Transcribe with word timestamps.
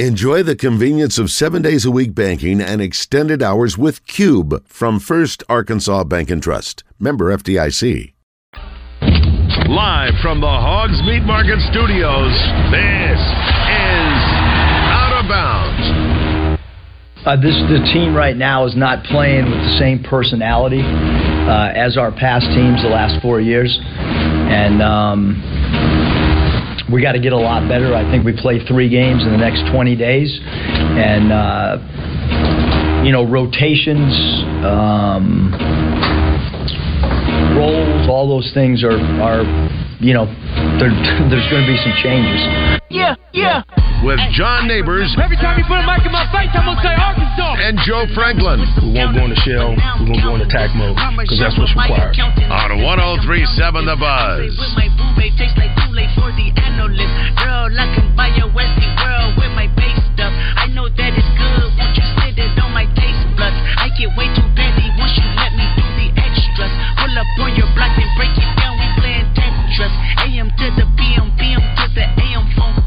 Enjoy 0.00 0.42
the 0.42 0.56
convenience 0.56 1.20
of 1.20 1.30
seven 1.30 1.62
days 1.62 1.84
a 1.84 1.90
week 1.92 2.16
banking 2.16 2.60
and 2.60 2.82
extended 2.82 3.44
hours 3.44 3.78
with 3.78 4.04
Cube 4.08 4.66
from 4.66 4.98
First 4.98 5.44
Arkansas 5.48 6.02
Bank 6.02 6.30
and 6.30 6.42
Trust. 6.42 6.82
Member 6.98 7.26
FDIC. 7.26 8.12
Live 9.68 10.14
from 10.20 10.40
the 10.40 10.48
Hogs 10.48 11.00
Meat 11.06 11.22
Market 11.22 11.60
Studios, 11.70 12.32
this 12.74 13.20
is 13.22 14.18
Out 14.90 15.22
of 15.22 15.28
Bounds. 15.28 16.58
Uh, 17.24 17.36
this 17.36 17.54
the 17.70 17.88
team 17.94 18.16
right 18.16 18.36
now 18.36 18.66
is 18.66 18.74
not 18.74 19.04
playing 19.04 19.44
with 19.44 19.60
the 19.60 19.78
same 19.78 20.02
personality 20.02 20.82
uh, 20.82 21.70
as 21.72 21.96
our 21.96 22.10
past 22.10 22.46
teams 22.46 22.82
the 22.82 22.88
last 22.88 23.22
four 23.22 23.40
years, 23.40 23.78
and. 23.80 24.82
Um, 24.82 25.83
we 26.92 27.02
got 27.02 27.12
to 27.12 27.20
get 27.20 27.32
a 27.32 27.38
lot 27.38 27.68
better. 27.68 27.94
I 27.94 28.08
think 28.10 28.24
we 28.24 28.32
play 28.36 28.64
three 28.66 28.88
games 28.88 29.24
in 29.24 29.30
the 29.30 29.38
next 29.38 29.70
20 29.70 29.96
days, 29.96 30.38
and 30.42 31.32
uh, 31.32 31.78
you 33.04 33.12
know 33.12 33.24
rotations, 33.26 34.12
um, 34.64 35.52
roles, 37.56 38.08
all 38.08 38.28
those 38.28 38.52
things 38.54 38.84
are 38.84 38.98
are 39.22 39.44
you 40.04 40.12
know 40.12 40.28
there's 41.32 41.48
going 41.48 41.64
to 41.64 41.70
be 41.70 41.80
some 41.80 41.96
changes. 42.04 42.40
Yeah, 42.92 43.16
yeah. 43.32 43.64
With 44.04 44.20
John 44.36 44.68
Neighbors. 44.68 45.08
Every 45.16 45.40
time 45.40 45.56
you 45.56 45.64
put 45.64 45.80
a 45.80 45.86
mic 45.88 46.04
in 46.04 46.12
my 46.12 46.28
face, 46.28 46.52
I'm 46.52 46.68
gonna 46.68 46.76
say 46.84 46.92
Arkansas. 46.92 47.56
And 47.56 47.80
Joe 47.88 48.04
Franklin. 48.12 48.60
We 48.84 48.92
won't 48.92 49.16
go 49.16 49.24
into 49.24 49.40
shell. 49.48 49.72
We're 49.72 50.12
gonna 50.12 50.20
go 50.20 50.36
into 50.36 50.44
attack 50.44 50.76
mode 50.76 50.92
because 51.16 51.40
that's 51.40 51.56
what's 51.56 51.72
required. 51.72 52.12
On 52.20 52.84
1037 52.84 53.88
The 53.88 53.96
Buzz. 53.96 54.52
Girl, 57.40 57.72
I 57.72 57.88
can 57.96 58.12
buy 58.12 58.28
a 58.28 58.44
Westie 58.52 58.92
world 59.00 59.40
with 59.40 59.52
my 59.56 59.72
base 59.72 59.96
stuff. 60.12 60.36
I 60.60 60.68
know 60.68 60.84
that 60.84 61.12
it's 61.16 61.32
good 61.40 61.72
once 61.80 61.96
you 61.96 62.04
sit 62.20 62.36
it 62.36 62.52
on 62.60 62.76
my 62.76 62.84
taste 62.92 63.24
buds. 63.40 63.56
I 63.80 63.88
get 63.96 64.12
way 64.20 64.28
too 64.36 64.44
busy 64.52 64.84
once 65.00 65.16
you 65.16 65.24
let 65.32 65.56
me 65.56 65.64
do 65.80 65.84
the 65.96 66.08
extras. 66.20 66.72
Pull 67.00 67.16
up 67.16 67.28
on 67.40 67.56
your 67.56 67.72
block 67.72 67.96
and 67.96 68.10
break 68.20 68.36
it 68.36 68.52
down. 68.60 68.83
To 70.64 70.70
the 70.80 70.88
PM, 70.96 71.28
PM 71.36 71.60
to 71.60 71.86
the 71.92 72.08
AM 72.08 72.48
phone. 72.56 72.80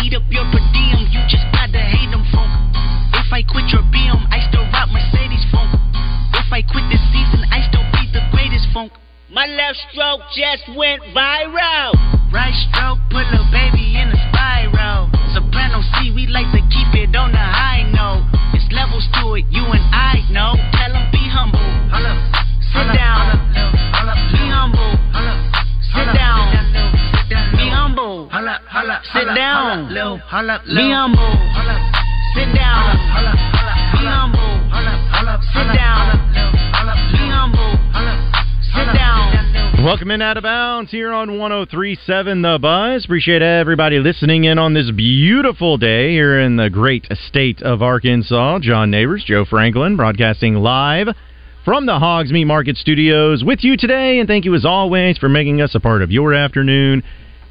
Eat 0.00 0.16
up 0.16 0.24
your 0.32 0.48
per 0.48 0.62
diem, 0.72 1.04
you 1.12 1.20
just 1.28 1.44
gotta 1.52 1.76
hate 1.76 2.08
them 2.08 2.24
funk. 2.32 2.48
If 3.12 3.28
I 3.28 3.44
quit 3.44 3.68
your 3.68 3.84
BM, 3.92 4.24
I 4.32 4.40
still 4.48 4.64
rock 4.72 4.88
Mercedes 4.88 5.44
funk. 5.52 5.68
If 6.32 6.48
I 6.48 6.64
quit 6.64 6.88
this 6.88 7.04
season, 7.12 7.44
I 7.52 7.60
still 7.68 7.84
be 7.92 8.08
the 8.16 8.24
greatest 8.32 8.72
funk. 8.72 8.96
My 9.28 9.44
left 9.44 9.76
stroke 9.92 10.24
just 10.32 10.64
went 10.72 11.04
viral. 11.12 11.92
Right 12.32 12.56
stroke 12.72 13.04
put 13.12 13.28
a 13.28 13.44
baby 13.52 14.00
in 14.00 14.08
a 14.08 14.18
spiral. 14.32 15.12
Soprano 15.36 15.84
C, 16.00 16.16
we 16.16 16.24
like 16.24 16.48
to 16.56 16.64
keep 16.72 16.88
it 16.96 17.12
on 17.12 17.36
the 17.36 17.44
high 17.44 17.84
note. 17.84 18.32
It's 18.56 18.64
levels 18.72 19.04
to 19.20 19.36
it, 19.36 19.44
you 19.52 19.68
and 19.68 19.84
I 19.92 20.24
know. 20.32 20.56
Tell 20.72 20.88
them 20.88 21.04
be 21.12 21.20
humble. 21.28 21.60
Sit 22.72 22.88
down. 22.96 23.36
Be 23.52 23.60
humble. 23.60 23.99
Sit 29.02 29.24
down. 29.34 29.88
Be 29.88 29.94
humble. 29.98 30.20
Sit 32.34 32.54
down. 32.54 32.96
Be 33.92 34.04
humble. 34.04 34.60
Sit 35.52 35.72
down. 35.72 36.20
Be 37.12 37.24
humble. 37.32 37.78
Sit 38.74 38.92
down. 38.94 39.84
Welcome 39.84 40.10
in 40.10 40.20
out 40.20 40.36
of 40.36 40.42
bounds 40.42 40.90
here 40.90 41.10
on 41.12 41.38
1037 41.38 42.42
The 42.42 42.58
Buzz. 42.60 43.06
Appreciate 43.06 43.40
everybody 43.40 43.98
listening 43.98 44.44
in 44.44 44.58
on 44.58 44.74
this 44.74 44.90
beautiful 44.90 45.78
day 45.78 46.10
here 46.10 46.38
in 46.38 46.56
the 46.56 46.68
great 46.68 47.06
state 47.26 47.62
of 47.62 47.80
Arkansas. 47.80 48.58
John 48.60 48.90
Neighbors, 48.90 49.24
Joe 49.26 49.46
Franklin, 49.46 49.96
broadcasting 49.96 50.56
live 50.56 51.08
from 51.64 51.86
the 51.86 51.98
Hogs 51.98 52.30
Meat 52.30 52.44
Market 52.44 52.76
Studios 52.76 53.42
with 53.42 53.60
you 53.62 53.78
today. 53.78 54.18
And 54.18 54.28
thank 54.28 54.44
you 54.44 54.54
as 54.54 54.66
always 54.66 55.16
for 55.16 55.30
making 55.30 55.62
us 55.62 55.74
a 55.74 55.80
part 55.80 56.02
of 56.02 56.10
your 56.10 56.34
afternoon. 56.34 57.02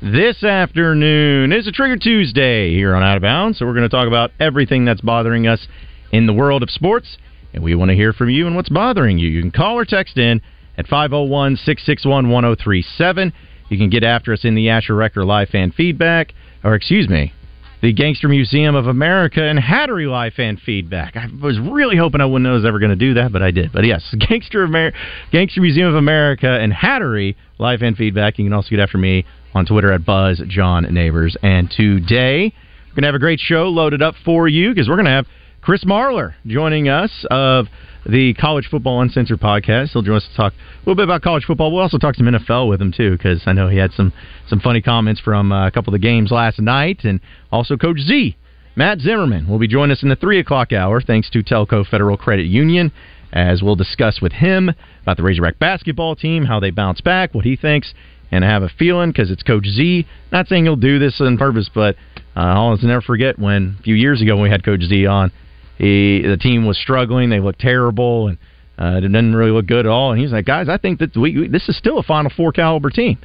This 0.01 0.45
afternoon 0.45 1.51
is 1.51 1.67
a 1.67 1.73
Trigger 1.73 1.97
Tuesday 1.97 2.73
here 2.73 2.95
on 2.95 3.03
Out 3.03 3.17
of 3.17 3.21
Bounds. 3.21 3.59
So 3.59 3.65
we're 3.65 3.73
going 3.73 3.83
to 3.83 3.89
talk 3.89 4.07
about 4.07 4.31
everything 4.39 4.85
that's 4.85 5.01
bothering 5.01 5.45
us 5.45 5.67
in 6.13 6.25
the 6.25 6.31
world 6.31 6.63
of 6.63 6.69
sports. 6.69 7.17
And 7.53 7.61
we 7.61 7.75
want 7.75 7.89
to 7.89 7.95
hear 7.95 8.13
from 8.13 8.29
you 8.29 8.47
and 8.47 8.55
what's 8.55 8.69
bothering 8.69 9.19
you. 9.19 9.27
You 9.27 9.41
can 9.41 9.51
call 9.51 9.77
or 9.77 9.83
text 9.83 10.17
in 10.17 10.39
at 10.77 10.87
501 10.87 11.57
661 11.57 12.29
1037. 12.29 13.33
You 13.67 13.77
can 13.77 13.89
get 13.89 14.05
after 14.05 14.31
us 14.31 14.45
in 14.45 14.55
the 14.55 14.69
Asher 14.69 14.95
Record 14.95 15.25
Live 15.25 15.49
fan 15.49 15.73
feedback, 15.73 16.33
or 16.63 16.75
excuse 16.75 17.09
me, 17.09 17.33
the 17.81 17.93
Gangster 17.93 18.27
Museum 18.27 18.75
of 18.75 18.87
America 18.87 19.41
and 19.41 19.57
Hattery 19.57 20.09
Live 20.09 20.33
fan 20.33 20.57
feedback. 20.57 21.15
I 21.15 21.27
was 21.41 21.57
really 21.59 21.95
hoping 21.95 22.19
I 22.19 22.25
wouldn't 22.25 22.43
know 22.43 22.51
I 22.51 22.55
was 22.55 22.65
ever 22.65 22.79
going 22.79 22.89
to 22.91 22.95
do 22.95 23.13
that, 23.13 23.31
but 23.31 23.41
I 23.41 23.51
did. 23.51 23.71
But 23.71 23.85
yes, 23.85 24.03
Gangster, 24.29 24.65
Amer- 24.65 24.93
Gangster 25.31 25.61
Museum 25.61 25.87
of 25.87 25.95
America 25.95 26.47
and 26.47 26.73
Hattery 26.73 27.35
Live 27.57 27.79
fan 27.79 27.95
feedback. 27.95 28.37
You 28.37 28.45
can 28.45 28.53
also 28.53 28.69
get 28.69 28.79
after 28.79 28.97
me 28.97 29.25
on 29.53 29.65
Twitter 29.65 29.91
at 29.93 30.05
Buzz 30.05 30.41
John 30.47 30.93
Neighbors. 30.93 31.37
And 31.41 31.71
today, 31.71 32.53
we're 32.87 32.95
going 32.95 33.03
to 33.03 33.07
have 33.07 33.15
a 33.15 33.19
great 33.19 33.39
show 33.39 33.69
loaded 33.69 34.01
up 34.01 34.15
for 34.25 34.47
you 34.47 34.69
because 34.69 34.89
we're 34.89 34.95
going 34.95 35.05
to 35.05 35.11
have 35.11 35.27
Chris 35.61 35.83
Marlar 35.83 36.33
joining 36.45 36.89
us 36.89 37.25
of 37.31 37.67
the 38.09 38.33
College 38.33 38.67
Football 38.69 39.01
Uncensored 39.01 39.39
podcast. 39.39 39.89
He'll 39.89 40.01
join 40.01 40.17
us 40.17 40.27
to 40.29 40.35
talk 40.35 40.53
a 40.53 40.79
little 40.79 40.95
bit 40.95 41.03
about 41.03 41.21
college 41.21 41.45
football. 41.45 41.71
We'll 41.71 41.83
also 41.83 41.97
talk 41.97 42.15
some 42.15 42.25
NFL 42.25 42.69
with 42.69 42.81
him 42.81 42.91
too, 42.91 43.11
because 43.11 43.41
I 43.45 43.53
know 43.53 43.67
he 43.67 43.77
had 43.77 43.91
some 43.93 44.13
some 44.47 44.59
funny 44.59 44.81
comments 44.81 45.21
from 45.21 45.51
uh, 45.51 45.67
a 45.67 45.71
couple 45.71 45.93
of 45.93 46.01
the 46.01 46.05
games 46.05 46.31
last 46.31 46.59
night, 46.59 47.01
and 47.03 47.19
also 47.51 47.77
Coach 47.77 47.99
Z. 47.99 48.35
Matt 48.75 48.99
Zimmerman 48.99 49.47
will 49.47 49.59
be 49.59 49.67
joining 49.67 49.91
us 49.91 50.03
in 50.03 50.09
the 50.09 50.15
three 50.15 50.39
o'clock 50.39 50.71
hour, 50.71 51.01
thanks 51.01 51.29
to 51.31 51.43
Telcoe 51.43 51.83
Federal 51.83 52.17
Credit 52.17 52.45
Union, 52.45 52.91
as 53.33 53.61
we'll 53.61 53.75
discuss 53.75 54.21
with 54.21 54.31
him 54.31 54.71
about 55.01 55.17
the 55.17 55.23
Razorback 55.23 55.59
basketball 55.59 56.15
team, 56.15 56.45
how 56.45 56.59
they 56.59 56.71
bounce 56.71 57.01
back, 57.01 57.33
what 57.33 57.45
he 57.45 57.55
thinks, 57.55 57.93
and 58.31 58.45
I 58.45 58.49
have 58.49 58.63
a 58.63 58.69
feeling 58.69 59.09
because 59.09 59.31
it's 59.31 59.43
Coach 59.43 59.65
Z. 59.65 60.07
Not 60.31 60.47
saying 60.47 60.63
he'll 60.63 60.75
do 60.75 60.99
this 60.99 61.19
on 61.19 61.37
purpose, 61.37 61.69
but 61.73 61.95
uh, 62.35 62.39
I'll 62.39 62.77
never 62.77 63.01
forget 63.01 63.37
when 63.37 63.75
a 63.79 63.83
few 63.83 63.95
years 63.95 64.21
ago 64.21 64.35
when 64.35 64.43
we 64.43 64.49
had 64.49 64.63
Coach 64.63 64.81
Z 64.81 65.05
on 65.05 65.31
he, 65.79 66.21
the 66.21 66.37
team 66.37 66.65
was 66.65 66.77
struggling. 66.77 67.29
They 67.29 67.39
looked 67.39 67.59
terrible, 67.59 68.27
and 68.27 68.37
uh, 68.77 68.97
it 68.97 69.01
didn't 69.01 69.33
really 69.33 69.51
look 69.51 69.65
good 69.65 69.85
at 69.85 69.89
all. 69.89 70.11
And 70.11 70.21
he's 70.21 70.31
like, 70.31 70.45
guys, 70.45 70.67
I 70.69 70.77
think 70.77 70.99
that 70.99 71.15
we, 71.15 71.37
we 71.37 71.47
this 71.47 71.67
is 71.69 71.77
still 71.77 71.97
a 71.97 72.03
Final 72.03 72.31
Four 72.35 72.51
caliber 72.51 72.89
team. 72.89 73.17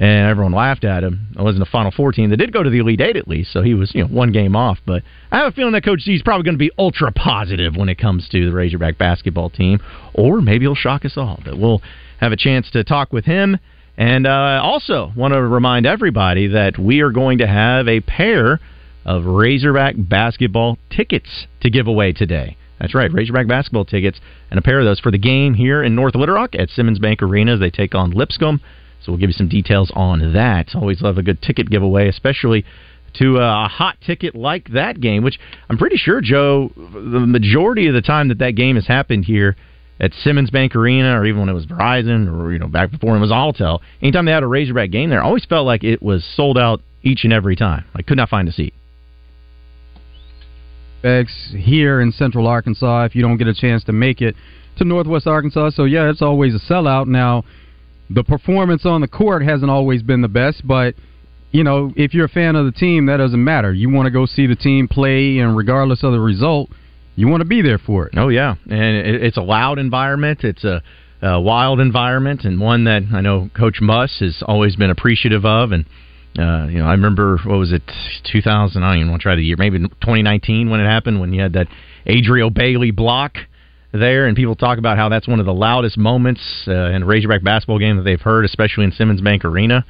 And 0.00 0.30
everyone 0.30 0.52
laughed 0.52 0.84
at 0.84 1.02
him. 1.02 1.26
It 1.36 1.42
wasn't 1.42 1.64
a 1.64 1.70
Final 1.70 1.90
Four 1.90 2.12
team. 2.12 2.30
They 2.30 2.36
did 2.36 2.52
go 2.52 2.62
to 2.62 2.70
the 2.70 2.78
Elite 2.78 3.00
Eight 3.00 3.16
at 3.16 3.26
least, 3.26 3.52
so 3.52 3.62
he 3.62 3.74
was 3.74 3.92
you 3.96 4.02
know 4.02 4.08
one 4.08 4.30
game 4.30 4.54
off. 4.54 4.78
But 4.86 5.02
I 5.32 5.38
have 5.38 5.52
a 5.52 5.56
feeling 5.56 5.72
that 5.72 5.84
Coach 5.84 6.02
Z 6.02 6.14
is 6.14 6.22
probably 6.22 6.44
going 6.44 6.54
to 6.54 6.58
be 6.58 6.70
ultra 6.78 7.10
positive 7.10 7.74
when 7.76 7.88
it 7.88 7.98
comes 7.98 8.28
to 8.28 8.48
the 8.48 8.52
Razorback 8.52 8.96
basketball 8.96 9.50
team, 9.50 9.80
or 10.14 10.40
maybe 10.40 10.66
he'll 10.66 10.76
shock 10.76 11.04
us 11.04 11.14
all. 11.16 11.40
But 11.44 11.58
we'll 11.58 11.82
have 12.20 12.30
a 12.30 12.36
chance 12.36 12.70
to 12.70 12.84
talk 12.84 13.12
with 13.12 13.24
him. 13.24 13.58
And 13.96 14.28
uh, 14.28 14.60
also 14.62 15.12
want 15.16 15.34
to 15.34 15.42
remind 15.42 15.84
everybody 15.84 16.46
that 16.46 16.78
we 16.78 17.00
are 17.00 17.10
going 17.10 17.38
to 17.38 17.48
have 17.48 17.88
a 17.88 18.00
pair 18.00 18.60
of 19.04 19.24
Razorback 19.24 19.94
basketball 19.96 20.78
tickets 20.90 21.46
to 21.60 21.70
give 21.70 21.86
away 21.86 22.12
today. 22.12 22.56
That's 22.80 22.94
right, 22.94 23.12
Razorback 23.12 23.48
basketball 23.48 23.84
tickets 23.84 24.20
and 24.50 24.58
a 24.58 24.62
pair 24.62 24.78
of 24.78 24.84
those 24.84 25.00
for 25.00 25.10
the 25.10 25.18
game 25.18 25.54
here 25.54 25.82
in 25.82 25.94
North 25.94 26.14
Little 26.14 26.34
Rock 26.34 26.54
at 26.54 26.70
Simmons 26.70 26.98
Bank 26.98 27.22
Arena 27.22 27.54
as 27.54 27.60
they 27.60 27.70
take 27.70 27.94
on 27.94 28.12
Lipscomb. 28.12 28.60
So 29.00 29.12
we'll 29.12 29.18
give 29.18 29.30
you 29.30 29.34
some 29.34 29.48
details 29.48 29.90
on 29.94 30.32
that. 30.32 30.74
Always 30.74 31.00
love 31.00 31.18
a 31.18 31.22
good 31.22 31.40
ticket 31.42 31.70
giveaway, 31.70 32.08
especially 32.08 32.64
to 33.14 33.38
a 33.38 33.68
hot 33.68 33.96
ticket 34.04 34.34
like 34.34 34.72
that 34.72 35.00
game, 35.00 35.24
which 35.24 35.38
I'm 35.68 35.78
pretty 35.78 35.96
sure, 35.96 36.20
Joe, 36.20 36.70
the 36.76 37.20
majority 37.20 37.88
of 37.88 37.94
the 37.94 38.02
time 38.02 38.28
that 38.28 38.38
that 38.38 38.52
game 38.52 38.76
has 38.76 38.86
happened 38.86 39.24
here 39.24 39.56
at 40.00 40.12
Simmons 40.14 40.50
Bank 40.50 40.76
Arena, 40.76 41.18
or 41.18 41.26
even 41.26 41.40
when 41.40 41.48
it 41.48 41.54
was 41.54 41.66
Verizon, 41.66 42.32
or 42.32 42.52
you 42.52 42.58
know 42.58 42.68
back 42.68 42.90
before 42.90 43.16
it 43.16 43.20
was 43.20 43.30
Alltel, 43.30 43.80
anytime 44.00 44.26
they 44.26 44.32
had 44.32 44.44
a 44.44 44.46
Razorback 44.46 44.90
game 44.90 45.10
there, 45.10 45.22
I 45.22 45.26
always 45.26 45.44
felt 45.44 45.66
like 45.66 45.82
it 45.82 46.02
was 46.02 46.24
sold 46.36 46.58
out 46.58 46.80
each 47.02 47.24
and 47.24 47.32
every 47.32 47.56
time. 47.56 47.84
I 47.94 48.02
could 48.02 48.16
not 48.16 48.28
find 48.28 48.48
a 48.48 48.52
seat 48.52 48.74
here 51.02 52.00
in 52.00 52.12
Central 52.12 52.46
Arkansas 52.46 53.04
if 53.04 53.14
you 53.14 53.22
don't 53.22 53.36
get 53.36 53.46
a 53.46 53.54
chance 53.54 53.84
to 53.84 53.92
make 53.92 54.20
it 54.20 54.34
to 54.78 54.84
Northwest 54.84 55.26
Arkansas. 55.26 55.70
So 55.70 55.84
yeah, 55.84 56.10
it's 56.10 56.22
always 56.22 56.54
a 56.54 56.72
sellout. 56.72 57.06
Now, 57.06 57.44
the 58.10 58.24
performance 58.24 58.86
on 58.86 59.00
the 59.00 59.08
court 59.08 59.42
hasn't 59.42 59.70
always 59.70 60.02
been 60.02 60.22
the 60.22 60.28
best, 60.28 60.66
but 60.66 60.94
you 61.50 61.64
know, 61.64 61.92
if 61.96 62.14
you're 62.14 62.26
a 62.26 62.30
fan 62.30 62.56
of 62.56 62.66
the 62.66 62.72
team, 62.72 63.06
that 63.06 63.16
doesn't 63.18 63.42
matter. 63.42 63.72
You 63.72 63.90
want 63.90 64.06
to 64.06 64.10
go 64.10 64.26
see 64.26 64.46
the 64.46 64.56
team 64.56 64.86
play, 64.86 65.38
and 65.38 65.56
regardless 65.56 66.02
of 66.02 66.12
the 66.12 66.20
result, 66.20 66.70
you 67.16 67.26
want 67.26 67.40
to 67.40 67.48
be 67.48 67.62
there 67.62 67.78
for 67.78 68.06
it. 68.06 68.14
Oh 68.16 68.28
yeah, 68.28 68.56
and 68.64 68.96
it's 69.24 69.36
a 69.36 69.42
loud 69.42 69.78
environment. 69.78 70.44
It's 70.44 70.64
a, 70.64 70.82
a 71.22 71.40
wild 71.40 71.80
environment, 71.80 72.44
and 72.44 72.60
one 72.60 72.84
that 72.84 73.02
I 73.12 73.20
know 73.22 73.50
Coach 73.56 73.80
Muss 73.80 74.18
has 74.20 74.42
always 74.46 74.76
been 74.76 74.90
appreciative 74.90 75.44
of, 75.44 75.72
and 75.72 75.86
uh, 76.38 76.66
you 76.68 76.78
know, 76.78 76.86
I 76.86 76.92
remember 76.92 77.38
what 77.44 77.58
was 77.58 77.72
it, 77.72 77.82
2000? 78.30 78.82
I 78.82 78.90
don't 78.90 78.98
even 78.98 79.10
want 79.10 79.20
to 79.20 79.24
try 79.24 79.34
the 79.34 79.44
year, 79.44 79.56
maybe 79.58 79.78
2019 79.78 80.70
when 80.70 80.80
it 80.80 80.86
happened, 80.86 81.20
when 81.20 81.32
you 81.32 81.40
had 81.40 81.54
that 81.54 81.66
Adrio 82.06 82.52
Bailey 82.52 82.90
block 82.90 83.36
there, 83.92 84.26
and 84.26 84.36
people 84.36 84.54
talk 84.54 84.78
about 84.78 84.96
how 84.96 85.08
that's 85.08 85.26
one 85.26 85.40
of 85.40 85.46
the 85.46 85.54
loudest 85.54 85.98
moments 85.98 86.40
uh, 86.68 86.90
in 86.90 87.02
a 87.02 87.06
Razorback 87.06 87.42
basketball 87.42 87.78
game 87.78 87.96
that 87.96 88.02
they've 88.02 88.20
heard, 88.20 88.44
especially 88.44 88.84
in 88.84 88.92
Simmons 88.92 89.20
Bank 89.20 89.44
Arena. 89.44 89.84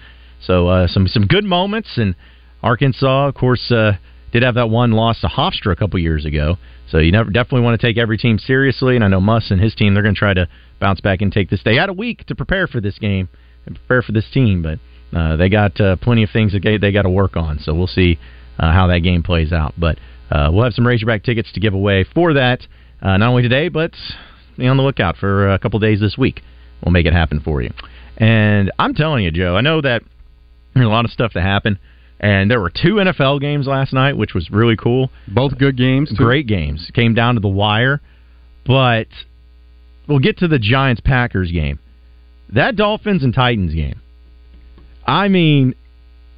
So 0.45 0.69
uh, 0.69 0.87
some 0.87 1.07
some 1.09 1.27
good 1.27 1.45
moments, 1.45 1.91
and 1.97 2.15
Arkansas, 2.63 3.29
of 3.29 3.35
course, 3.35 3.71
uh, 3.71 3.93
did 4.33 4.43
have 4.43 4.55
that 4.55 4.71
one 4.71 4.93
loss 4.93 5.21
to 5.21 5.27
Hofstra 5.27 5.73
a 5.73 5.77
couple 5.77 5.99
years 5.99 6.25
ago. 6.25 6.57
So 6.91 6.99
you 6.99 7.13
never 7.13 7.31
definitely 7.31 7.63
want 7.63 7.81
to 7.81 7.87
take 7.87 7.99
every 7.99 8.17
team 8.17 8.39
seriously. 8.39 8.95
And 8.95 9.05
I 9.05 9.09
know 9.09 9.21
Muss 9.21 9.51
and 9.51 9.61
his 9.61 9.75
team 9.75 9.95
they're 9.95 10.03
going 10.03 10.15
to 10.15 10.19
try 10.19 10.35
to 10.35 10.49
bounce 10.81 11.01
back 11.01 11.21
and 11.21 11.33
take 11.33 11.51
this. 11.51 11.61
They 11.65 11.77
had 11.77 11.89
a 11.89 11.93
week 11.93 12.25
to 12.27 12.35
prepare 12.35 12.67
for 12.67 12.81
this 12.81 12.99
game 12.99 13.29
and 13.67 13.77
prepare 13.77 14.03
for 14.03 14.13
this 14.13 14.31
team, 14.33 14.63
but 14.63 14.79
uh, 15.15 15.37
they 15.37 15.49
got 15.49 15.81
uh, 15.81 15.97
plenty 15.97 16.23
of 16.23 16.31
things 16.31 16.53
that 16.53 16.63
they, 16.63 16.79
they 16.79 16.93
got 16.93 17.03
to 17.03 17.11
work 17.11 17.37
on. 17.37 17.59
So 17.59 17.75
we'll 17.75 17.87
see 17.87 18.19
uh, 18.59 18.73
how 18.73 18.87
that 18.89 19.01
game 19.01 19.23
plays 19.23 19.53
out. 19.53 19.75
But 19.79 19.99
uh, 20.31 20.51
we'll 20.53 20.65
have 20.65 20.75
some 20.75 20.87
Razorback 20.87 21.23
tickets 21.23 21.51
to 21.53 21.61
give 21.61 21.75
away 21.75 22.05
for 22.15 22.35
that, 22.35 22.67
uh, 23.01 23.17
not 23.17 23.29
only 23.29 23.43
today, 23.43 23.69
but 23.69 23.93
be 24.57 24.67
on 24.67 24.77
the 24.77 24.83
lookout 24.83 25.17
for 25.17 25.53
a 25.53 25.59
couple 25.59 25.79
days 25.79 26.01
this 26.01 26.19
week. 26.19 26.43
We'll 26.85 26.93
make 26.93 27.07
it 27.07 27.13
happen 27.13 27.41
for 27.41 27.63
you. 27.63 27.71
And 28.17 28.73
I'm 28.79 28.95
telling 28.95 29.25
you, 29.25 29.31
Joe, 29.31 29.57
I 29.57 29.61
know 29.61 29.81
that 29.81 30.03
there's 30.75 30.87
a 30.87 30.91
lot 30.91 31.05
of 31.05 31.11
stuff 31.11 31.33
to 31.33 31.41
happen. 31.41 31.79
And 32.21 32.51
there 32.51 32.61
were 32.61 32.71
two 32.71 32.95
NFL 32.95 33.41
games 33.41 33.67
last 33.69 33.93
night, 33.93 34.17
which 34.17 34.35
was 34.35 34.51
really 34.51 34.77
cool. 34.77 35.11
Both 35.29 35.57
good 35.57 35.77
games. 35.77 36.11
Too. 36.11 36.17
Great 36.17 36.49
games. 36.49 36.91
Came 36.93 37.15
down 37.15 37.35
to 37.35 37.41
the 37.41 37.49
wire. 37.49 38.01
But 38.67 39.07
we'll 40.09 40.19
get 40.19 40.39
to 40.39 40.49
the 40.49 40.59
Giants 40.59 41.01
Packers 41.01 41.53
game. 41.53 41.79
That 42.53 42.75
Dolphins 42.75 43.23
and 43.23 43.33
Titans 43.33 43.73
game. 43.73 44.01
I 45.09 45.29
mean, 45.29 45.75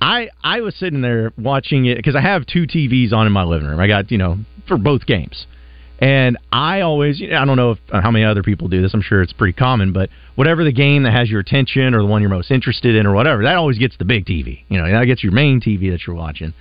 I 0.00 0.28
I 0.42 0.60
was 0.60 0.76
sitting 0.76 1.02
there 1.02 1.32
watching 1.36 1.86
it 1.86 1.96
because 1.96 2.14
I 2.14 2.20
have 2.20 2.46
two 2.46 2.66
TVs 2.66 3.12
on 3.12 3.26
in 3.26 3.32
my 3.32 3.42
living 3.42 3.66
room. 3.66 3.80
I 3.80 3.88
got, 3.88 4.10
you 4.12 4.16
know, 4.16 4.38
for 4.68 4.78
both 4.78 5.04
games. 5.06 5.46
And 5.98 6.38
I 6.50 6.80
always, 6.80 7.20
you 7.20 7.28
know, 7.28 7.36
I 7.36 7.44
don't 7.44 7.58
know 7.58 7.72
if, 7.72 7.78
uh, 7.92 8.00
how 8.00 8.10
many 8.10 8.24
other 8.24 8.42
people 8.42 8.68
do 8.68 8.80
this. 8.80 8.94
I'm 8.94 9.02
sure 9.02 9.20
it's 9.20 9.34
pretty 9.34 9.52
common, 9.52 9.92
but 9.92 10.08
whatever 10.34 10.64
the 10.64 10.72
game 10.72 11.02
that 11.02 11.12
has 11.12 11.28
your 11.28 11.40
attention 11.40 11.94
or 11.94 12.00
the 12.00 12.06
one 12.06 12.22
you're 12.22 12.30
most 12.30 12.50
interested 12.50 12.94
in 12.96 13.06
or 13.06 13.12
whatever, 13.12 13.42
that 13.42 13.56
always 13.56 13.76
gets 13.76 13.98
the 13.98 14.06
big 14.06 14.24
TV. 14.24 14.62
You 14.70 14.78
know, 14.78 14.90
that 14.90 15.04
gets 15.04 15.22
your 15.22 15.32
main 15.32 15.60
TV 15.60 15.90
that 15.90 16.06
you're 16.06 16.16
watching. 16.16 16.54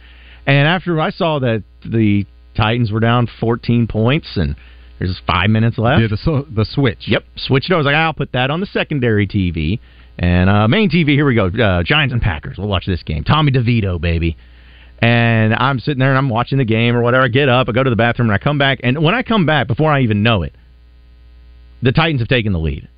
And 0.46 0.68
after 0.68 1.00
I 1.00 1.12
saw 1.12 1.40
that 1.40 1.64
the 1.86 2.26
Titans 2.58 2.92
were 2.92 3.00
down 3.00 3.30
14 3.40 3.88
points 3.88 4.36
and 4.36 4.58
there's 4.98 5.22
five 5.26 5.50
minutes 5.50 5.78
left. 5.78 6.02
Yeah, 6.02 6.08
the, 6.08 6.46
the 6.54 6.66
switch. 6.66 7.08
Yep, 7.08 7.24
switched. 7.38 7.72
I 7.72 7.78
was 7.78 7.86
like, 7.86 7.96
I'll 7.96 8.14
put 8.14 8.34
that 8.34 8.52
on 8.52 8.60
the 8.60 8.66
secondary 8.66 9.26
TV. 9.26 9.80
And 10.19 10.50
uh, 10.50 10.68
main 10.68 10.89
TV, 10.89 11.12
here 11.12 11.25
we 11.25 11.33
go. 11.33 11.48
Uh, 11.48 11.81
Giants 11.81 12.12
and 12.12 12.21
Packers. 12.21 12.57
We'll 12.57 12.68
watch 12.68 12.86
this 12.86 13.01
game. 13.04 13.24
Tommy 13.24 13.54
DeVito, 13.54 14.01
baby. 14.01 14.36
And 15.01 15.54
I'm 15.56 15.80
sitting 15.80 16.00
there 16.00 16.10
and 16.10 16.18
I'm 16.18 16.27
watching 16.27 16.57
the 16.57 16.66
game 16.66 16.94
or 16.94 17.01
whatever. 17.01 17.24
I 17.24 17.30
get 17.30 17.48
up, 17.48 17.69
I 17.69 17.71
go 17.71 17.83
to 17.83 17.89
the 17.89 17.95
bathroom, 17.95 18.30
and 18.30 18.36
I 18.36 18.38
come 18.38 18.57
back. 18.57 18.81
And 18.83 19.01
when 19.01 19.16
I 19.16 19.24
come 19.24 19.45
back, 19.45 19.68
before 19.68 19.94
I 19.94 20.01
even 20.01 20.21
know 20.21 20.44
it, 20.44 20.54
the 21.81 21.94
Titans 21.94 22.19
have 22.19 22.27
taken 22.27 22.51
the 22.51 22.60
lead. 22.60 22.89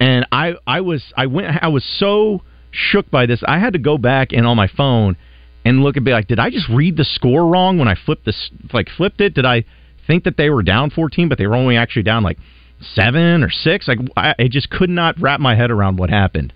And 0.00 0.26
I, 0.32 0.54
I 0.66 0.80
was, 0.80 1.04
I 1.14 1.26
went, 1.26 1.62
I 1.62 1.68
was 1.68 1.84
so 1.98 2.40
shook 2.70 3.10
by 3.10 3.26
this. 3.26 3.42
I 3.46 3.58
had 3.58 3.74
to 3.74 3.78
go 3.78 3.98
back 3.98 4.32
and 4.32 4.46
on 4.46 4.56
my 4.56 4.66
phone 4.66 5.18
and 5.62 5.82
look 5.82 5.96
and 5.96 6.06
be 6.06 6.12
like, 6.12 6.26
did 6.26 6.38
I 6.38 6.48
just 6.48 6.70
read 6.70 6.96
the 6.96 7.04
score 7.04 7.46
wrong 7.46 7.78
when 7.78 7.88
I 7.88 7.96
flipped 8.06 8.24
this, 8.24 8.50
like 8.72 8.88
flipped 8.96 9.20
it? 9.20 9.34
Did 9.34 9.44
I 9.44 9.64
think 10.06 10.24
that 10.24 10.38
they 10.38 10.48
were 10.48 10.62
down 10.62 10.88
14, 10.88 11.28
but 11.28 11.36
they 11.36 11.46
were 11.46 11.54
only 11.54 11.76
actually 11.76 12.04
down 12.04 12.22
like 12.22 12.38
seven 12.80 13.42
or 13.42 13.50
six? 13.50 13.88
Like 13.88 13.98
I, 14.16 14.34
I 14.38 14.48
just 14.48 14.70
could 14.70 14.90
not 14.90 15.20
wrap 15.20 15.40
my 15.40 15.54
head 15.54 15.70
around 15.70 15.98
what 15.98 16.10
happened. 16.10 16.52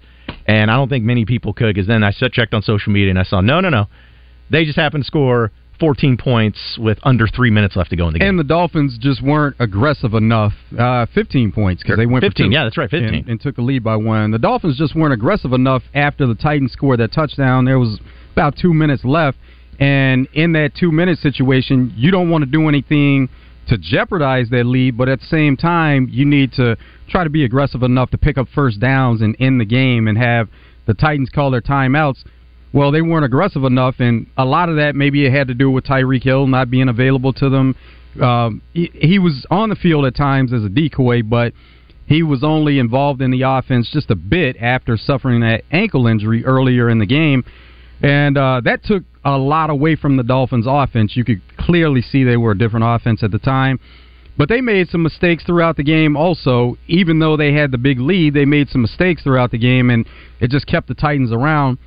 And 0.46 0.70
I 0.70 0.76
don't 0.76 0.88
think 0.88 1.04
many 1.04 1.24
people 1.24 1.52
could 1.52 1.74
because 1.74 1.86
then 1.86 2.02
I 2.02 2.12
checked 2.12 2.54
on 2.54 2.62
social 2.62 2.92
media 2.92 3.10
and 3.10 3.18
I 3.18 3.24
saw 3.24 3.40
no, 3.40 3.60
no, 3.60 3.68
no 3.68 3.86
they 4.50 4.64
just 4.64 4.76
happened 4.76 5.04
to 5.04 5.06
score 5.06 5.50
14 5.78 6.18
points 6.18 6.78
with 6.78 6.98
under 7.04 7.26
three 7.26 7.50
minutes 7.50 7.74
left 7.74 7.90
to 7.90 7.96
go 7.96 8.08
in 8.08 8.12
the 8.12 8.18
game. 8.18 8.28
And 8.28 8.38
the 8.38 8.44
Dolphins 8.44 8.98
just 9.00 9.22
weren't 9.22 9.56
aggressive 9.58 10.12
enough. 10.12 10.52
Uh, 10.78 11.06
15 11.14 11.52
points 11.52 11.82
because 11.82 11.96
they 11.96 12.04
went 12.04 12.22
15. 12.22 12.52
yeah, 12.52 12.64
that's 12.64 12.76
right, 12.76 12.90
15, 12.90 13.14
and, 13.14 13.28
and, 13.28 13.40
took 13.40 13.56
a 13.56 13.62
lead 13.62 13.82
by 13.82 13.96
one. 13.96 14.30
The 14.30 14.38
Dolphins 14.38 14.76
just 14.76 14.94
weren't 14.94 15.14
aggressive 15.14 15.54
enough 15.54 15.82
after 15.94 16.26
the 16.26 16.34
Titans 16.34 16.72
scored 16.72 17.00
that 17.00 17.12
touchdown. 17.12 17.64
There 17.64 17.78
was 17.78 17.98
about 18.32 18.56
two 18.60 18.74
minutes 18.74 19.04
left, 19.04 19.38
and 19.78 20.28
in 20.34 20.52
that 20.52 20.72
two 20.78 20.92
minute 20.92 21.18
situation, 21.18 21.94
you 21.96 22.10
don't 22.10 22.28
want 22.28 22.44
to 22.44 22.50
do 22.50 22.68
anything 22.68 23.30
to 23.70 23.78
jeopardize 23.78 24.48
that 24.50 24.66
lead, 24.66 24.96
but 24.96 25.08
at 25.08 25.20
the 25.20 25.26
same 25.26 25.56
time, 25.56 26.08
you 26.10 26.24
need 26.24 26.52
to 26.52 26.76
try 27.08 27.24
to 27.24 27.30
be 27.30 27.44
aggressive 27.44 27.82
enough 27.82 28.10
to 28.10 28.18
pick 28.18 28.38
up 28.38 28.46
first 28.54 28.78
downs 28.78 29.22
and 29.22 29.34
end 29.40 29.60
the 29.60 29.64
game 29.64 30.06
and 30.06 30.18
have 30.18 30.48
the 30.86 30.94
Titans 30.94 31.30
call 31.30 31.50
their 31.50 31.60
timeouts 31.60 32.24
well, 32.72 32.92
they 32.92 33.02
weren't 33.02 33.24
aggressive 33.24 33.64
enough, 33.64 33.96
and 33.98 34.26
a 34.36 34.44
lot 34.44 34.68
of 34.68 34.76
that 34.76 34.94
maybe 34.94 35.26
it 35.26 35.32
had 35.32 35.48
to 35.48 35.54
do 35.54 35.70
with 35.70 35.84
Tyreek 35.84 36.22
Hill 36.22 36.46
not 36.46 36.70
being 36.70 36.88
available 36.88 37.32
to 37.34 37.48
them. 37.48 37.76
Um, 38.20 38.62
he, 38.72 38.90
he 38.94 39.18
was 39.18 39.44
on 39.50 39.70
the 39.70 39.76
field 39.76 40.04
at 40.04 40.14
times 40.14 40.52
as 40.52 40.64
a 40.64 40.68
decoy, 40.68 41.22
but 41.22 41.52
he 42.06 42.22
was 42.22 42.44
only 42.44 42.78
involved 42.78 43.22
in 43.22 43.30
the 43.30 43.42
offense 43.42 43.90
just 43.92 44.10
a 44.10 44.14
bit 44.14 44.56
after 44.60 44.96
suffering 44.96 45.40
that 45.40 45.64
ankle 45.70 46.06
injury 46.06 46.44
earlier 46.44 46.88
in 46.88 46.98
the 46.98 47.06
game, 47.06 47.44
and 48.02 48.38
uh, 48.38 48.60
that 48.64 48.84
took 48.84 49.02
a 49.24 49.36
lot 49.36 49.70
away 49.70 49.96
from 49.96 50.16
the 50.16 50.22
Dolphins' 50.22 50.66
offense. 50.68 51.16
You 51.16 51.24
could 51.24 51.42
clearly 51.58 52.02
see 52.02 52.24
they 52.24 52.36
were 52.36 52.52
a 52.52 52.58
different 52.58 52.86
offense 52.86 53.22
at 53.22 53.30
the 53.30 53.38
time. 53.38 53.78
But 54.38 54.48
they 54.48 54.60
made 54.60 54.88
some 54.88 55.02
mistakes 55.02 55.44
throughout 55.44 55.76
the 55.76 55.82
game 55.82 56.16
also. 56.16 56.78
Even 56.86 57.18
though 57.18 57.36
they 57.36 57.52
had 57.52 57.72
the 57.72 57.78
big 57.78 58.00
lead, 58.00 58.32
they 58.32 58.46
made 58.46 58.70
some 58.70 58.80
mistakes 58.80 59.22
throughout 59.22 59.50
the 59.50 59.58
game, 59.58 59.90
and 59.90 60.06
it 60.40 60.50
just 60.50 60.66
kept 60.66 60.88
the 60.88 60.94
Titans 60.94 61.32
around. 61.32 61.78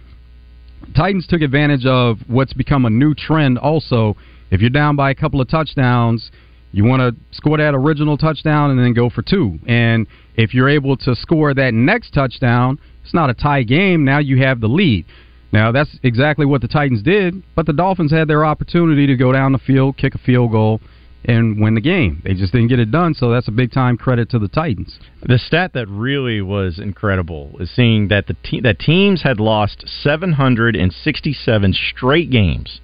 Titans 0.96 1.26
took 1.26 1.42
advantage 1.42 1.86
of 1.86 2.20
what's 2.28 2.54
become 2.54 2.86
a 2.86 2.90
new 2.90 3.16
trend 3.16 3.58
also. 3.58 4.16
If 4.52 4.62
you're 4.62 4.70
down 4.70 4.96
by 4.96 5.10
a 5.10 5.16
couple 5.16 5.42
of 5.42 5.48
touchdowns, 5.48 6.30
you 6.72 6.84
want 6.84 7.00
to 7.00 7.36
score 7.36 7.58
that 7.58 7.74
original 7.74 8.18
touchdown 8.18 8.70
and 8.70 8.80
then 8.80 8.94
go 8.94 9.10
for 9.10 9.22
two. 9.22 9.58
And 9.68 10.06
if 10.36 10.54
you're 10.54 10.70
able 10.70 10.98
to 10.98 11.16
score 11.16 11.54
that 11.54 11.74
next 11.74 12.14
touchdown, 12.14 12.80
it's 13.04 13.14
not 13.14 13.30
a 13.30 13.34
tie 13.34 13.64
game. 13.64 14.04
Now 14.06 14.20
you 14.20 14.44
have 14.44 14.60
the 14.60 14.68
lead. 14.68 15.06
Now 15.54 15.72
that's 15.72 15.98
exactly 16.02 16.48
what 16.48 16.62
the 16.62 16.68
Titans 16.68 17.04
did, 17.04 17.44
but 17.56 17.68
the 17.68 17.74
Dolphins 17.74 18.12
had 18.12 18.28
their 18.28 18.44
opportunity 18.44 19.06
to 19.06 19.16
go 19.16 19.32
down 19.32 19.52
the 19.52 19.60
field, 19.60 19.98
kick 19.98 20.16
a 20.16 20.18
field 20.18 20.52
goal, 20.52 20.82
and 21.26 21.62
win 21.62 21.76
the 21.76 21.82
game. 21.82 22.22
They 22.26 22.34
just 22.34 22.52
didn't 22.52 22.68
get 22.68 22.80
it 22.80 22.92
done, 22.92 23.14
so 23.14 23.30
that's 23.30 23.48
a 23.48 23.52
big 23.52 23.72
time 23.72 23.96
credit 23.96 24.30
to 24.32 24.40
the 24.40 24.48
Titans. 24.48 25.00
The 25.22 25.38
stat 25.38 25.72
that 25.74 25.88
really 25.88 26.42
was 26.42 26.80
incredible 26.80 27.56
is 27.60 27.74
seeing 27.74 28.08
that 28.10 28.26
the 28.28 28.36
te- 28.44 28.62
that 28.62 28.80
teams 28.80 29.22
had 29.22 29.40
lost 29.40 29.88
767 29.88 31.74
straight 31.74 32.32
games 32.32 32.82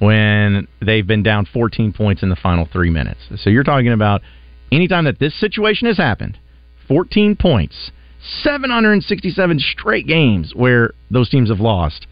when 0.00 0.66
they've 0.84 1.06
been 1.06 1.22
down 1.22 1.46
14 1.46 1.92
points 1.92 2.22
in 2.22 2.28
the 2.28 2.36
final 2.36 2.68
3 2.70 2.90
minutes. 2.90 3.20
So 3.36 3.50
you're 3.50 3.64
talking 3.64 3.92
about 3.92 4.22
anytime 4.72 5.04
that 5.04 5.20
this 5.20 5.38
situation 5.38 5.86
has 5.86 5.96
happened, 5.96 6.38
14 6.88 7.36
points, 7.36 7.92
767 8.42 9.58
straight 9.58 10.06
games 10.06 10.52
where 10.54 10.92
those 11.10 11.28
teams 11.28 11.48
have 11.48 11.60
lost. 11.60 12.06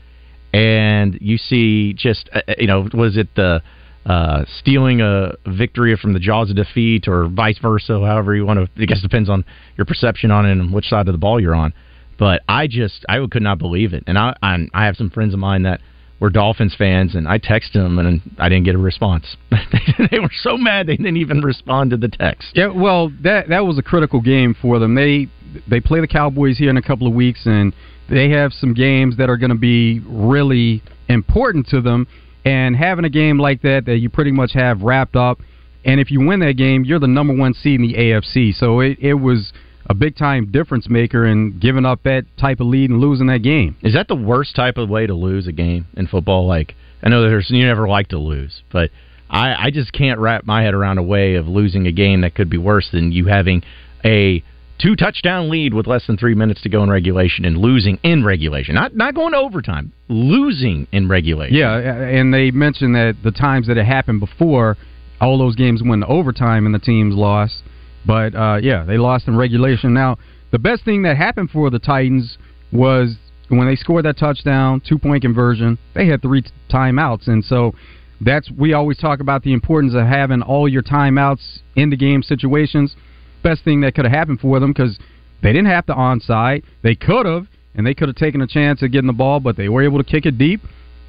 And 0.52 1.18
you 1.20 1.36
see 1.36 1.92
just 1.92 2.30
uh, 2.32 2.40
you 2.56 2.66
know 2.66 2.88
was 2.94 3.18
it 3.18 3.28
the 3.34 3.62
uh, 4.06 4.44
stealing 4.58 5.02
a 5.02 5.32
victory 5.46 5.94
from 5.96 6.14
the 6.14 6.18
jaws 6.18 6.48
of 6.48 6.56
defeat, 6.56 7.06
or 7.06 7.28
vice 7.28 7.58
versa. 7.58 8.00
However 8.00 8.34
you 8.34 8.46
want 8.46 8.58
to, 8.74 8.82
I 8.82 8.86
guess 8.86 9.02
depends 9.02 9.28
on 9.28 9.44
your 9.76 9.84
perception 9.84 10.30
on 10.30 10.46
it 10.46 10.52
and 10.52 10.72
which 10.72 10.86
side 10.86 11.08
of 11.08 11.12
the 11.12 11.18
ball 11.18 11.38
you're 11.38 11.54
on. 11.54 11.74
But 12.18 12.42
I 12.48 12.66
just 12.66 13.04
I 13.08 13.18
could 13.30 13.42
not 13.42 13.58
believe 13.58 13.92
it, 13.92 14.04
and 14.06 14.18
I 14.18 14.34
I'm, 14.42 14.70
I 14.72 14.86
have 14.86 14.96
some 14.96 15.10
friends 15.10 15.34
of 15.34 15.40
mine 15.40 15.64
that 15.64 15.80
were 16.20 16.30
Dolphins 16.30 16.74
fans, 16.76 17.14
and 17.14 17.28
I 17.28 17.38
texted 17.38 17.74
them 17.74 17.98
and 17.98 18.22
I 18.38 18.48
didn't 18.48 18.64
get 18.64 18.74
a 18.74 18.78
response. 18.78 19.36
they 20.10 20.18
were 20.18 20.30
so 20.42 20.56
mad 20.56 20.86
they 20.86 20.96
didn't 20.96 21.16
even 21.18 21.42
respond 21.42 21.90
to 21.90 21.96
the 21.96 22.08
text. 22.08 22.48
Yeah, 22.54 22.68
well 22.68 23.12
that 23.22 23.50
that 23.50 23.66
was 23.66 23.78
a 23.78 23.82
critical 23.82 24.20
game 24.20 24.56
for 24.60 24.78
them. 24.78 24.94
They 24.94 25.28
they 25.66 25.80
play 25.80 26.00
the 26.00 26.08
Cowboys 26.08 26.58
here 26.58 26.70
in 26.70 26.76
a 26.76 26.82
couple 26.82 27.06
of 27.06 27.14
weeks, 27.14 27.46
and 27.46 27.74
they 28.08 28.30
have 28.30 28.52
some 28.52 28.74
games 28.74 29.16
that 29.16 29.28
are 29.28 29.36
going 29.36 29.50
to 29.50 29.56
be 29.56 30.00
really 30.06 30.82
important 31.08 31.66
to 31.68 31.80
them 31.80 32.06
and 32.44 32.76
having 32.76 33.04
a 33.04 33.10
game 33.10 33.38
like 33.38 33.62
that 33.62 33.84
that 33.86 33.98
you 33.98 34.08
pretty 34.08 34.32
much 34.32 34.52
have 34.54 34.82
wrapped 34.82 35.16
up, 35.16 35.40
and 35.84 36.00
if 36.00 36.10
you 36.10 36.26
win 36.26 36.40
that 36.40 36.56
game, 36.56 36.84
you're 36.84 36.98
the 36.98 37.06
number 37.06 37.34
one 37.34 37.54
seed 37.54 37.80
in 37.80 37.88
the 37.88 37.94
AFC. 37.94 38.54
So 38.54 38.80
it, 38.80 38.98
it 39.00 39.14
was 39.14 39.52
a 39.86 39.94
big 39.94 40.16
time 40.16 40.50
difference 40.50 40.88
maker 40.88 41.26
in 41.26 41.58
giving 41.58 41.84
up 41.84 42.02
that 42.04 42.24
type 42.38 42.60
of 42.60 42.66
lead 42.66 42.90
and 42.90 43.00
losing 43.00 43.26
that 43.26 43.42
game. 43.42 43.76
Is 43.82 43.94
that 43.94 44.08
the 44.08 44.14
worst 44.14 44.54
type 44.54 44.76
of 44.76 44.88
way 44.88 45.06
to 45.06 45.14
lose 45.14 45.46
a 45.46 45.52
game 45.52 45.86
in 45.96 46.06
football? 46.06 46.46
Like 46.46 46.74
I 47.02 47.08
know 47.08 47.22
there's 47.22 47.50
you 47.50 47.66
never 47.66 47.88
like 47.88 48.08
to 48.08 48.18
lose, 48.18 48.62
but 48.72 48.90
I, 49.30 49.66
I 49.66 49.70
just 49.70 49.92
can't 49.92 50.18
wrap 50.18 50.46
my 50.46 50.62
head 50.62 50.74
around 50.74 50.98
a 50.98 51.02
way 51.02 51.34
of 51.34 51.46
losing 51.46 51.86
a 51.86 51.92
game 51.92 52.22
that 52.22 52.34
could 52.34 52.48
be 52.48 52.58
worse 52.58 52.88
than 52.90 53.12
you 53.12 53.26
having 53.26 53.62
a 54.04 54.42
two 54.78 54.96
touchdown 54.96 55.50
lead 55.50 55.74
with 55.74 55.86
less 55.86 56.06
than 56.06 56.16
three 56.16 56.34
minutes 56.34 56.62
to 56.62 56.68
go 56.68 56.82
in 56.82 56.90
regulation 56.90 57.44
and 57.44 57.58
losing 57.58 57.98
in 58.02 58.24
regulation. 58.24 58.74
Not 58.74 58.94
not 58.94 59.14
going 59.14 59.32
to 59.32 59.38
overtime, 59.38 59.92
losing 60.08 60.86
in 60.92 61.08
regulation. 61.08 61.56
Yeah, 61.56 61.76
and 61.76 62.32
they 62.32 62.50
mentioned 62.50 62.94
that 62.94 63.16
the 63.22 63.32
times 63.32 63.66
that 63.66 63.76
it 63.76 63.84
happened 63.84 64.20
before, 64.20 64.76
all 65.20 65.38
those 65.38 65.56
games 65.56 65.82
went 65.84 66.02
to 66.02 66.08
overtime 66.08 66.66
and 66.66 66.74
the 66.74 66.78
teams 66.78 67.14
lost. 67.14 67.62
But 68.06 68.34
uh, 68.34 68.58
yeah, 68.62 68.84
they 68.84 68.98
lost 68.98 69.28
in 69.28 69.36
regulation. 69.36 69.92
Now, 69.92 70.16
the 70.50 70.58
best 70.58 70.84
thing 70.84 71.02
that 71.02 71.16
happened 71.16 71.50
for 71.50 71.70
the 71.70 71.78
Titans 71.78 72.38
was 72.72 73.16
when 73.48 73.66
they 73.66 73.76
scored 73.76 74.04
that 74.04 74.18
touchdown, 74.18 74.80
two 74.86 74.98
point 74.98 75.22
conversion. 75.22 75.78
They 75.94 76.06
had 76.06 76.22
three 76.22 76.44
timeouts, 76.70 77.26
and 77.26 77.44
so 77.44 77.74
that's 78.20 78.50
we 78.50 78.72
always 78.72 78.98
talk 78.98 79.20
about 79.20 79.42
the 79.42 79.52
importance 79.52 79.94
of 79.94 80.06
having 80.06 80.42
all 80.42 80.68
your 80.68 80.82
timeouts 80.82 81.60
in 81.76 81.90
the 81.90 81.96
game 81.96 82.22
situations 82.22 82.96
best 83.42 83.64
thing 83.64 83.80
that 83.82 83.94
could 83.94 84.04
have 84.04 84.12
happened 84.12 84.40
for 84.40 84.60
them 84.60 84.72
because 84.72 84.98
they 85.42 85.52
didn't 85.52 85.70
have 85.70 85.86
to 85.86 85.94
onside. 85.94 86.64
They 86.82 86.94
could 86.94 87.26
have, 87.26 87.46
and 87.74 87.86
they 87.86 87.94
could 87.94 88.08
have 88.08 88.16
taken 88.16 88.40
a 88.40 88.46
chance 88.46 88.82
at 88.82 88.90
getting 88.90 89.06
the 89.06 89.12
ball, 89.12 89.40
but 89.40 89.56
they 89.56 89.68
were 89.68 89.82
able 89.82 89.98
to 89.98 90.04
kick 90.04 90.26
it 90.26 90.38
deep. 90.38 90.60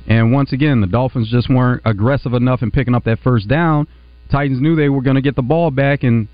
And 0.08 0.32
once 0.32 0.54
again, 0.54 0.82
the 0.82 0.88
Dolphins 0.88 1.30
just 1.30 1.50
weren't 1.50 1.82
aggressive 1.86 2.34
enough 2.34 2.62
in 2.62 2.72
picking 2.72 2.96
up 2.96 3.04
that 3.06 3.20
first 3.20 3.48
down. 3.48 3.88
Titans 4.32 4.62
knew 4.62 4.76
they 4.76 4.90
were 4.90 5.02
going 5.02 5.16
to 5.16 5.22
get 5.22 5.36
the 5.36 5.42
ball 5.42 5.72
back, 5.72 6.04
and 6.04 6.28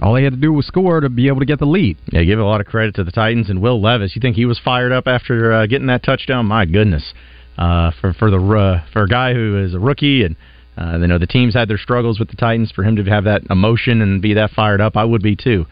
all 0.00 0.14
they 0.14 0.22
had 0.22 0.32
to 0.32 0.38
do 0.38 0.52
was 0.52 0.66
score 0.66 1.00
to 1.00 1.08
be 1.08 1.28
able 1.28 1.40
to 1.40 1.46
get 1.46 1.58
the 1.58 1.66
lead. 1.66 1.98
Yeah, 2.12 2.22
give 2.22 2.38
a 2.38 2.44
lot 2.44 2.60
of 2.60 2.66
credit 2.66 2.94
to 2.96 3.04
the 3.04 3.10
Titans 3.10 3.50
and 3.50 3.60
Will 3.60 3.80
Levis. 3.80 4.14
You 4.14 4.20
think 4.20 4.36
he 4.36 4.44
was 4.44 4.60
fired 4.62 4.92
up 4.92 5.06
after 5.06 5.52
uh, 5.52 5.66
getting 5.66 5.88
that 5.88 6.02
touchdown? 6.02 6.46
My 6.46 6.66
goodness, 6.66 7.12
uh, 7.56 7.90
for 8.00 8.12
for 8.12 8.30
the 8.30 8.38
uh, 8.38 8.84
for 8.92 9.02
a 9.02 9.08
guy 9.08 9.34
who 9.34 9.62
is 9.62 9.74
a 9.74 9.78
rookie 9.78 10.24
and 10.24 10.36
uh, 10.78 10.98
you 10.98 11.06
know 11.06 11.18
the 11.18 11.26
teams 11.26 11.54
had 11.54 11.68
their 11.68 11.78
struggles 11.78 12.18
with 12.18 12.28
the 12.28 12.36
Titans. 12.36 12.70
For 12.70 12.84
him 12.84 12.96
to 12.96 13.04
have 13.04 13.24
that 13.24 13.42
emotion 13.50 14.00
and 14.00 14.22
be 14.22 14.34
that 14.34 14.50
fired 14.50 14.80
up, 14.80 14.96
I 14.96 15.04
would 15.04 15.22
be 15.22 15.36
too. 15.36 15.66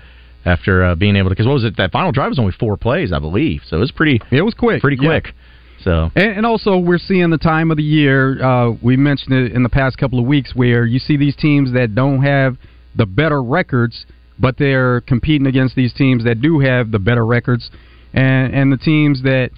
After 0.44 0.84
uh, 0.84 0.94
being 0.94 1.16
able 1.16 1.28
to, 1.28 1.34
because 1.34 1.46
what 1.46 1.54
was 1.54 1.64
it? 1.64 1.76
That 1.76 1.90
final 1.90 2.12
drive 2.12 2.28
was 2.28 2.38
only 2.38 2.52
four 2.52 2.76
plays, 2.76 3.12
I 3.12 3.18
believe. 3.18 3.62
So 3.66 3.76
it 3.76 3.80
was 3.80 3.90
pretty. 3.90 4.20
It 4.30 4.42
was 4.42 4.54
quick, 4.54 4.80
pretty 4.80 4.96
yeah. 5.00 5.20
quick. 5.20 5.34
So 5.82 6.10
And, 6.14 6.38
and 6.38 6.46
also, 6.46 6.78
we're 6.78 6.98
seeing 6.98 7.30
the 7.30 7.38
time 7.38 7.70
of 7.70 7.76
the 7.76 7.82
year. 7.82 8.42
Uh, 8.42 8.72
we 8.82 8.96
mentioned 8.96 9.34
it 9.34 9.52
in 9.52 9.62
the 9.62 9.68
past 9.68 9.98
couple 9.98 10.18
of 10.18 10.26
weeks 10.26 10.54
where 10.54 10.84
you 10.84 10.98
see 10.98 11.16
these 11.16 11.36
teams 11.36 11.72
that 11.72 11.94
don't 11.94 12.22
have 12.22 12.56
the 12.94 13.06
better 13.06 13.42
records, 13.42 14.06
but 14.38 14.56
they're 14.58 15.00
competing 15.02 15.46
against 15.46 15.74
these 15.74 15.92
teams 15.92 16.24
that 16.24 16.40
do 16.40 16.60
have 16.60 16.90
the 16.90 16.98
better 16.98 17.26
records, 17.26 17.70
and 18.14 18.54
and 18.54 18.72
the 18.72 18.76
teams 18.76 19.22
that 19.22 19.50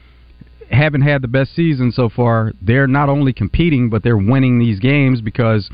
haven't 0.70 1.02
had 1.02 1.22
the 1.22 1.28
best 1.28 1.54
season 1.54 1.92
so 1.92 2.08
far. 2.08 2.52
They're 2.60 2.86
not 2.86 3.08
only 3.08 3.32
competing, 3.32 3.90
but 3.90 4.02
they're 4.02 4.16
winning 4.16 4.58
these 4.58 4.78
games 4.78 5.20
because 5.20 5.70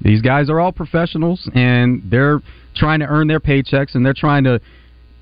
these 0.00 0.20
guys 0.20 0.50
are 0.50 0.60
all 0.60 0.72
professionals 0.72 1.48
and 1.54 2.02
they're 2.10 2.40
trying 2.74 3.00
to 3.00 3.06
earn 3.06 3.28
their 3.28 3.40
paychecks 3.40 3.94
and 3.94 4.04
they're 4.04 4.14
trying 4.14 4.44
to 4.44 4.60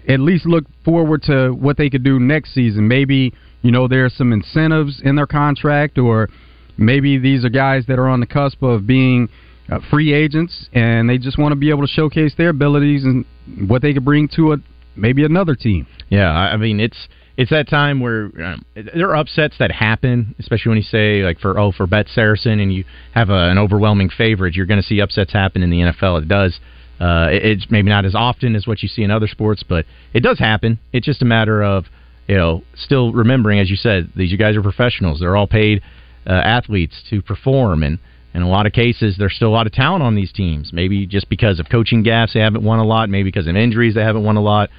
at 0.09 0.21
least 0.21 0.47
look 0.47 0.65
forward 0.85 1.23
to 1.23 1.51
what 1.51 1.77
they 1.77 1.89
could 1.89 2.03
do 2.03 2.19
next 2.19 2.53
season. 2.55 2.87
Maybe, 2.89 3.33
you 3.63 3.71
know, 3.71 3.89
there 3.89 4.05
are 4.05 4.11
some 4.11 4.33
incentives 4.33 5.01
in 5.03 5.17
their 5.17 5.27
contract, 5.27 5.97
or 5.97 6.29
maybe 6.77 7.19
these 7.19 7.45
are 7.45 7.49
guys 7.49 7.85
that 7.87 7.99
are 7.99 8.09
on 8.09 8.21
the 8.21 8.27
cusp 8.27 8.63
of 8.63 8.87
being 8.87 9.29
uh, 9.71 9.79
free 9.91 10.13
agents 10.13 10.69
and 10.73 11.09
they 11.09 11.17
just 11.17 11.39
want 11.39 11.53
to 11.53 11.57
be 11.57 11.71
able 11.71 11.81
to 11.81 11.89
showcase 11.89 12.35
their 12.37 12.51
abilities 12.51 13.05
and 13.05 13.25
what 13.69 13.81
they 13.81 13.95
could 13.95 14.05
bring 14.05 14.29
to 14.29 14.53
a 14.53 14.57
maybe 14.97 15.25
another 15.25 15.55
team. 15.55 15.87
Yeah, 16.11 16.31
I 16.31 16.53
I 16.53 16.57
mean 16.57 16.81
it's 16.81 17.09
it's 17.37 17.51
that 17.51 17.69
time 17.69 18.01
where 18.01 18.25
um, 18.45 18.65
there 18.75 19.09
are 19.11 19.17
upsets 19.17 19.57
that 19.59 19.73
happen, 19.73 20.35
especially 20.39 20.71
when 20.71 20.79
you 20.79 20.85
say 20.85 21.23
like 21.25 21.39
for 21.41 21.59
oh 21.59 21.73
for 21.73 21.87
Bet 21.87 22.07
Saracen 22.09 22.61
and 22.61 22.73
you 22.73 22.85
have 23.13 23.29
a, 23.31 23.51
an 23.51 23.59
overwhelming 23.59 24.09
favorite, 24.09 24.55
you're 24.55 24.67
going 24.67 24.81
to 24.81 24.87
see 24.87 25.01
upsets 25.01 25.33
happen 25.33 25.63
in 25.63 25.71
the 25.71 25.79
NFL. 25.79 26.23
It 26.23 26.29
does. 26.29 26.59
Uh, 27.01 27.29
it- 27.33 27.45
it's 27.45 27.71
maybe 27.71 27.89
not 27.89 28.05
as 28.05 28.15
often 28.15 28.55
as 28.55 28.67
what 28.67 28.83
you 28.83 28.89
see 28.89 29.03
in 29.03 29.11
other 29.11 29.27
sports, 29.27 29.65
but 29.65 29.85
it 30.13 30.21
does 30.21 30.39
happen. 30.39 30.79
It's 30.93 31.05
just 31.07 31.23
a 31.23 31.25
matter 31.25 31.63
of 31.63 31.87
you 32.29 32.37
know 32.37 32.63
still 32.77 33.13
remembering, 33.13 33.59
as 33.59 33.69
you 33.69 33.77
said, 33.77 34.11
these 34.15 34.31
you 34.31 34.39
guys 34.39 34.55
are 34.57 34.63
professionals. 34.63 35.19
They're 35.21 35.37
all 35.37 35.49
paid 35.49 35.83
uh, 36.27 36.31
athletes 36.33 37.03
to 37.11 37.21
perform, 37.21 37.83
and 37.83 37.99
in 38.33 38.43
a 38.43 38.49
lot 38.49 38.67
of 38.67 38.73
cases, 38.73 39.17
there's 39.19 39.35
still 39.35 39.49
a 39.49 39.57
lot 39.59 39.67
of 39.67 39.73
talent 39.73 40.03
on 40.05 40.15
these 40.15 40.33
teams. 40.33 40.73
Maybe 40.73 41.05
just 41.07 41.29
because 41.29 41.59
of 41.61 41.69
coaching 41.69 42.05
gaffes, 42.05 42.33
they 42.35 42.41
haven't 42.41 42.63
won 42.63 42.79
a 42.79 42.85
lot. 42.85 43.09
Maybe 43.09 43.25
because 43.25 43.47
of 43.49 43.57
injuries, 43.57 43.95
they 43.95 44.03
haven't 44.03 44.23
won 44.25 44.37
a 44.37 44.41
lot. 44.41 44.71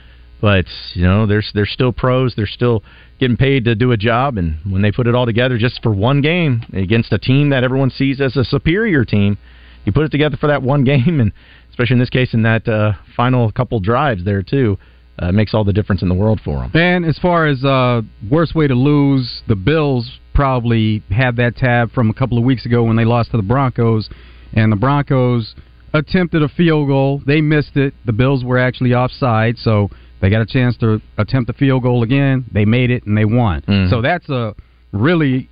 But 0.42 0.66
you 0.94 1.04
know, 1.04 1.26
there's 1.26 1.50
they're 1.54 1.66
still 1.66 1.92
pros. 1.92 2.36
They're 2.36 2.46
still 2.46 2.84
getting 3.20 3.38
paid 3.38 3.66
to 3.66 3.76
do 3.76 3.92
a 3.92 3.98
job, 3.98 4.38
and 4.38 4.58
when 4.70 4.82
they 4.82 4.92
put 4.92 5.08
it 5.08 5.16
all 5.16 5.26
together 5.26 5.58
just 5.58 5.82
for 5.82 5.92
one 5.92 6.22
game 6.22 6.64
against 6.74 7.14
a 7.14 7.18
team 7.18 7.50
that 7.50 7.64
everyone 7.64 7.90
sees 7.90 8.20
as 8.20 8.36
a 8.36 8.44
superior 8.44 9.06
team, 9.06 9.38
you 9.86 9.94
put 9.94 10.04
it 10.04 10.12
together 10.12 10.38
for 10.38 10.48
that 10.48 10.62
one 10.62 10.84
game, 10.86 11.20
and 11.20 11.32
especially 11.70 11.96
in 11.96 12.00
this 12.00 12.10
case, 12.10 12.34
in 12.34 12.44
that 12.44 12.68
uh, 12.68 12.94
final 13.16 13.52
couple 13.52 13.80
drives 13.80 14.26
there 14.26 14.44
too, 14.44 14.78
uh, 15.20 15.32
makes 15.32 15.54
all 15.54 15.64
the 15.64 15.74
difference 15.74 16.02
in 16.02 16.10
the 16.10 16.16
world 16.16 16.42
for 16.44 16.60
them. 16.60 16.72
And 16.74 17.06
as 17.06 17.18
far 17.20 17.48
as 17.48 17.64
uh, 17.64 18.02
worst 18.30 18.56
way 18.56 18.68
to 18.68 18.76
lose, 18.76 19.42
the 19.48 19.56
Bills 19.56 20.20
probably 20.34 21.02
had 21.10 21.38
that 21.38 21.56
tab 21.56 21.92
from 21.92 22.10
a 22.10 22.14
couple 22.14 22.38
of 22.38 22.44
weeks 22.44 22.66
ago 22.66 22.84
when 22.84 22.98
they 22.98 23.06
lost 23.06 23.32
to 23.32 23.38
the 23.38 23.44
Broncos, 23.44 24.10
and 24.54 24.72
the 24.72 24.76
Broncos 24.76 25.56
attempted 25.94 26.44
a 26.44 26.50
field 26.50 26.90
goal. 26.90 27.22
They 27.26 27.40
missed 27.40 27.78
it. 27.78 27.94
The 28.06 28.12
Bills 28.12 28.44
were 28.44 28.58
actually 28.58 28.94
offside, 28.94 29.58
so 29.58 29.90
they 30.26 30.32
got 30.32 30.42
a 30.42 30.46
chance 30.48 30.76
to 30.78 31.00
attempt 31.20 31.46
the 31.46 31.54
field 31.54 31.84
goal 31.84 32.02
again. 32.02 32.46
They 32.52 32.66
made 32.66 32.90
it 32.90 33.06
and 33.06 33.16
they 33.16 33.26
won. 33.26 33.62
Mhm. 33.62 33.92
So 33.92 34.02
that's 34.02 34.28
a 34.28 34.56
really 34.92 35.50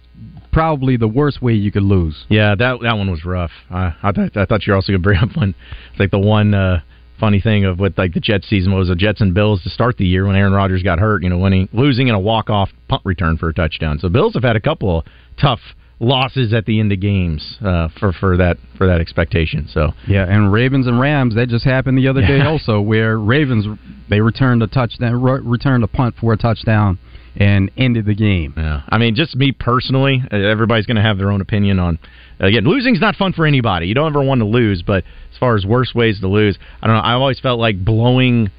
probably 0.52 0.98
the 0.98 1.08
worst 1.08 1.42
way 1.44 1.54
you 1.54 1.72
could 1.72 1.84
lose. 1.84 2.26
Yeah, 2.28 2.56
that 2.56 2.80
that 2.82 2.98
one 2.98 3.12
was 3.12 3.24
rough. 3.24 3.52
I 3.70 3.94
I, 4.02 4.12
thought 4.12 4.36
I 4.36 4.46
thought 4.46 4.66
you 4.66 4.72
were 4.72 4.76
also 4.76 4.92
going 4.92 5.02
to 5.02 5.04
bring 5.04 5.20
up 5.22 5.36
one. 5.36 5.54
It's 5.92 6.00
like 6.00 6.10
the 6.10 6.18
one 6.18 6.56
uh, 6.56 6.82
funny 7.20 7.40
thing 7.40 7.66
of 7.66 7.80
what 7.80 7.96
like 8.00 8.14
the 8.16 8.20
Jets 8.20 8.50
season 8.50 8.74
was 8.74 8.88
the 8.88 8.96
Jets 8.96 9.22
and 9.22 9.34
Bills 9.36 9.62
to 9.62 9.70
start 9.70 9.98
the 9.98 10.06
year 10.06 10.26
when 10.26 10.36
Aaron 10.36 10.54
Rodgers 10.54 10.82
got 10.82 10.98
hurt. 10.98 11.22
You 11.22 11.30
know, 11.30 11.38
winning 11.38 11.70
losing 11.72 12.08
in 12.08 12.16
a 12.16 12.20
walk 12.20 12.50
off 12.50 12.70
punt 12.88 13.04
return 13.06 13.38
for 13.38 13.50
a 13.50 13.54
touchdown. 13.54 14.00
So 14.00 14.10
Bills 14.10 14.34
have 14.34 14.44
had 14.44 14.56
a 14.56 14.62
couple 14.62 15.00
of 15.00 15.06
tough 15.40 15.60
losses 16.00 16.54
at 16.54 16.66
the 16.66 16.80
end 16.80 16.92
of 16.92 17.00
games 17.00 17.58
uh, 17.64 17.88
for 18.00 18.12
for 18.14 18.38
that 18.38 18.58
for 18.78 18.88
that 18.88 19.00
expectation. 19.02 19.68
So 19.72 19.94
Yeah, 20.08 20.26
and 20.28 20.52
Ravens 20.52 20.88
and 20.88 21.00
Rams 21.00 21.36
that 21.36 21.50
just 21.50 21.66
happened 21.66 21.98
the 21.98 22.08
other 22.08 22.22
day 22.22 22.42
also, 22.42 22.82
where 22.82 23.18
Ravens 23.18 23.66
they 24.10 24.22
returned 24.22 24.64
a 24.64 24.68
touchdown, 24.68 25.22
re- 25.22 25.42
returned 25.42 25.84
a 25.84 25.88
punt 25.88 26.16
for 26.20 26.34
a 26.34 26.38
touchdown, 26.38 27.00
and 27.36 27.72
ended 27.78 28.06
the 28.06 28.16
game. 28.16 28.54
Yeah, 28.58 28.82
I 28.90 28.98
mean, 28.98 29.16
just 29.16 29.36
me 29.36 29.52
personally, 29.52 30.24
uh, 30.32 30.36
everybody's 30.36 30.86
going 30.86 30.98
to 30.98 31.04
have 31.04 31.18
their 31.18 31.32
own 31.32 31.42
opinion 31.42 31.80
on. 31.80 32.00
Again, 32.40 32.66
losing's 32.66 33.00
not 33.00 33.16
fun 33.16 33.34
for 33.34 33.46
anybody. 33.46 33.88
You 33.88 33.94
don't 33.94 34.08
ever 34.08 34.24
want 34.24 34.40
to 34.40 34.46
lose, 34.46 34.84
but 34.86 35.04
as 35.32 35.38
far 35.40 35.56
as 35.56 35.66
worst 35.66 35.96
ways 35.96 36.20
to 36.20 36.28
lose, 36.28 36.58
I 36.82 36.88
don't 36.88 36.98
know. 36.98 37.02
I 37.02 37.14
always 37.14 37.40
felt 37.40 37.60
like 37.60 37.84
blowing 37.84 38.52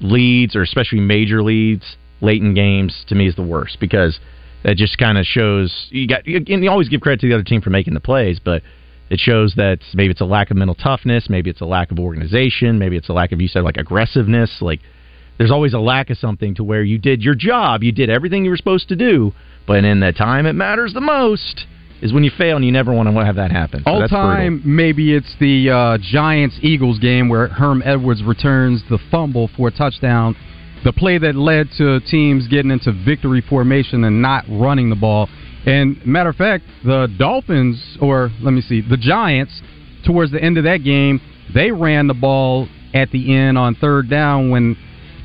leads, 0.00 0.54
or 0.54 0.62
especially 0.62 1.00
major 1.00 1.42
leads, 1.42 1.96
late 2.20 2.42
in 2.42 2.54
games, 2.54 3.04
to 3.08 3.14
me 3.14 3.26
is 3.26 3.34
the 3.34 3.42
worst 3.42 3.78
because 3.80 4.18
that 4.64 4.76
just 4.76 4.98
kind 4.98 5.18
of 5.18 5.24
shows 5.24 5.88
you 5.90 6.06
got. 6.06 6.26
You, 6.26 6.70
always 6.70 6.88
give 6.88 7.00
credit 7.00 7.20
to 7.20 7.28
the 7.28 7.34
other 7.34 7.44
team 7.44 7.60
for 7.60 7.70
making 7.70 7.94
the 7.94 8.00
plays, 8.00 8.38
but 8.38 8.62
it 9.10 9.18
shows 9.18 9.54
that 9.56 9.80
maybe 9.94 10.10
it's 10.10 10.20
a 10.20 10.26
lack 10.26 10.50
of 10.50 10.56
mental 10.56 10.74
toughness, 10.74 11.28
maybe 11.28 11.50
it's 11.50 11.60
a 11.60 11.66
lack 11.66 11.90
of 11.90 11.98
organization, 11.98 12.78
maybe 12.78 12.96
it's 12.96 13.08
a 13.08 13.12
lack 13.12 13.32
of 13.32 13.40
you 13.40 13.48
said 13.48 13.62
like 13.62 13.76
aggressiveness, 13.76 14.58
like 14.60 14.80
there's 15.38 15.50
always 15.50 15.74
a 15.74 15.78
lack 15.78 16.10
of 16.10 16.16
something 16.16 16.54
to 16.54 16.64
where 16.64 16.82
you 16.82 16.98
did 16.98 17.22
your 17.22 17.34
job, 17.34 17.82
you 17.82 17.92
did 17.92 18.08
everything 18.08 18.44
you 18.44 18.50
were 18.50 18.56
supposed 18.56 18.88
to 18.88 18.96
do, 18.96 19.32
but 19.66 19.84
in 19.84 20.00
the 20.00 20.12
time 20.12 20.46
it 20.46 20.54
matters 20.54 20.94
the 20.94 21.00
most 21.00 21.66
is 22.00 22.12
when 22.12 22.24
you 22.24 22.30
fail, 22.36 22.56
and 22.56 22.64
you 22.64 22.72
never 22.72 22.92
want 22.92 23.08
to 23.08 23.24
have 23.24 23.36
that 23.36 23.52
happen. 23.52 23.82
So 23.84 23.90
All 23.90 24.00
that's 24.00 24.10
brutal. 24.10 24.28
time, 24.28 24.62
maybe 24.64 25.14
it's 25.14 25.36
the 25.38 25.70
uh, 25.70 25.98
Giants 26.02 26.58
Eagles 26.60 26.98
game 26.98 27.28
where 27.28 27.46
Herm 27.46 27.80
Edwards 27.84 28.24
returns 28.24 28.82
the 28.90 28.98
fumble 29.10 29.48
for 29.56 29.68
a 29.68 29.70
touchdown. 29.70 30.34
The 30.84 30.92
play 30.92 31.18
that 31.18 31.36
led 31.36 31.68
to 31.78 32.00
teams 32.00 32.48
getting 32.48 32.70
into 32.70 32.92
victory 33.04 33.40
formation 33.40 34.04
and 34.04 34.20
not 34.20 34.44
running 34.48 34.90
the 34.90 34.96
ball. 34.96 35.28
And 35.64 36.04
matter 36.04 36.30
of 36.30 36.36
fact, 36.36 36.64
the 36.84 37.06
Dolphins, 37.18 37.98
or 38.00 38.30
let 38.40 38.52
me 38.52 38.60
see, 38.60 38.80
the 38.80 38.96
Giants, 38.96 39.62
towards 40.04 40.32
the 40.32 40.42
end 40.42 40.58
of 40.58 40.64
that 40.64 40.78
game, 40.78 41.20
they 41.54 41.70
ran 41.70 42.08
the 42.08 42.14
ball 42.14 42.68
at 42.94 43.10
the 43.10 43.34
end 43.34 43.56
on 43.56 43.74
third 43.76 44.10
down 44.10 44.50
when 44.50 44.76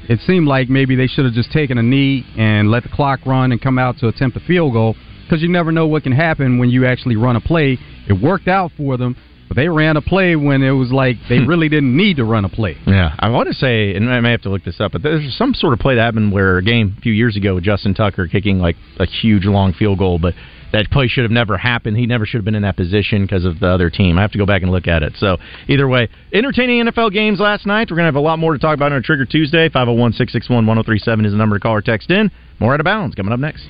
it 0.07 0.19
seemed 0.21 0.47
like 0.47 0.69
maybe 0.69 0.95
they 0.95 1.07
should 1.07 1.25
have 1.25 1.33
just 1.33 1.51
taken 1.51 1.77
a 1.77 1.83
knee 1.83 2.23
and 2.37 2.69
let 2.69 2.83
the 2.83 2.89
clock 2.89 3.25
run 3.25 3.51
and 3.51 3.61
come 3.61 3.77
out 3.77 3.97
to 3.97 4.07
attempt 4.07 4.37
a 4.37 4.39
field 4.41 4.73
goal 4.73 4.95
because 5.23 5.41
you 5.41 5.49
never 5.49 5.71
know 5.71 5.87
what 5.87 6.03
can 6.03 6.13
happen 6.13 6.57
when 6.59 6.69
you 6.69 6.85
actually 6.85 7.17
run 7.17 7.35
a 7.35 7.41
play. 7.41 7.77
It 8.07 8.13
worked 8.13 8.47
out 8.47 8.71
for 8.77 8.95
them, 8.95 9.17
but 9.47 9.55
they 9.55 9.69
ran 9.69 9.97
a 9.97 10.01
play 10.01 10.35
when 10.35 10.63
it 10.63 10.71
was 10.71 10.91
like 10.91 11.17
they 11.29 11.39
hmm. 11.39 11.47
really 11.47 11.69
didn't 11.69 11.95
need 11.95 12.17
to 12.17 12.23
run 12.23 12.45
a 12.45 12.49
play. 12.49 12.77
Yeah, 12.85 13.15
I 13.17 13.29
want 13.29 13.47
to 13.47 13.53
say, 13.53 13.95
and 13.95 14.09
I 14.09 14.19
may 14.19 14.31
have 14.31 14.41
to 14.43 14.49
look 14.49 14.63
this 14.63 14.79
up, 14.79 14.91
but 14.91 15.03
there's 15.03 15.35
some 15.37 15.53
sort 15.53 15.73
of 15.73 15.79
play 15.79 15.95
that 15.95 16.01
happened 16.01 16.31
where 16.31 16.57
a 16.57 16.63
game 16.63 16.95
a 16.97 17.01
few 17.01 17.13
years 17.13 17.35
ago 17.35 17.55
with 17.55 17.63
Justin 17.63 17.93
Tucker 17.93 18.27
kicking 18.27 18.59
like 18.59 18.75
a 18.99 19.05
huge 19.05 19.45
long 19.45 19.73
field 19.73 19.99
goal, 19.99 20.19
but 20.19 20.33
that 20.73 20.89
play 20.91 21.07
should 21.07 21.23
have 21.23 21.31
never 21.31 21.57
happened. 21.57 21.97
He 21.97 22.05
never 22.05 22.25
should 22.25 22.37
have 22.37 22.45
been 22.45 22.55
in 22.55 22.63
that 22.63 22.75
position 22.75 23.23
because 23.23 23.45
of 23.45 23.59
the 23.59 23.67
other 23.67 23.89
team. 23.89 24.17
I 24.17 24.21
have 24.21 24.31
to 24.33 24.37
go 24.37 24.45
back 24.45 24.61
and 24.61 24.71
look 24.71 24.87
at 24.87 25.03
it. 25.03 25.13
So 25.17 25.37
either 25.67 25.87
way, 25.87 26.09
entertaining 26.33 26.85
NFL 26.85 27.13
games 27.13 27.39
last 27.39 27.65
night. 27.65 27.89
We're 27.89 27.97
gonna 27.97 28.07
have 28.07 28.15
a 28.15 28.19
lot 28.19 28.39
more 28.39 28.53
to 28.53 28.59
talk 28.59 28.75
about 28.75 28.91
on 28.91 29.01
Trigger 29.03 29.25
Tuesday. 29.25 29.69
501-661-1037 29.69 31.25
is 31.25 31.31
the 31.31 31.37
number 31.37 31.57
to 31.57 31.59
call 31.59 31.73
or 31.73 31.81
text 31.81 32.11
in. 32.11 32.31
More 32.59 32.73
out 32.73 32.79
of 32.79 32.85
bounds 32.85 33.15
coming 33.15 33.31
up 33.31 33.39
next. 33.39 33.63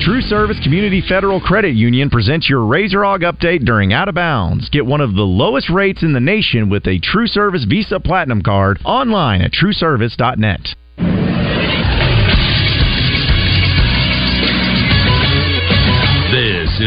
True 0.00 0.20
Service 0.22 0.58
Community 0.62 1.02
Federal 1.06 1.40
Credit 1.40 1.74
Union 1.74 2.10
presents 2.10 2.48
your 2.48 2.64
Razor 2.64 3.04
Hog 3.04 3.20
update 3.20 3.64
during 3.64 3.92
Out 3.92 4.08
of 4.08 4.14
Bounds. 4.14 4.68
Get 4.70 4.86
one 4.86 5.00
of 5.00 5.14
the 5.14 5.22
lowest 5.22 5.70
rates 5.70 6.02
in 6.02 6.12
the 6.12 6.20
nation 6.20 6.68
with 6.68 6.86
a 6.86 6.98
True 6.98 7.26
Service 7.26 7.64
Visa 7.64 8.00
Platinum 8.00 8.42
card 8.42 8.80
online 8.84 9.42
at 9.42 9.52
trueservice.net. 9.52 10.74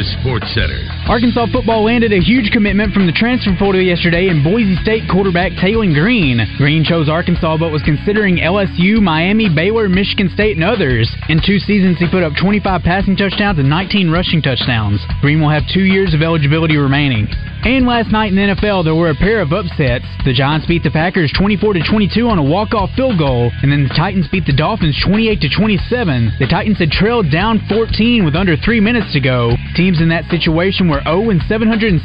Is 0.03 0.19
Sports 0.19 0.51
Center. 0.53 0.83
Arkansas 1.07 1.47
football 1.53 1.85
landed 1.85 2.11
a 2.11 2.19
huge 2.19 2.51
commitment 2.51 2.93
from 2.93 3.05
the 3.05 3.15
transfer 3.15 3.55
portal 3.57 3.81
yesterday 3.81 4.27
in 4.27 4.43
Boise 4.43 4.75
State 4.83 5.03
quarterback 5.09 5.53
Taylen 5.53 5.93
Green. 5.93 6.43
Green 6.57 6.83
chose 6.83 7.07
Arkansas 7.07 7.55
but 7.57 7.71
was 7.71 7.81
considering 7.83 8.37
LSU, 8.37 8.99
Miami, 8.99 9.47
Baylor, 9.47 9.87
Michigan 9.87 10.29
State, 10.33 10.57
and 10.57 10.63
others. 10.65 11.07
In 11.29 11.39
two 11.39 11.59
seasons, 11.59 11.99
he 11.99 12.09
put 12.09 12.23
up 12.23 12.33
25 12.35 12.81
passing 12.81 13.15
touchdowns 13.15 13.59
and 13.59 13.69
19 13.69 14.11
rushing 14.11 14.41
touchdowns. 14.41 14.99
Green 15.21 15.39
will 15.39 15.49
have 15.49 15.63
two 15.73 15.85
years 15.87 16.13
of 16.13 16.21
eligibility 16.21 16.75
remaining. 16.75 17.27
And 17.63 17.87
last 17.87 18.11
night 18.11 18.27
in 18.27 18.35
the 18.35 18.51
NFL, 18.51 18.83
there 18.83 18.93
were 18.93 19.09
a 19.09 19.15
pair 19.15 19.39
of 19.39 19.55
upsets. 19.55 20.03
The 20.27 20.35
Giants 20.35 20.67
beat 20.67 20.83
the 20.83 20.91
Packers 20.91 21.31
24 21.31 21.79
to 21.79 21.83
22 21.87 22.27
on 22.27 22.37
a 22.37 22.43
walk-off 22.43 22.91
field 22.91 23.17
goal, 23.17 23.55
and 23.63 23.71
then 23.71 23.87
the 23.87 23.95
Titans 23.95 24.27
beat 24.27 24.43
the 24.43 24.51
Dolphins 24.51 24.99
28 24.99 25.39
to 25.39 25.47
27. 25.47 26.43
The 26.43 26.51
Titans 26.51 26.77
had 26.77 26.91
trailed 26.91 27.31
down 27.31 27.63
14 27.71 28.27
with 28.27 28.35
under 28.35 28.59
three 28.59 28.83
minutes 28.83 29.15
to 29.15 29.23
go. 29.23 29.55
Teams 29.79 30.03
in 30.03 30.11
that 30.11 30.27
situation 30.27 30.91
were 30.91 30.99
0 31.07 31.31
and 31.31 31.39
767 31.47 32.03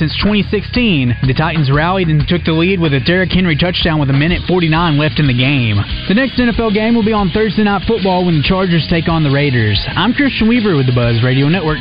since 0.00 0.16
2016. 0.24 1.20
The 1.28 1.36
Titans 1.36 1.68
rallied 1.68 2.08
and 2.08 2.24
took 2.24 2.48
the 2.48 2.56
lead 2.56 2.80
with 2.80 2.96
a 2.96 3.04
Derrick 3.04 3.28
Henry 3.28 3.60
touchdown 3.60 4.00
with 4.00 4.08
a 4.08 4.16
minute 4.16 4.40
49 4.48 4.72
left 4.96 5.20
in 5.20 5.28
the 5.28 5.36
game. 5.36 5.76
The 6.08 6.16
next 6.16 6.40
NFL 6.40 6.72
game 6.72 6.96
will 6.96 7.04
be 7.04 7.12
on 7.12 7.28
Thursday 7.28 7.68
Night 7.68 7.84
Football 7.84 8.24
when 8.24 8.40
the 8.40 8.48
Chargers 8.48 8.88
take 8.88 9.04
on 9.04 9.20
the 9.20 9.30
Raiders. 9.30 9.76
I'm 9.92 10.16
Christian 10.16 10.48
Weaver 10.48 10.80
with 10.80 10.88
the 10.88 10.96
Buzz 10.96 11.20
Radio 11.20 11.52
Network. 11.52 11.76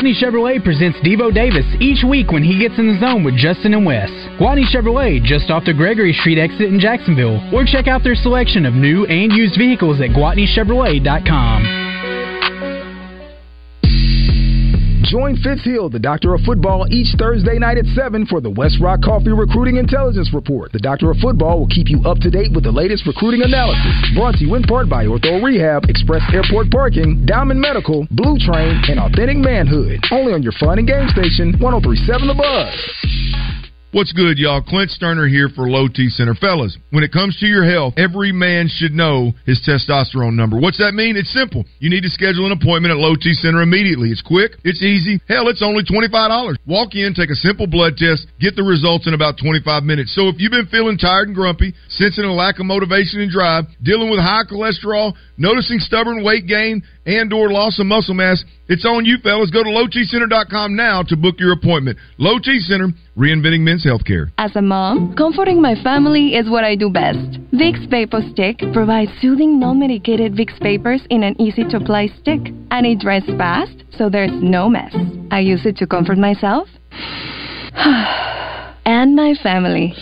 Gwatney 0.00 0.14
Chevrolet 0.16 0.64
presents 0.64 0.98
Devo 1.00 1.30
Davis 1.30 1.66
each 1.78 2.02
week 2.08 2.32
when 2.32 2.42
he 2.42 2.58
gets 2.58 2.78
in 2.78 2.86
the 2.86 2.98
zone 2.98 3.22
with 3.22 3.36
Justin 3.36 3.74
and 3.74 3.84
Wes. 3.84 4.08
Gwatney 4.40 4.64
Chevrolet, 4.64 5.22
just 5.22 5.50
off 5.50 5.66
the 5.66 5.74
Gregory 5.74 6.14
Street 6.14 6.38
exit 6.38 6.72
in 6.72 6.80
Jacksonville. 6.80 7.38
Or 7.54 7.66
check 7.66 7.86
out 7.86 8.02
their 8.02 8.14
selection 8.14 8.64
of 8.64 8.72
new 8.72 9.04
and 9.04 9.30
used 9.30 9.58
vehicles 9.58 10.00
at 10.00 10.08
GwatneyChevrolet.com. 10.16 11.79
Join 15.10 15.34
Fitz 15.42 15.64
Hill, 15.64 15.90
the 15.90 15.98
doctor 15.98 16.34
of 16.38 16.40
football, 16.42 16.86
each 16.88 17.18
Thursday 17.18 17.58
night 17.58 17.78
at 17.78 17.84
7 17.98 18.26
for 18.26 18.40
the 18.40 18.48
West 18.48 18.78
Rock 18.80 19.02
Coffee 19.02 19.34
Recruiting 19.34 19.74
Intelligence 19.74 20.30
Report. 20.32 20.70
The 20.70 20.78
doctor 20.78 21.10
of 21.10 21.16
football 21.18 21.58
will 21.58 21.66
keep 21.66 21.90
you 21.90 21.98
up 22.06 22.18
to 22.18 22.30
date 22.30 22.54
with 22.54 22.62
the 22.62 22.70
latest 22.70 23.04
recruiting 23.08 23.42
analysis. 23.42 23.90
Brought 24.14 24.38
to 24.38 24.46
you 24.46 24.54
in 24.54 24.62
part 24.62 24.88
by 24.88 25.06
Ortho 25.06 25.42
Rehab, 25.42 25.90
Express 25.90 26.22
Airport 26.32 26.70
Parking, 26.70 27.26
Diamond 27.26 27.60
Medical, 27.60 28.06
Blue 28.12 28.38
Train, 28.38 28.78
and 28.86 29.00
Authentic 29.00 29.38
Manhood. 29.38 29.98
Only 30.12 30.32
on 30.32 30.44
your 30.44 30.54
fun 30.62 30.78
and 30.78 30.86
game 30.86 31.08
station, 31.08 31.58
1037 31.58 32.28
The 32.28 32.34
Buzz. 32.38 33.29
What's 33.92 34.12
good, 34.12 34.38
y'all? 34.38 34.62
Clint 34.62 34.88
Sterner 34.92 35.26
here 35.26 35.48
for 35.50 35.66
Low 35.66 35.88
T 35.88 36.10
Center. 36.10 36.36
Fellas, 36.38 36.78
when 36.90 37.02
it 37.02 37.10
comes 37.10 37.36
to 37.40 37.46
your 37.46 37.66
health, 37.66 37.94
every 37.98 38.30
man 38.30 38.70
should 38.70 38.92
know 38.94 39.34
his 39.46 39.58
testosterone 39.66 40.38
number. 40.38 40.62
What's 40.62 40.78
that 40.78 40.94
mean? 40.94 41.16
It's 41.16 41.34
simple. 41.34 41.66
You 41.80 41.90
need 41.90 42.06
to 42.06 42.08
schedule 42.08 42.46
an 42.46 42.54
appointment 42.54 42.94
at 42.94 43.02
Low 43.02 43.18
T 43.18 43.34
Center 43.34 43.62
immediately. 43.62 44.14
It's 44.14 44.22
quick, 44.22 44.62
it's 44.62 44.80
easy. 44.80 45.18
Hell, 45.26 45.48
it's 45.48 45.58
only 45.58 45.82
$25. 45.82 46.54
Walk 46.70 46.94
in, 46.94 47.18
take 47.18 47.34
a 47.34 47.42
simple 47.42 47.66
blood 47.66 47.98
test, 47.98 48.30
get 48.38 48.54
the 48.54 48.62
results 48.62 49.08
in 49.08 49.14
about 49.14 49.42
25 49.42 49.82
minutes. 49.82 50.14
So 50.14 50.30
if 50.30 50.38
you've 50.38 50.54
been 50.54 50.70
feeling 50.70 50.94
tired 50.94 51.26
and 51.26 51.34
grumpy, 51.34 51.74
sensing 51.88 52.22
a 52.22 52.32
lack 52.32 52.60
of 52.60 52.66
motivation 52.66 53.18
and 53.18 53.30
drive, 53.30 53.64
dealing 53.82 54.06
with 54.06 54.22
high 54.22 54.46
cholesterol, 54.46 55.18
noticing 55.36 55.80
stubborn 55.80 56.22
weight 56.22 56.46
gain, 56.46 56.86
and 57.06 57.32
or 57.32 57.50
loss 57.50 57.78
of 57.78 57.86
muscle 57.86 58.14
mass, 58.14 58.44
it's 58.68 58.84
on 58.84 59.04
you, 59.04 59.18
fellas. 59.22 59.50
Go 59.50 59.62
to 59.62 59.70
lowtcenter.com 59.70 60.76
now 60.76 61.02
to 61.02 61.16
book 61.16 61.36
your 61.38 61.52
appointment. 61.52 61.98
Low 62.18 62.38
T 62.38 62.60
Center, 62.60 62.88
reinventing 63.16 63.60
men's 63.60 63.84
healthcare. 63.84 64.30
As 64.38 64.54
a 64.56 64.62
mom, 64.62 65.14
comforting 65.16 65.60
my 65.60 65.74
family 65.82 66.34
is 66.34 66.48
what 66.48 66.64
I 66.64 66.76
do 66.76 66.90
best. 66.90 67.18
Vicks 67.52 67.86
Vapo 67.88 68.20
Stick 68.32 68.62
provides 68.72 69.10
soothing, 69.20 69.58
non-medicated 69.58 70.34
Vicks 70.34 70.60
vapors 70.62 71.02
in 71.10 71.22
an 71.22 71.40
easy-to-apply 71.40 72.08
stick, 72.20 72.40
and 72.70 72.86
it 72.86 73.00
dries 73.00 73.24
fast, 73.38 73.84
so 73.96 74.08
there's 74.08 74.30
no 74.32 74.68
mess. 74.68 74.94
I 75.30 75.40
use 75.40 75.66
it 75.66 75.76
to 75.78 75.86
comfort 75.86 76.18
myself 76.18 76.68
and 78.84 79.16
my 79.16 79.34
family. 79.42 79.94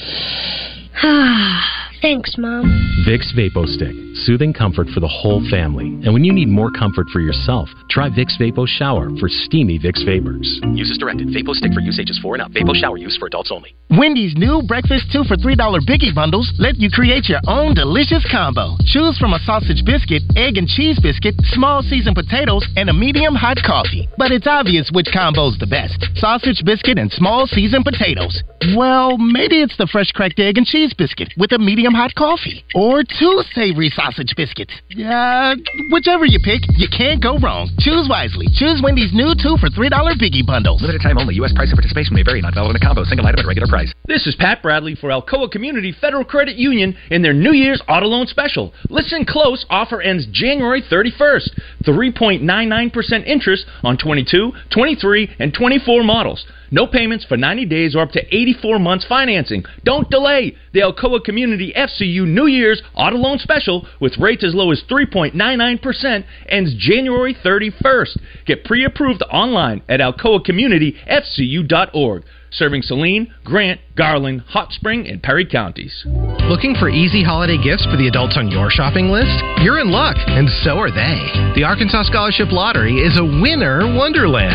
Thanks, 2.01 2.37
Mom. 2.39 2.63
Vicks 3.07 3.35
Vapo 3.35 3.67
Stick, 3.67 3.95
soothing 4.23 4.53
comfort 4.53 4.87
for 4.95 5.01
the 5.01 5.09
whole 5.09 5.43
family. 5.51 5.87
And 6.07 6.15
when 6.15 6.23
you 6.23 6.33
need 6.33 6.47
more 6.47 6.71
comfort 6.71 7.09
for 7.13 7.19
yourself, 7.19 7.69
try 7.91 8.09
Vicks 8.09 8.39
Vapo 8.39 8.69
Shower 8.69 9.11
for 9.19 9.29
steamy 9.29 9.81
Vicks 9.81 10.05
vapors. 10.07 10.61
Use 10.75 10.91
as 10.93 10.99
directed. 10.99 11.29
Vapo 11.29 11.55
Stick 11.55 11.73
for 11.73 11.81
use 11.81 11.99
ages 11.99 12.19
4 12.23 12.37
and 12.37 12.43
up. 12.43 12.51
Vapo 12.53 12.75
Shower 12.75 12.99
use 12.99 13.17
for 13.17 13.27
adults 13.27 13.51
only. 13.51 13.75
Wendy's 13.91 14.37
new 14.37 14.63
breakfast 14.63 15.11
2 15.13 15.25
for 15.25 15.37
$3 15.37 15.57
Biggie 15.89 16.15
Bundles 16.15 16.53
let 16.59 16.77
you 16.77 16.91
create 16.91 17.29
your 17.29 17.41
own 17.49 17.75
delicious 17.75 18.25
combo. 18.31 18.77
Choose 18.87 19.19
from 19.19 19.33
a 19.33 19.41
sausage 19.41 19.83
biscuit, 19.85 20.23
egg 20.37 20.59
and 20.59 20.69
cheese 20.69 21.01
biscuit, 21.01 21.35
small 21.51 21.83
seasoned 21.83 22.15
potatoes, 22.15 22.67
and 22.77 22.91
a 22.91 22.93
medium 22.93 23.35
hot 23.35 23.59
coffee. 23.65 24.09
But 24.19 24.31
it's 24.31 24.47
obvious 24.47 24.91
which 24.93 25.09
combo's 25.13 25.59
the 25.59 25.67
best. 25.67 26.05
Sausage 26.15 26.63
biscuit 26.65 26.99
and 26.99 27.11
small 27.11 27.47
seasoned 27.47 27.85
potatoes. 27.85 28.43
Well, 28.77 29.17
maybe 29.17 29.63
it's 29.63 29.77
the 29.79 29.89
fresh 29.91 30.13
cracked 30.13 30.39
egg 30.39 30.59
and 30.59 30.67
cheese 30.67 30.93
biscuit 30.93 31.33
with 31.39 31.53
a 31.53 31.59
medium 31.59 31.88
hot 31.95 32.15
coffee. 32.15 32.65
Or 32.75 33.03
two 33.03 33.43
savory 33.55 33.91
sausage 33.91 34.35
biscuits. 34.37 34.73
Yeah, 34.91 35.55
whichever 35.91 36.25
you 36.25 36.39
pick, 36.43 36.63
you 36.77 36.89
can't 36.89 37.23
go 37.23 37.39
wrong. 37.39 37.71
Choose 37.79 38.09
wisely. 38.09 38.47
Choose 38.55 38.81
Wendy's 38.83 39.13
new 39.13 39.35
2 39.35 39.57
for 39.59 39.69
$3 39.69 39.91
Biggie 40.19 40.45
Bundles. 40.45 40.81
Limited 40.83 41.03
time 41.03 41.19
only. 41.19 41.35
U.S. 41.37 41.53
price 41.55 41.71
and 41.71 41.77
participation 41.77 42.15
may 42.15 42.23
vary. 42.23 42.41
Not 42.41 42.55
valid 42.55 42.71
in 42.71 42.77
a 42.77 42.85
combo. 42.85 43.05
Single 43.05 43.27
item 43.27 43.41
at 43.41 43.47
regular 43.47 43.69
price. 43.69 43.93
This 44.07 44.27
is 44.27 44.35
Pat 44.37 44.63
Bradley 44.63 44.95
for 44.95 45.11
Alcoa 45.11 45.51
Community 45.51 45.95
Federal 46.01 46.25
Credit 46.25 46.57
Union 46.57 46.97
in 47.11 47.23
their 47.23 47.35
New 47.35 47.53
Year's 47.53 47.83
Auto 47.89 48.07
Loan 48.07 48.27
Special. 48.27 48.73
Listen 48.91 49.25
close. 49.25 49.65
Offer 49.71 50.01
ends 50.03 50.27
January 50.33 50.83
31st. 50.83 51.51
3.99% 51.87 53.27
interest 53.27 53.67
on 53.83 53.97
22, 53.97 54.53
23, 54.73 55.37
and 55.39 55.55
24 55.55 56.03
models. 56.03 56.45
No 56.71 56.87
payments 56.87 57.25
for 57.25 57.37
90 57.37 57.67
days 57.67 57.97
or 57.97 58.01
up 58.01 58.13
to 58.13 58.35
84 58.35 58.79
months 58.79 59.05
financing. 59.07 59.65
Don't 59.85 60.11
delay. 60.11 60.57
The 60.73 60.81
Alcoa 60.81 61.23
Community 61.25 61.75
FCU 61.77 62.27
New 62.27 62.47
Year's 62.47 62.83
Auto 62.95 63.17
Loan 63.17 63.39
Special 63.39 63.87
with 64.01 64.17
rates 64.19 64.45
as 64.45 64.55
low 64.55 64.71
as 64.71 64.83
3.99% 64.91 66.25
ends 66.49 66.75
January 66.79 67.35
31st. 67.35 68.19
Get 68.47 68.65
pre-approved 68.65 69.23
online 69.31 69.83
at 69.89 70.01
alcoacommunityfcu.org. 70.01 72.25
Serving 72.51 72.81
Saline, 72.83 73.33
Grant, 73.45 73.81
Garland, 73.99 74.47
Hot 74.55 74.71
Spring, 74.71 75.11
and 75.11 75.21
Perry 75.21 75.45
counties. 75.45 76.07
Looking 76.47 76.79
for 76.79 76.89
easy 76.89 77.27
holiday 77.27 77.59
gifts 77.59 77.83
for 77.91 77.99
the 77.99 78.07
adults 78.07 78.39
on 78.39 78.47
your 78.47 78.71
shopping 78.71 79.11
list? 79.11 79.35
You're 79.59 79.83
in 79.83 79.91
luck, 79.91 80.15
and 80.17 80.47
so 80.63 80.79
are 80.79 80.95
they. 80.95 81.19
The 81.59 81.67
Arkansas 81.67 82.07
Scholarship 82.07 82.55
Lottery 82.55 83.03
is 83.03 83.19
a 83.19 83.27
winner 83.43 83.83
wonderland. 83.99 84.55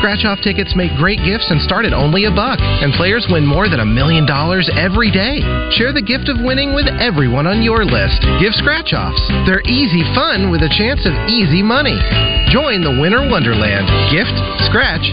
Scratch 0.00 0.24
off 0.24 0.40
tickets 0.40 0.72
make 0.72 0.88
great 0.96 1.20
gifts 1.20 1.52
and 1.52 1.60
start 1.60 1.84
at 1.84 1.92
only 1.92 2.24
a 2.24 2.32
buck, 2.32 2.56
and 2.64 2.96
players 2.96 3.28
win 3.28 3.44
more 3.44 3.68
than 3.68 3.84
a 3.84 3.86
million 3.86 4.24
dollars 4.24 4.72
every 4.72 5.12
day. 5.12 5.44
Share 5.76 5.92
the 5.92 6.00
gift 6.00 6.32
of 6.32 6.40
winning 6.40 6.72
with 6.72 6.88
everyone 6.96 7.44
on 7.44 7.60
your 7.60 7.84
list. 7.84 8.24
Give 8.40 8.56
scratch 8.56 8.96
offs. 8.96 9.20
They're 9.44 9.64
easy 9.68 10.00
fun 10.16 10.48
with 10.48 10.64
a 10.64 10.72
chance 10.72 11.04
of 11.04 11.12
easy 11.28 11.60
money. 11.60 12.00
Join 12.48 12.80
the 12.80 12.96
Winner 12.96 13.28
Wonderland. 13.28 13.84
Gift, 14.08 14.32
scratch, 14.64 15.04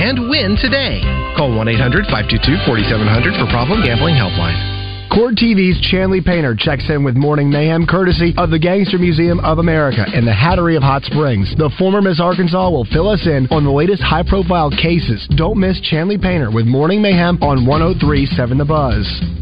and 0.00 0.32
win 0.32 0.56
today. 0.56 1.04
Call 1.36 1.52
1 1.52 1.68
800 1.68 2.08
522 2.08 2.64
4700 2.64 3.09
for 3.10 3.50
Problem 3.50 3.82
Gambling 3.82 4.14
Helpline. 4.14 5.10
Court 5.12 5.34
TV's 5.34 5.80
Chanley 5.90 6.24
Painter 6.24 6.54
checks 6.56 6.88
in 6.88 7.02
with 7.02 7.16
Morning 7.16 7.50
Mayhem 7.50 7.84
courtesy 7.84 8.32
of 8.36 8.50
the 8.50 8.58
Gangster 8.58 8.98
Museum 8.98 9.40
of 9.40 9.58
America 9.58 10.06
and 10.14 10.24
the 10.24 10.32
Hattery 10.32 10.76
of 10.76 10.82
Hot 10.84 11.02
Springs. 11.02 11.52
The 11.58 11.74
former 11.76 12.00
Miss 12.00 12.20
Arkansas 12.20 12.70
will 12.70 12.86
fill 12.92 13.08
us 13.08 13.26
in 13.26 13.48
on 13.50 13.64
the 13.64 13.70
latest 13.70 14.00
high 14.00 14.22
profile 14.22 14.70
cases. 14.70 15.26
Don't 15.34 15.58
miss 15.58 15.80
Chanley 15.80 16.22
Painter 16.22 16.52
with 16.52 16.66
Morning 16.66 17.02
Mayhem 17.02 17.42
on 17.42 17.66
1037 17.66 18.58
The 18.58 18.64
Buzz. 18.64 19.39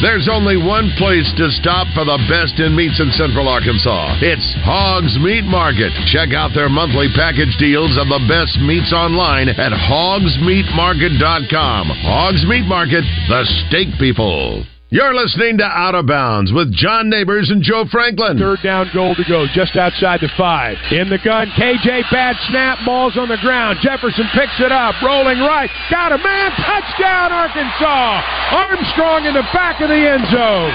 There's 0.00 0.32
only 0.32 0.56
one 0.56 0.88
place 0.96 1.28
to 1.36 1.52
stop 1.60 1.84
for 1.92 2.08
the 2.08 2.16
best 2.24 2.56
in 2.56 2.72
meats 2.74 2.96
in 3.04 3.12
Central 3.12 3.44
Arkansas. 3.48 4.16
It's 4.24 4.56
Hogs 4.64 5.18
Meat 5.20 5.44
Market. 5.44 5.92
Check 6.08 6.32
out 6.32 6.56
their 6.56 6.70
monthly 6.70 7.12
package 7.12 7.52
deals 7.60 8.00
of 8.00 8.08
the 8.08 8.24
best 8.24 8.56
meats 8.64 8.96
online 8.96 9.52
at 9.52 9.76
hogsmeatmarket.com. 9.76 11.92
Hogs 12.00 12.48
Meat 12.48 12.64
Market, 12.64 13.04
the 13.28 13.44
steak 13.68 13.92
people. 14.00 14.64
You're 14.90 15.14
listening 15.14 15.62
to 15.62 15.64
Out 15.70 15.94
of 15.94 16.10
Bounds 16.10 16.50
with 16.50 16.74
John 16.74 17.06
Neighbors 17.08 17.46
and 17.46 17.62
Joe 17.62 17.86
Franklin. 17.86 18.42
Third 18.42 18.58
down 18.58 18.90
goal 18.92 19.14
to 19.14 19.22
go, 19.22 19.46
just 19.54 19.78
outside 19.78 20.18
the 20.18 20.28
five. 20.36 20.74
In 20.90 21.06
the 21.06 21.22
gun, 21.22 21.46
KJ, 21.54 22.10
bad 22.10 22.34
snap, 22.50 22.82
ball's 22.84 23.16
on 23.16 23.30
the 23.30 23.38
ground. 23.38 23.78
Jefferson 23.86 24.26
picks 24.34 24.58
it 24.58 24.74
up, 24.74 24.98
rolling 24.98 25.38
right. 25.46 25.70
Got 25.94 26.10
a 26.10 26.18
man, 26.18 26.50
touchdown, 26.58 27.30
Arkansas! 27.30 28.18
Armstrong 28.50 29.30
in 29.30 29.34
the 29.38 29.46
back 29.54 29.78
of 29.78 29.94
the 29.94 29.94
end 29.94 30.26
zone. 30.26 30.74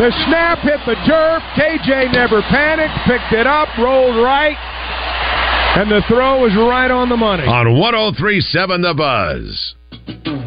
The 0.00 0.16
snap 0.24 0.64
hit 0.64 0.80
the 0.88 0.96
turf. 1.04 1.44
KJ 1.60 2.16
never 2.16 2.40
panicked, 2.40 2.96
picked 3.04 3.36
it 3.36 3.46
up, 3.46 3.68
rolled 3.76 4.16
right. 4.16 4.56
And 5.76 5.90
the 5.92 6.00
throw 6.08 6.40
was 6.40 6.56
right 6.56 6.90
on 6.90 7.10
the 7.10 7.20
money. 7.20 7.44
On 7.44 7.76
1037 7.76 8.80
The 8.80 8.94
Buzz. 8.96 10.45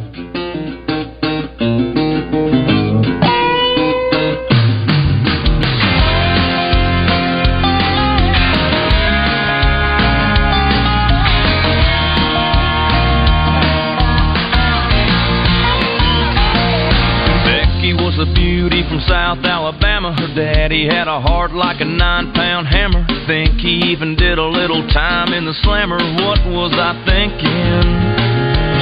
Alabama. 19.99 20.27
Her 20.27 20.33
Daddy 20.33 20.88
had 20.88 21.07
a 21.07 21.19
heart 21.19 21.51
like 21.51 21.81
a 21.81 21.85
nine 21.85 22.31
pound 22.33 22.67
hammer. 22.67 23.05
Think 23.27 23.59
he 23.59 23.91
even 23.91 24.15
did 24.15 24.38
a 24.38 24.45
little 24.45 24.88
time 24.88 25.33
in 25.33 25.45
the 25.45 25.53
slammer. 25.62 25.97
What 25.97 26.39
was 26.47 26.71
I 26.71 26.95
thinking? 27.03 27.83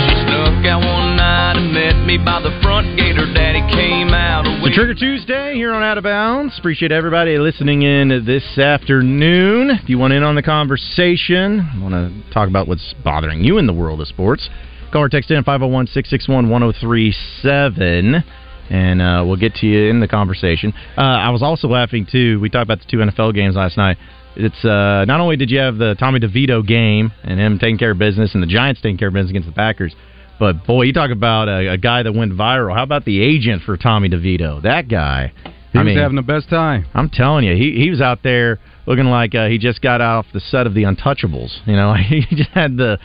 She 0.06 0.14
snuck 0.30 0.62
out 0.70 0.86
one 0.86 1.18
night 1.18 1.58
and 1.58 1.74
met 1.74 2.06
me 2.06 2.18
by 2.18 2.42
the 2.42 2.54
front 2.62 2.98
gate. 2.98 3.16
Her 3.18 3.34
daddy 3.34 3.66
came 3.74 4.10
out. 4.10 4.46
So 4.46 4.70
Trigger 4.72 4.94
Tuesday 4.94 5.56
here 5.56 5.74
on 5.74 5.82
Out 5.82 5.98
of 5.98 6.04
Bounds. 6.04 6.54
Appreciate 6.60 6.92
everybody 6.92 7.40
listening 7.40 7.82
in 7.82 8.24
this 8.26 8.58
afternoon. 8.60 9.72
If 9.72 9.90
you 9.90 9.98
want 9.98 10.14
in 10.14 10.22
on 10.22 10.36
the 10.36 10.44
conversation, 10.44 11.82
want 11.82 11.96
to 11.96 12.32
talk 12.32 12.48
about 12.48 12.68
what's 12.68 12.94
bothering 13.04 13.44
you 13.44 13.58
in 13.58 13.66
the 13.66 13.74
world 13.74 14.02
of 14.02 14.08
sports, 14.08 14.50
call 14.92 15.02
or 15.02 15.10
text 15.10 15.32
in 15.32 15.44
501 15.44 15.88
661 15.88 16.50
1037 16.50 18.24
and 18.70 19.02
uh, 19.02 19.24
we'll 19.26 19.38
get 19.38 19.56
to 19.56 19.66
you 19.66 19.90
in 19.90 20.00
the 20.00 20.08
conversation. 20.08 20.74
Uh, 20.98 21.02
I 21.02 21.30
was 21.30 21.42
also 21.42 21.68
laughing 21.68 22.08
too. 22.10 22.40
We 22.40 22.50
talked 22.50 22.64
about 22.64 22.80
the 22.80 22.86
two 22.90 22.98
NFL 22.98 23.34
games 23.34 23.56
last 23.56 23.78
night. 23.78 23.98
It's 24.36 24.64
uh, 24.64 25.06
not 25.06 25.20
only 25.20 25.36
did 25.36 25.50
you 25.50 25.60
have 25.60 25.78
the 25.78 25.96
Tommy 25.96 26.20
DeVito 26.20 26.66
game 26.66 27.12
and 27.24 27.40
him 27.40 27.58
taking 27.58 27.78
care 27.78 27.92
of 27.92 27.98
business, 27.98 28.34
and 28.34 28.44
the 28.44 28.48
Giants 28.48 28.82
taking 28.82 28.98
care 28.98 29.08
of 29.08 29.14
business 29.14 29.32
against 29.32 29.48
the 29.48 29.54
Packers, 29.54 29.96
but 30.40 30.66
boy, 30.66 30.84
you 30.84 30.94
talk 30.94 31.12
about 31.12 31.48
a, 31.50 31.74
a 31.74 31.78
guy 31.78 32.04
that 32.04 32.14
went 32.14 32.34
viral. 32.34 32.76
How 32.76 32.84
about 32.84 33.06
the 33.06 33.22
agent 33.22 33.64
for 33.64 33.78
Tommy 33.78 34.10
DeVito? 34.10 34.62
That 34.62 34.88
guy. 34.88 35.34
He 35.74 35.80
I 35.80 35.84
was 35.84 35.88
mean, 35.88 35.98
having 35.98 36.16
the 36.16 36.22
best 36.22 36.50
time. 36.50 36.86
I'm 36.94 37.10
telling 37.10 37.46
you, 37.46 37.56
he 37.56 37.82
he 37.82 37.90
was 37.90 38.02
out 38.02 38.24
there 38.24 38.60
looking 38.88 39.06
like 39.06 39.36
uh, 39.36 39.48
he 39.48 39.58
just 39.58 39.82
got 39.82 40.02
off 40.02 40.26
the 40.34 40.40
set 40.40 40.66
of 40.66 40.74
The 40.74 40.84
Untouchables. 40.84 41.60
You 41.68 41.76
know, 41.76 41.94
he 42.10 42.26
just 42.32 42.50
had 42.52 42.78
the 42.78 42.98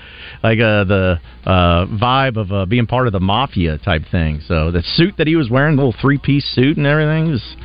like 0.42 0.58
uh, 0.58 0.84
the 0.84 1.20
uh, 1.44 1.86
vibe 1.86 2.36
of 2.36 2.52
uh, 2.52 2.64
being 2.64 2.86
part 2.86 3.06
of 3.06 3.12
the 3.12 3.20
mafia 3.20 3.78
type 3.78 4.02
thing. 4.10 4.40
So 4.46 4.70
the 4.70 4.82
suit 4.82 5.16
that 5.18 5.26
he 5.26 5.36
was 5.36 5.50
wearing, 5.50 5.76
the 5.76 5.82
little 5.82 6.00
three 6.00 6.18
piece 6.18 6.46
suit 6.54 6.78
and 6.78 6.86
everything, 6.86 7.26
he 7.26 7.32
was 7.32 7.56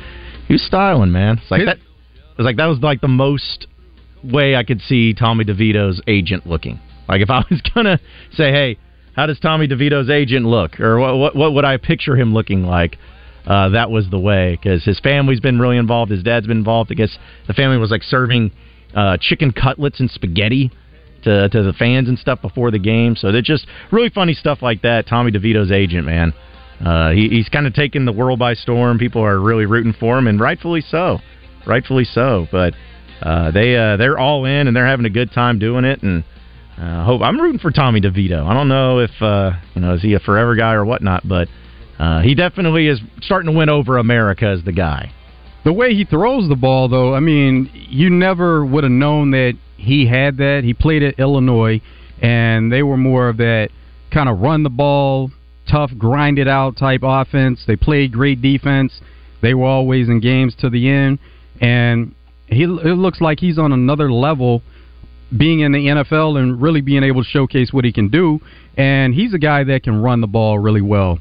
he 0.48 0.54
was 0.54 0.62
styling, 0.62 1.12
man. 1.12 1.38
It's 1.38 1.50
like 1.50 1.64
that. 1.64 1.78
It 1.78 2.42
was 2.42 2.44
like 2.44 2.56
that 2.56 2.66
was 2.66 2.80
like 2.80 3.00
the 3.00 3.08
most 3.08 3.66
way 4.22 4.56
I 4.56 4.64
could 4.64 4.80
see 4.80 5.14
Tommy 5.14 5.44
DeVito's 5.44 6.02
agent 6.06 6.46
looking. 6.46 6.80
Like 7.08 7.22
if 7.22 7.30
I 7.30 7.44
was 7.50 7.62
gonna 7.74 8.00
say, 8.32 8.50
hey, 8.50 8.78
how 9.14 9.26
does 9.26 9.38
Tommy 9.40 9.68
DeVito's 9.68 10.10
agent 10.10 10.44
look, 10.44 10.80
or 10.80 10.98
what 10.98 11.16
what, 11.16 11.36
what 11.36 11.54
would 11.54 11.64
I 11.64 11.76
picture 11.76 12.16
him 12.16 12.34
looking 12.34 12.64
like? 12.64 12.98
Uh, 13.48 13.70
that 13.70 13.90
was 13.90 14.08
the 14.10 14.18
way 14.18 14.58
because 14.60 14.84
his 14.84 15.00
family's 15.00 15.40
been 15.40 15.58
really 15.58 15.78
involved. 15.78 16.10
His 16.10 16.22
dad's 16.22 16.46
been 16.46 16.58
involved. 16.58 16.92
I 16.92 16.94
guess 16.94 17.16
the 17.46 17.54
family 17.54 17.78
was 17.78 17.90
like 17.90 18.02
serving 18.02 18.52
uh, 18.94 19.16
chicken 19.18 19.52
cutlets 19.52 20.00
and 20.00 20.10
spaghetti 20.10 20.70
to 21.24 21.48
to 21.48 21.62
the 21.62 21.72
fans 21.72 22.08
and 22.08 22.18
stuff 22.18 22.42
before 22.42 22.70
the 22.70 22.78
game. 22.78 23.16
So 23.16 23.32
they're 23.32 23.40
just 23.40 23.66
really 23.90 24.10
funny 24.10 24.34
stuff 24.34 24.60
like 24.60 24.82
that. 24.82 25.06
Tommy 25.08 25.30
DeVito's 25.30 25.72
agent, 25.72 26.04
man, 26.04 26.34
uh, 26.84 27.12
he, 27.12 27.30
he's 27.30 27.48
kind 27.48 27.66
of 27.66 27.72
taken 27.72 28.04
the 28.04 28.12
world 28.12 28.38
by 28.38 28.52
storm. 28.52 28.98
People 28.98 29.24
are 29.24 29.40
really 29.40 29.64
rooting 29.64 29.94
for 29.98 30.18
him, 30.18 30.26
and 30.26 30.38
rightfully 30.38 30.82
so, 30.82 31.18
rightfully 31.66 32.04
so. 32.04 32.46
But 32.52 32.74
uh, 33.22 33.50
they 33.50 33.76
uh, 33.76 33.96
they're 33.96 34.18
all 34.18 34.44
in 34.44 34.68
and 34.68 34.76
they're 34.76 34.86
having 34.86 35.06
a 35.06 35.10
good 35.10 35.32
time 35.32 35.58
doing 35.58 35.84
it, 35.84 36.02
and. 36.02 36.22
Uh, 36.80 37.02
hope 37.02 37.20
I'm 37.22 37.40
rooting 37.40 37.58
for 37.58 37.72
Tommy 37.72 38.00
DeVito. 38.00 38.46
I 38.46 38.54
don't 38.54 38.68
know 38.68 39.00
if 39.00 39.10
uh, 39.20 39.50
you 39.74 39.80
know 39.80 39.94
is 39.94 40.02
he 40.02 40.14
a 40.14 40.20
forever 40.20 40.54
guy 40.54 40.74
or 40.74 40.84
whatnot, 40.84 41.26
but 41.26 41.48
uh, 41.98 42.20
he 42.20 42.34
definitely 42.34 42.86
is 42.86 43.00
starting 43.20 43.52
to 43.52 43.58
win 43.58 43.68
over 43.68 43.98
America 43.98 44.46
as 44.46 44.62
the 44.64 44.72
guy. 44.72 45.12
The 45.64 45.72
way 45.72 45.94
he 45.94 46.04
throws 46.04 46.48
the 46.48 46.56
ball, 46.56 46.88
though, 46.88 47.14
I 47.14 47.20
mean, 47.20 47.70
you 47.74 48.08
never 48.08 48.64
would 48.64 48.84
have 48.84 48.92
known 48.92 49.32
that 49.32 49.54
he 49.76 50.06
had 50.06 50.36
that. 50.38 50.62
He 50.64 50.72
played 50.72 51.02
at 51.02 51.18
Illinois, 51.18 51.80
and 52.22 52.72
they 52.72 52.82
were 52.82 52.96
more 52.96 53.28
of 53.28 53.38
that 53.38 53.70
kind 54.12 54.28
of 54.28 54.38
run 54.38 54.62
the 54.62 54.70
ball, 54.70 55.30
tough, 55.70 55.90
grind 55.98 56.38
it 56.38 56.48
out 56.48 56.76
type 56.76 57.00
offense. 57.02 57.64
They 57.66 57.76
played 57.76 58.12
great 58.12 58.40
defense. 58.40 59.00
They 59.42 59.54
were 59.54 59.66
always 59.66 60.08
in 60.08 60.20
games 60.20 60.54
to 60.60 60.70
the 60.70 60.88
end, 60.88 61.18
and 61.60 62.14
he 62.46 62.62
it 62.62 62.96
looks 62.96 63.20
like 63.20 63.38
he's 63.40 63.58
on 63.58 63.72
another 63.72 64.10
level 64.10 64.62
being 65.36 65.60
in 65.60 65.72
the 65.72 65.78
NFL 65.78 66.38
and 66.38 66.60
really 66.60 66.80
being 66.80 67.02
able 67.02 67.22
to 67.22 67.28
showcase 67.28 67.72
what 67.72 67.84
he 67.84 67.92
can 67.92 68.08
do. 68.08 68.40
And 68.76 69.12
he's 69.12 69.34
a 69.34 69.38
guy 69.38 69.64
that 69.64 69.82
can 69.82 70.00
run 70.00 70.20
the 70.20 70.26
ball 70.26 70.58
really 70.58 70.80
well 70.80 71.18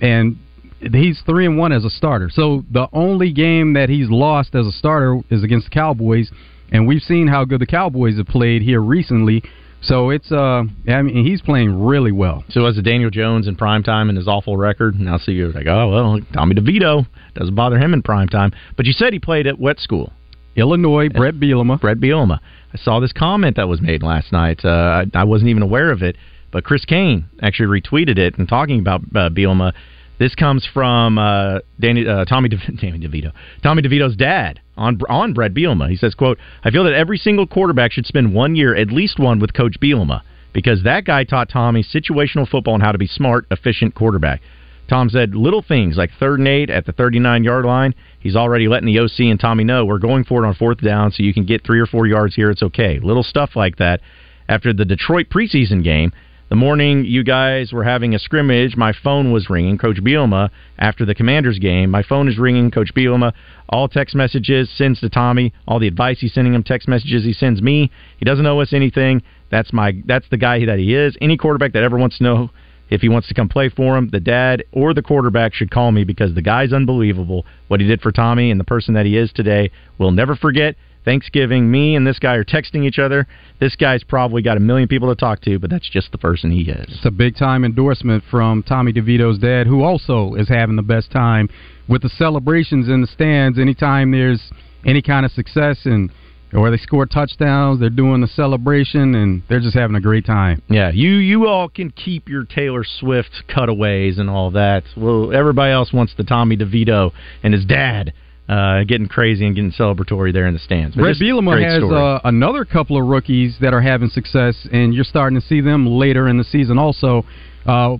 and 0.00 0.36
he's 0.80 1.20
three 1.26 1.46
and 1.46 1.58
one 1.58 1.72
as 1.72 1.84
a 1.84 1.90
starter. 1.90 2.30
So 2.30 2.64
the 2.70 2.88
only 2.92 3.32
game 3.32 3.72
that 3.74 3.88
he's 3.88 4.08
lost 4.08 4.54
as 4.54 4.66
a 4.66 4.72
starter 4.72 5.20
is 5.30 5.42
against 5.42 5.66
the 5.66 5.70
Cowboys, 5.70 6.30
and 6.70 6.86
we've 6.86 7.02
seen 7.02 7.26
how 7.26 7.44
good 7.44 7.60
the 7.60 7.66
Cowboys 7.66 8.16
have 8.16 8.26
played 8.26 8.62
here 8.62 8.80
recently. 8.80 9.42
So 9.80 10.10
it's 10.10 10.32
uh, 10.32 10.64
I 10.88 11.02
mean, 11.02 11.24
he's 11.24 11.40
playing 11.40 11.84
really 11.84 12.12
well. 12.12 12.44
So 12.48 12.66
as 12.66 12.76
a 12.78 12.82
Daniel 12.82 13.10
Jones 13.10 13.46
in 13.46 13.54
prime 13.54 13.82
time 13.82 14.08
and 14.08 14.18
his 14.18 14.26
awful 14.26 14.56
record, 14.56 14.98
now 14.98 15.18
see 15.18 15.32
you're 15.32 15.52
like, 15.52 15.66
oh 15.68 15.88
well, 15.90 16.20
Tommy 16.32 16.54
DeVito 16.54 17.06
doesn't 17.34 17.54
bother 17.54 17.78
him 17.78 17.94
in 17.94 18.02
prime 18.02 18.28
time. 18.28 18.52
But 18.76 18.86
you 18.86 18.92
said 18.92 19.12
he 19.12 19.20
played 19.20 19.46
at 19.46 19.58
what 19.58 19.78
school? 19.78 20.12
Illinois, 20.56 21.08
Bret 21.08 21.34
Bielema. 21.34 21.80
Bret 21.80 21.98
Bielema. 21.98 22.40
I 22.74 22.78
saw 22.78 22.98
this 22.98 23.12
comment 23.12 23.56
that 23.56 23.68
was 23.68 23.80
made 23.80 24.02
last 24.02 24.32
night. 24.32 24.60
Uh, 24.64 25.04
I, 25.14 25.20
I 25.20 25.24
wasn't 25.24 25.50
even 25.50 25.62
aware 25.62 25.92
of 25.92 26.02
it, 26.02 26.16
but 26.50 26.64
Chris 26.64 26.84
Kane 26.84 27.26
actually 27.42 27.80
retweeted 27.80 28.18
it 28.18 28.38
and 28.38 28.48
talking 28.48 28.80
about 28.80 29.02
uh, 29.14 29.28
Bielema. 29.28 29.72
This 30.18 30.34
comes 30.34 30.66
from 30.72 31.16
uh, 31.18 31.60
Danny, 31.78 32.06
uh, 32.06 32.24
Tommy, 32.24 32.48
De- 32.48 32.56
Danny 32.80 32.98
DeVito, 32.98 33.32
Tommy 33.62 33.82
DeVito's 33.82 34.16
dad 34.16 34.60
on 34.76 34.98
on 35.08 35.32
Bret 35.32 35.54
Bielema. 35.54 35.88
He 35.88 35.96
says, 35.96 36.14
"quote 36.14 36.38
I 36.64 36.70
feel 36.70 36.84
that 36.84 36.94
every 36.94 37.18
single 37.18 37.46
quarterback 37.46 37.92
should 37.92 38.06
spend 38.06 38.34
one 38.34 38.56
year, 38.56 38.74
at 38.74 38.88
least 38.88 39.18
one, 39.18 39.38
with 39.38 39.54
Coach 39.54 39.78
Bielema 39.80 40.22
because 40.52 40.82
that 40.82 41.04
guy 41.04 41.24
taught 41.24 41.50
Tommy 41.50 41.84
situational 41.84 42.48
football 42.48 42.74
and 42.74 42.82
how 42.82 42.92
to 42.92 42.98
be 42.98 43.06
smart, 43.06 43.46
efficient 43.50 43.94
quarterback." 43.94 44.40
Tom 44.88 45.10
said 45.10 45.34
little 45.34 45.60
things 45.60 45.98
like 45.98 46.10
third 46.18 46.38
and 46.38 46.48
eight 46.48 46.70
at 46.70 46.86
the 46.86 46.92
39 46.92 47.44
yard 47.44 47.66
line. 47.66 47.94
He's 48.20 48.36
already 48.36 48.68
letting 48.68 48.86
the 48.86 48.98
OC 48.98 49.30
and 49.30 49.38
Tommy 49.38 49.62
know 49.62 49.84
we're 49.84 49.98
going 49.98 50.24
for 50.24 50.42
it 50.42 50.48
on 50.48 50.54
fourth 50.54 50.80
down, 50.80 51.12
so 51.12 51.22
you 51.22 51.34
can 51.34 51.44
get 51.44 51.64
three 51.64 51.78
or 51.78 51.86
four 51.86 52.06
yards 52.06 52.34
here. 52.34 52.50
It's 52.50 52.62
okay. 52.62 52.98
Little 52.98 53.22
stuff 53.22 53.50
like 53.54 53.76
that. 53.76 54.00
After 54.48 54.72
the 54.72 54.86
Detroit 54.86 55.28
preseason 55.28 55.84
game, 55.84 56.12
the 56.48 56.56
morning 56.56 57.04
you 57.04 57.22
guys 57.24 57.72
were 57.72 57.84
having 57.84 58.14
a 58.14 58.18
scrimmage, 58.18 58.76
my 58.76 58.92
phone 58.92 59.32
was 59.32 59.50
ringing. 59.50 59.76
Coach 59.76 59.98
Bielema, 59.98 60.48
after 60.78 61.04
the 61.04 61.14
Commanders 61.14 61.58
game, 61.58 61.90
my 61.90 62.02
phone 62.02 62.26
is 62.26 62.38
ringing. 62.38 62.70
Coach 62.70 62.94
Bielema, 62.94 63.34
all 63.68 63.86
text 63.86 64.14
messages 64.14 64.70
sends 64.74 65.00
to 65.00 65.10
Tommy. 65.10 65.52
All 65.66 65.78
the 65.78 65.88
advice 65.88 66.20
he's 66.20 66.32
sending 66.32 66.54
him, 66.54 66.62
text 66.62 66.88
messages 66.88 67.24
he 67.24 67.34
sends 67.34 67.60
me. 67.60 67.90
He 68.18 68.24
doesn't 68.24 68.46
owe 68.46 68.60
us 68.60 68.72
anything. 68.72 69.22
That's 69.50 69.72
my. 69.72 70.00
That's 70.06 70.28
the 70.30 70.38
guy 70.38 70.64
that 70.64 70.78
he 70.78 70.94
is. 70.94 71.16
Any 71.20 71.36
quarterback 71.36 71.74
that 71.74 71.82
ever 71.82 71.98
wants 71.98 72.18
to 72.18 72.24
know 72.24 72.50
if 72.88 73.02
he 73.02 73.10
wants 73.10 73.28
to 73.28 73.34
come 73.34 73.50
play 73.50 73.68
for 73.68 73.96
him, 73.96 74.08
the 74.08 74.20
dad 74.20 74.64
or 74.72 74.94
the 74.94 75.02
quarterback 75.02 75.52
should 75.52 75.70
call 75.70 75.92
me 75.92 76.04
because 76.04 76.34
the 76.34 76.42
guy's 76.42 76.72
unbelievable. 76.72 77.44
What 77.68 77.80
he 77.80 77.86
did 77.86 78.00
for 78.00 78.12
Tommy 78.12 78.50
and 78.50 78.58
the 78.58 78.64
person 78.64 78.94
that 78.94 79.04
he 79.04 79.16
is 79.18 79.30
today, 79.32 79.70
we'll 79.98 80.12
never 80.12 80.34
forget. 80.34 80.76
Thanksgiving, 81.04 81.70
me 81.70 81.96
and 81.96 82.06
this 82.06 82.18
guy 82.18 82.34
are 82.34 82.44
texting 82.44 82.84
each 82.84 82.98
other. 82.98 83.26
This 83.60 83.76
guy's 83.76 84.04
probably 84.04 84.42
got 84.42 84.56
a 84.56 84.60
million 84.60 84.88
people 84.88 85.08
to 85.08 85.14
talk 85.14 85.40
to, 85.42 85.58
but 85.58 85.70
that's 85.70 85.88
just 85.88 86.12
the 86.12 86.18
person 86.18 86.50
he 86.50 86.62
is. 86.62 86.86
It's 86.88 87.06
a 87.06 87.10
big 87.10 87.36
time 87.36 87.64
endorsement 87.64 88.24
from 88.30 88.62
Tommy 88.62 88.92
DeVito's 88.92 89.38
dad, 89.38 89.66
who 89.66 89.82
also 89.82 90.34
is 90.34 90.48
having 90.48 90.76
the 90.76 90.82
best 90.82 91.10
time 91.10 91.48
with 91.88 92.02
the 92.02 92.10
celebrations 92.10 92.88
in 92.88 93.00
the 93.00 93.06
stands. 93.06 93.58
Anytime 93.58 94.10
there's 94.10 94.50
any 94.84 95.02
kind 95.02 95.24
of 95.24 95.32
success 95.32 95.78
and 95.84 96.10
or 96.52 96.70
they 96.70 96.78
score 96.78 97.04
touchdowns, 97.04 97.78
they're 97.78 97.90
doing 97.90 98.20
the 98.20 98.26
celebration 98.28 99.14
and 99.14 99.42
they're 99.48 99.60
just 99.60 99.76
having 99.76 99.96
a 99.96 100.00
great 100.00 100.24
time. 100.24 100.62
Yeah, 100.68 100.90
you 100.90 101.10
you 101.10 101.46
all 101.46 101.68
can 101.68 101.90
keep 101.90 102.28
your 102.28 102.44
Taylor 102.44 102.84
Swift 102.84 103.44
cutaways 103.54 104.18
and 104.18 104.30
all 104.30 104.50
that. 104.52 104.84
Well, 104.96 105.34
everybody 105.34 105.72
else 105.72 105.92
wants 105.92 106.14
the 106.16 106.24
Tommy 106.24 106.56
DeVito 106.56 107.12
and 107.42 107.52
his 107.52 107.64
dad 107.64 108.14
uh, 108.48 108.84
getting 108.84 109.08
crazy 109.08 109.46
and 109.46 109.54
getting 109.54 109.72
celebratory 109.72 110.32
there 110.32 110.46
in 110.46 110.54
the 110.54 110.60
stands. 110.60 110.96
But 110.96 111.08
just 111.08 111.20
Bielema 111.20 111.62
has 111.62 111.82
uh, 111.82 112.20
another 112.24 112.64
couple 112.64 112.96
of 112.96 113.06
rookies 113.06 113.56
that 113.60 113.74
are 113.74 113.80
having 113.80 114.08
success, 114.08 114.66
and 114.72 114.94
you're 114.94 115.04
starting 115.04 115.38
to 115.38 115.46
see 115.46 115.60
them 115.60 115.86
later 115.86 116.28
in 116.28 116.38
the 116.38 116.44
season. 116.44 116.78
Also, 116.78 117.24
uh, 117.66 117.96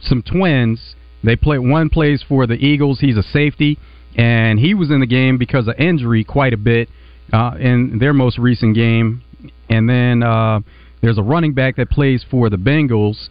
some 0.00 0.22
twins. 0.22 0.94
They 1.24 1.36
play. 1.36 1.58
One 1.58 1.88
plays 1.88 2.22
for 2.28 2.46
the 2.46 2.54
Eagles. 2.54 3.00
He's 3.00 3.16
a 3.16 3.22
safety, 3.22 3.78
and 4.14 4.58
he 4.58 4.74
was 4.74 4.90
in 4.90 5.00
the 5.00 5.06
game 5.06 5.38
because 5.38 5.66
of 5.66 5.74
injury 5.78 6.22
quite 6.22 6.52
a 6.52 6.58
bit 6.58 6.88
uh, 7.32 7.52
in 7.58 7.98
their 7.98 8.12
most 8.12 8.38
recent 8.38 8.74
game. 8.74 9.22
And 9.70 9.88
then 9.88 10.22
uh, 10.22 10.60
there's 11.00 11.18
a 11.18 11.22
running 11.22 11.54
back 11.54 11.76
that 11.76 11.90
plays 11.90 12.24
for 12.30 12.50
the 12.50 12.56
Bengals 12.56 13.28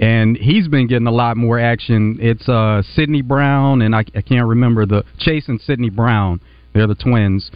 and 0.00 0.36
he's 0.36 0.68
been 0.68 0.86
getting 0.86 1.06
a 1.06 1.12
lot 1.12 1.36
more 1.36 1.58
action. 1.58 2.18
It's 2.20 2.48
uh, 2.48 2.82
Sydney 2.94 3.22
Brown, 3.22 3.82
and 3.82 3.94
I, 3.94 4.04
I 4.14 4.22
can't 4.22 4.46
remember 4.46 4.86
the 4.86 5.04
Chase 5.18 5.48
and 5.48 5.60
Sydney 5.60 5.90
Brown. 5.90 6.40
They're 6.74 6.86
the 6.86 6.94
twins. 6.94 7.50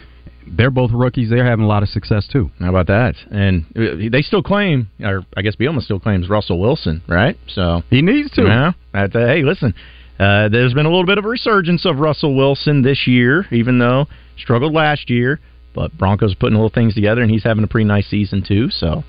They're 0.45 0.71
both 0.71 0.91
rookies. 0.93 1.29
They're 1.29 1.45
having 1.45 1.63
a 1.63 1.67
lot 1.67 1.83
of 1.83 1.89
success 1.89 2.27
too. 2.31 2.51
How 2.59 2.69
about 2.69 2.87
that? 2.87 3.15
And 3.31 3.65
uh, 3.75 4.09
they 4.11 4.21
still 4.21 4.43
claim, 4.43 4.89
or 5.01 5.23
I 5.37 5.41
guess 5.41 5.55
Bielema 5.55 5.81
still 5.81 5.99
claims 5.99 6.29
Russell 6.29 6.59
Wilson, 6.59 7.01
right? 7.07 7.37
So 7.47 7.83
he 7.89 8.01
needs 8.01 8.29
to. 8.31 8.43
Yeah. 8.43 8.71
That, 8.93 9.15
uh, 9.15 9.27
hey, 9.27 9.43
listen, 9.43 9.73
uh, 10.19 10.49
there's 10.49 10.73
been 10.73 10.85
a 10.85 10.89
little 10.89 11.05
bit 11.05 11.17
of 11.17 11.25
a 11.25 11.29
resurgence 11.29 11.85
of 11.85 11.97
Russell 11.97 12.35
Wilson 12.35 12.81
this 12.81 13.07
year, 13.07 13.45
even 13.51 13.79
though 13.79 14.07
struggled 14.37 14.73
last 14.73 15.09
year. 15.09 15.39
But 15.73 15.97
Broncos 15.97 16.35
putting 16.35 16.55
little 16.55 16.69
things 16.69 16.93
together, 16.93 17.21
and 17.21 17.31
he's 17.31 17.43
having 17.43 17.63
a 17.63 17.67
pretty 17.67 17.85
nice 17.85 18.07
season 18.07 18.43
too. 18.45 18.69
So 18.69 19.03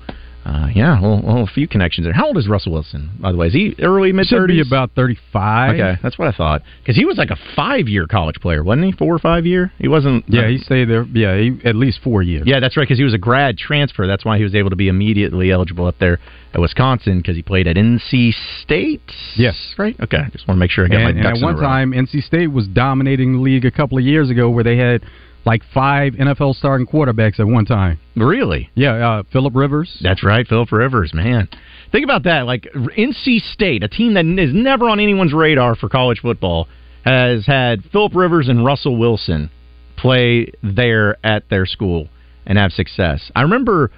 Uh, 0.45 0.67
yeah, 0.75 1.01
well, 1.01 1.21
well, 1.23 1.43
a 1.43 1.47
few 1.47 1.67
connections 1.67 2.05
there. 2.05 2.13
How 2.13 2.27
old 2.27 2.37
is 2.37 2.47
Russell 2.47 2.73
Wilson, 2.73 3.09
by 3.19 3.31
the 3.31 3.37
way? 3.37 3.47
Is 3.47 3.53
he 3.53 3.75
early 3.81 4.11
mid 4.11 4.27
Should 4.27 4.35
be 4.47 4.53
thirties? 4.57 4.67
about 4.67 4.91
thirty-five. 4.91 5.73
Okay, 5.73 5.99
that's 6.03 6.19
what 6.19 6.27
I 6.27 6.37
thought. 6.37 6.61
Because 6.81 6.95
he 6.95 7.03
was 7.03 7.17
like 7.17 7.31
a 7.31 7.37
five-year 7.55 8.05
college 8.05 8.35
player, 8.35 8.63
wasn't 8.63 8.85
he? 8.85 8.91
Four 8.91 9.15
or 9.15 9.17
five 9.17 9.47
year. 9.47 9.71
He 9.79 9.87
wasn't. 9.87 10.23
Yeah, 10.27 10.47
he 10.47 10.59
stayed 10.59 10.87
there. 10.87 11.03
Yeah, 11.05 11.35
he, 11.35 11.59
at 11.67 11.75
least 11.75 11.99
four 12.03 12.21
years. 12.21 12.43
Yeah, 12.45 12.59
that's 12.59 12.77
right. 12.77 12.83
Because 12.83 12.99
he 12.99 13.03
was 13.03 13.15
a 13.15 13.17
grad 13.17 13.57
transfer. 13.57 14.05
That's 14.05 14.23
why 14.23 14.37
he 14.37 14.43
was 14.43 14.53
able 14.53 14.69
to 14.69 14.75
be 14.75 14.87
immediately 14.87 15.49
eligible 15.49 15.87
up 15.87 15.95
there 15.99 16.19
at 16.53 16.61
Wisconsin 16.61 17.17
because 17.17 17.35
he 17.35 17.41
played 17.41 17.65
at 17.67 17.75
NC 17.75 18.33
State. 18.61 19.01
Yes. 19.35 19.55
Right. 19.79 19.99
Okay. 19.99 20.25
Just 20.31 20.47
want 20.47 20.57
to 20.57 20.59
make 20.59 20.69
sure 20.69 20.85
I 20.85 20.89
got 20.89 20.95
and, 20.97 21.03
my 21.05 21.09
and 21.09 21.23
ducks 21.23 21.39
at 21.39 21.43
one 21.43 21.53
in 21.53 21.59
a 21.59 21.61
row. 21.61 21.67
time, 21.67 21.91
NC 21.91 22.21
State 22.21 22.47
was 22.51 22.67
dominating 22.67 23.33
the 23.33 23.39
league 23.39 23.65
a 23.65 23.71
couple 23.71 23.97
of 23.97 24.03
years 24.03 24.29
ago, 24.29 24.49
where 24.51 24.63
they 24.63 24.77
had 24.77 25.03
like 25.45 25.61
five 25.73 26.13
NFL 26.13 26.55
starting 26.55 26.87
quarterbacks 26.87 27.39
at 27.39 27.47
one 27.47 27.65
time. 27.65 27.99
Really? 28.15 28.69
Yeah, 28.75 28.93
uh, 29.19 29.23
Philip 29.31 29.55
Rivers. 29.55 29.97
That's 30.01 30.23
right, 30.23 30.47
Philip 30.47 30.71
Rivers, 30.71 31.13
man. 31.13 31.47
Think 31.91 32.03
about 32.03 32.23
that. 32.23 32.45
Like 32.45 32.67
NC 32.73 33.39
State, 33.53 33.83
a 33.83 33.87
team 33.87 34.15
that 34.15 34.25
is 34.25 34.53
never 34.53 34.89
on 34.89 34.99
anyone's 34.99 35.33
radar 35.33 35.75
for 35.75 35.87
college 35.89 36.19
football, 36.19 36.67
has 37.03 37.45
had 37.45 37.83
Philip 37.91 38.15
Rivers 38.15 38.47
and 38.49 38.65
Russell 38.65 38.97
Wilson 38.97 39.49
play 39.97 40.51
there 40.63 41.17
at 41.25 41.47
their 41.49 41.65
school 41.65 42.09
and 42.45 42.57
have 42.57 42.71
success. 42.71 43.31
I 43.35 43.41
remember. 43.43 43.91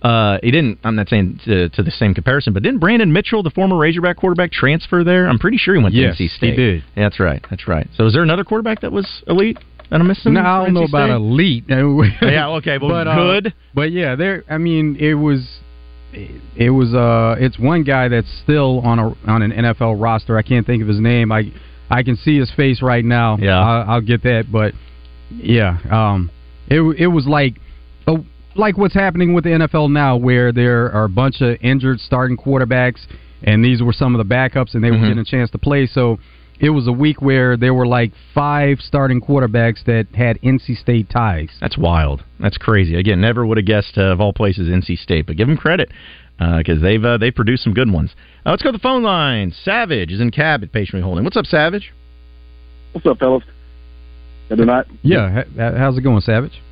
Uh, 0.00 0.38
he 0.42 0.50
didn't. 0.50 0.80
I'm 0.82 0.96
not 0.96 1.08
saying 1.08 1.38
to, 1.44 1.68
to 1.68 1.80
the 1.84 1.92
same 1.92 2.12
comparison, 2.12 2.52
but 2.52 2.64
didn't 2.64 2.80
Brandon 2.80 3.12
Mitchell, 3.12 3.44
the 3.44 3.50
former 3.50 3.76
Razorback 3.76 4.16
quarterback, 4.16 4.50
transfer 4.50 5.04
there? 5.04 5.28
I'm 5.28 5.38
pretty 5.38 5.58
sure 5.58 5.76
he 5.76 5.80
went 5.82 5.94
Yes, 5.94 6.16
to 6.16 6.24
NC 6.24 6.26
he 6.26 6.28
State. 6.36 6.56
did. 6.56 6.82
Yeah, 6.96 7.04
that's 7.04 7.20
right. 7.20 7.40
That's 7.48 7.68
right. 7.68 7.86
So, 7.96 8.06
is 8.06 8.12
there 8.12 8.24
another 8.24 8.42
quarterback 8.42 8.80
that 8.80 8.90
was 8.90 9.22
elite 9.28 9.58
that 9.92 10.00
I'm 10.00 10.08
missing? 10.08 10.32
No, 10.32 10.40
I 10.40 10.64
don't 10.64 10.74
know 10.74 10.82
about 10.84 11.06
State? 11.06 11.14
elite. 11.14 11.64
yeah, 12.22 12.48
okay, 12.48 12.78
but, 12.80 13.06
uh, 13.06 13.14
good. 13.14 13.54
but 13.74 13.92
yeah, 13.92 14.16
there. 14.16 14.42
I 14.50 14.58
mean, 14.58 14.96
it 14.98 15.14
was. 15.14 15.46
It 16.56 16.70
was. 16.70 16.92
Uh, 16.94 17.36
it's 17.38 17.58
one 17.58 17.84
guy 17.84 18.08
that's 18.08 18.28
still 18.42 18.80
on 18.80 18.98
a 18.98 19.14
on 19.30 19.42
an 19.42 19.52
NFL 19.52 20.00
roster. 20.02 20.36
I 20.36 20.42
can't 20.42 20.66
think 20.66 20.82
of 20.82 20.88
his 20.88 21.00
name. 21.00 21.30
I 21.32 21.52
I 21.90 22.02
can 22.02 22.16
see 22.16 22.38
his 22.38 22.50
face 22.52 22.82
right 22.82 23.04
now. 23.04 23.38
Yeah. 23.38 23.58
I, 23.58 23.82
I'll 23.94 24.00
get 24.02 24.22
that. 24.24 24.46
But 24.50 24.74
yeah, 25.30 25.78
um, 25.90 26.30
it 26.68 26.80
it 26.98 27.06
was 27.08 27.26
like. 27.26 27.54
Uh, 28.06 28.16
like 28.54 28.76
what's 28.76 28.92
happening 28.92 29.32
with 29.32 29.44
the 29.44 29.50
NFL 29.50 29.90
now, 29.90 30.14
where 30.14 30.52
there 30.52 30.92
are 30.92 31.04
a 31.04 31.08
bunch 31.08 31.40
of 31.40 31.56
injured 31.62 31.98
starting 32.00 32.36
quarterbacks, 32.36 32.98
and 33.44 33.64
these 33.64 33.80
were 33.82 33.94
some 33.94 34.14
of 34.14 34.18
the 34.18 34.34
backups, 34.34 34.74
and 34.74 34.84
they 34.84 34.88
Mhm. 34.88 35.00
were 35.00 35.06
getting 35.06 35.18
a 35.20 35.24
chance 35.24 35.50
to 35.52 35.58
play. 35.58 35.86
So 35.86 36.18
it 36.62 36.70
was 36.70 36.86
a 36.86 36.92
week 36.92 37.20
where 37.20 37.56
there 37.56 37.74
were 37.74 37.86
like 37.86 38.12
five 38.32 38.78
starting 38.80 39.20
quarterbacks 39.20 39.84
that 39.86 40.06
had 40.14 40.40
NC 40.42 40.80
State 40.80 41.10
ties. 41.10 41.50
That's 41.60 41.76
wild. 41.76 42.22
That's 42.38 42.56
crazy. 42.56 42.94
Again, 42.94 43.20
never 43.20 43.44
would 43.44 43.58
have 43.58 43.66
guessed 43.66 43.98
uh, 43.98 44.12
of 44.12 44.20
all 44.20 44.32
places 44.32 44.68
NC 44.68 44.96
State, 44.98 45.26
but 45.26 45.36
give 45.36 45.48
them 45.48 45.56
credit 45.56 45.90
because 46.38 46.80
they've 46.80 47.04
uh, 47.04 47.18
they've 47.18 47.34
produced 47.34 47.64
some 47.64 47.74
good 47.74 47.92
ones. 47.92 48.14
Uh, 48.46 48.50
let's 48.50 48.62
go 48.62 48.70
to 48.70 48.78
the 48.78 48.82
phone 48.82 49.02
line. 49.02 49.52
Savage 49.64 50.12
is 50.12 50.20
in 50.20 50.30
Cabot, 50.30 50.72
patiently 50.72 51.02
holding. 51.02 51.24
What's 51.24 51.36
up, 51.36 51.46
Savage? 51.46 51.92
What's 52.92 53.06
up, 53.06 53.18
fellas? 53.18 53.42
Good 54.48 54.60
night. 54.60 54.86
Yeah, 55.02 55.42
how's 55.56 55.98
it 55.98 56.02
going, 56.02 56.20
Savage? 56.20 56.62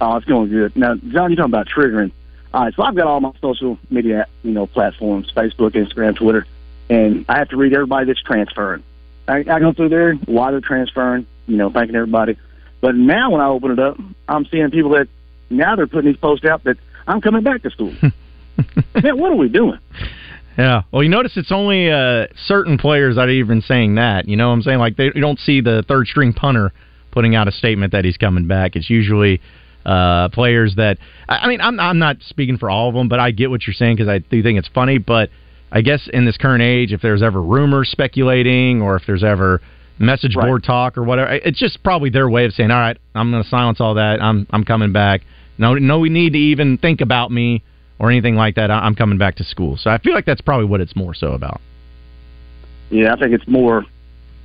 Oh, 0.00 0.16
it's 0.16 0.26
going 0.26 0.50
good. 0.50 0.76
Now, 0.76 0.94
John, 0.94 1.30
you're 1.30 1.36
talking 1.36 1.44
about 1.44 1.68
triggering. 1.68 2.12
All 2.52 2.64
right, 2.64 2.74
so 2.74 2.82
I've 2.82 2.96
got 2.96 3.06
all 3.06 3.20
my 3.20 3.32
social 3.40 3.78
media, 3.88 4.26
you 4.42 4.50
know, 4.50 4.66
platforms: 4.66 5.32
Facebook, 5.34 5.74
Instagram, 5.74 6.16
Twitter, 6.16 6.46
and 6.90 7.24
I 7.30 7.38
have 7.38 7.48
to 7.50 7.56
read 7.56 7.72
everybody 7.72 8.06
that's 8.06 8.22
transferring. 8.22 8.82
I, 9.30 9.38
I 9.48 9.60
go 9.60 9.72
through 9.72 9.90
there 9.90 10.14
why 10.14 10.50
they're 10.50 10.60
transferring, 10.60 11.26
you 11.46 11.56
know, 11.56 11.70
thanking 11.70 11.94
everybody. 11.94 12.36
But 12.80 12.94
now 12.94 13.30
when 13.30 13.40
I 13.40 13.46
open 13.46 13.70
it 13.70 13.78
up, 13.78 13.98
I'm 14.28 14.46
seeing 14.46 14.70
people 14.70 14.90
that 14.92 15.08
now 15.50 15.76
they're 15.76 15.86
putting 15.86 16.10
these 16.10 16.20
posts 16.20 16.44
out 16.44 16.64
that 16.64 16.76
I'm 17.06 17.20
coming 17.20 17.42
back 17.42 17.62
to 17.62 17.70
school. 17.70 17.94
Man, 18.02 19.18
what 19.18 19.32
are 19.32 19.36
we 19.36 19.48
doing? 19.48 19.78
Yeah. 20.58 20.82
Well, 20.92 21.02
you 21.02 21.08
notice 21.08 21.36
it's 21.36 21.52
only 21.52 21.90
uh, 21.90 22.26
certain 22.46 22.78
players 22.78 23.16
that 23.16 23.28
are 23.28 23.30
even 23.30 23.62
saying 23.62 23.94
that. 23.96 24.28
You 24.28 24.36
know 24.36 24.48
what 24.48 24.54
I'm 24.54 24.62
saying? 24.62 24.78
Like, 24.78 24.96
they, 24.96 25.06
you 25.14 25.20
don't 25.20 25.38
see 25.38 25.60
the 25.60 25.84
third 25.86 26.06
string 26.06 26.32
punter 26.32 26.72
putting 27.10 27.34
out 27.34 27.48
a 27.48 27.52
statement 27.52 27.92
that 27.92 28.04
he's 28.04 28.16
coming 28.16 28.46
back. 28.46 28.76
It's 28.76 28.90
usually 28.90 29.40
uh, 29.84 30.28
players 30.30 30.74
that. 30.76 30.98
I 31.28 31.38
I 31.38 31.48
mean, 31.48 31.60
I'm, 31.60 31.78
I'm 31.80 31.98
not 31.98 32.16
speaking 32.20 32.58
for 32.58 32.70
all 32.70 32.88
of 32.88 32.94
them, 32.94 33.08
but 33.08 33.20
I 33.20 33.30
get 33.30 33.50
what 33.50 33.66
you're 33.66 33.74
saying 33.74 33.96
because 33.96 34.08
I 34.08 34.18
do 34.18 34.42
think 34.42 34.58
it's 34.58 34.68
funny. 34.68 34.98
But 34.98 35.30
I 35.72 35.82
guess 35.82 36.08
in 36.12 36.24
this 36.24 36.36
current 36.36 36.62
age, 36.62 36.92
if 36.92 37.00
there's 37.00 37.22
ever 37.22 37.40
rumors 37.40 37.88
speculating 37.90 38.82
or 38.82 38.96
if 38.96 39.02
there's 39.06 39.22
ever 39.24 39.60
message 39.98 40.34
board 40.34 40.64
talk 40.64 40.96
or 40.98 41.04
whatever, 41.04 41.32
it's 41.32 41.58
just 41.58 41.82
probably 41.82 42.10
their 42.10 42.28
way 42.28 42.44
of 42.44 42.52
saying, 42.52 42.70
all 42.70 42.78
right, 42.80 42.98
I'm 43.14 43.30
going 43.30 43.42
to 43.42 43.48
silence 43.48 43.80
all 43.80 43.94
that. 43.94 44.20
I'm, 44.20 44.46
I'm 44.50 44.64
coming 44.64 44.92
back. 44.92 45.22
No, 45.58 45.74
no, 45.74 45.98
we 45.98 46.08
need 46.08 46.32
to 46.32 46.38
even 46.38 46.78
think 46.78 47.00
about 47.00 47.30
me 47.30 47.62
or 47.98 48.10
anything 48.10 48.34
like 48.34 48.56
that. 48.56 48.70
I- 48.70 48.80
I'm 48.80 48.94
coming 48.94 49.18
back 49.18 49.36
to 49.36 49.44
school. 49.44 49.76
So 49.76 49.90
I 49.90 49.98
feel 49.98 50.14
like 50.14 50.24
that's 50.24 50.40
probably 50.40 50.66
what 50.66 50.80
it's 50.80 50.96
more 50.96 51.14
so 51.14 51.32
about. 51.32 51.60
Yeah, 52.90 53.12
I 53.14 53.18
think 53.18 53.32
it's 53.32 53.46
more. 53.46 53.84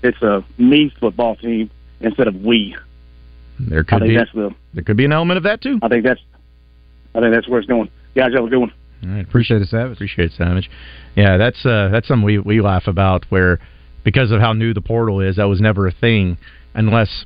It's 0.04 0.22
a 0.22 0.44
me 0.58 0.94
football 1.00 1.36
team 1.38 1.72
instead 2.02 2.28
of 2.28 2.36
we. 2.44 2.76
There 3.60 3.80
I 3.80 3.84
could 3.84 4.04
be 4.04 4.16
that's 4.16 4.32
the. 4.34 4.54
there 4.74 4.84
could 4.84 4.98
be 4.98 5.06
an 5.06 5.14
element 5.14 5.38
of 5.38 5.44
that 5.44 5.62
too. 5.62 5.80
I 5.82 5.88
think 5.88 6.04
that's. 6.04 6.22
I 7.16 7.22
think 7.22 7.34
that's 7.34 7.48
where 7.48 7.60
it's 7.60 7.68
going. 7.68 7.90
Guys, 8.14 8.34
have 8.34 8.44
a 8.44 8.50
good 8.50 8.60
one. 8.60 8.74
Right, 9.06 9.22
appreciate 9.22 9.62
it, 9.62 9.70
Savage. 9.70 9.94
Appreciate 9.94 10.32
it, 10.32 10.38
Savage. 10.38 10.70
Yeah, 11.16 11.38
that's 11.38 11.64
uh, 11.66 11.90
that's 11.92 12.08
something 12.08 12.26
we 12.26 12.40
we 12.40 12.62
laugh 12.62 12.88
about 12.88 13.26
where 13.30 13.60
because 14.04 14.32
of 14.32 14.40
how 14.40 14.54
new 14.54 14.74
the 14.74 14.82
portal 14.82 15.22
is, 15.22 15.36
that 15.36 15.46
was 15.46 15.62
never 15.62 15.88
a 15.88 15.92
thing 15.92 16.38
unless 16.74 17.26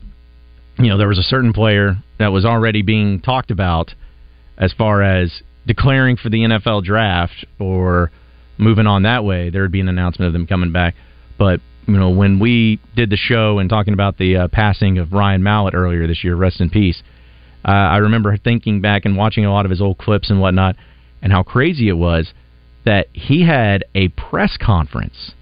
you 0.77 0.87
know 0.87 0.97
there 0.97 1.07
was 1.07 1.19
a 1.19 1.23
certain 1.23 1.53
player 1.53 1.97
that 2.17 2.29
was 2.29 2.45
already 2.45 2.81
being 2.81 3.21
talked 3.21 3.51
about 3.51 3.93
as 4.57 4.73
far 4.73 5.01
as 5.01 5.41
declaring 5.65 6.17
for 6.17 6.29
the 6.29 6.39
NFL 6.39 6.83
draft 6.83 7.45
or 7.59 8.11
moving 8.57 8.87
on 8.87 9.03
that 9.03 9.23
way. 9.23 9.49
There 9.49 9.61
would 9.61 9.71
be 9.71 9.81
an 9.81 9.89
announcement 9.89 10.27
of 10.27 10.33
them 10.33 10.47
coming 10.47 10.71
back, 10.73 10.95
but 11.37 11.61
you 11.87 11.97
know 11.97 12.09
when 12.09 12.39
we 12.39 12.79
did 12.95 13.09
the 13.09 13.17
show 13.17 13.59
and 13.59 13.69
talking 13.69 13.93
about 13.93 14.17
the 14.17 14.35
uh, 14.35 14.47
passing 14.49 14.97
of 14.97 15.13
Ryan 15.13 15.43
Mallett 15.43 15.75
earlier 15.75 16.07
this 16.07 16.23
year, 16.23 16.35
rest 16.35 16.59
in 16.59 16.69
peace. 16.69 17.01
Uh, 17.63 17.71
I 17.71 17.97
remember 17.97 18.35
thinking 18.37 18.79
back 18.81 19.03
and 19.05 19.17
watching 19.17 19.45
a 19.45 19.51
lot 19.51 19.65
of 19.65 19.69
his 19.69 19.81
old 19.81 19.97
clips 19.97 20.29
and 20.29 20.39
whatnot, 20.39 20.77
and 21.21 21.31
how 21.31 21.43
crazy 21.43 21.89
it 21.89 21.97
was 21.97 22.33
that 22.85 23.07
he 23.13 23.45
had 23.45 23.83
a 23.93 24.07
press 24.09 24.57
conference 24.57 25.33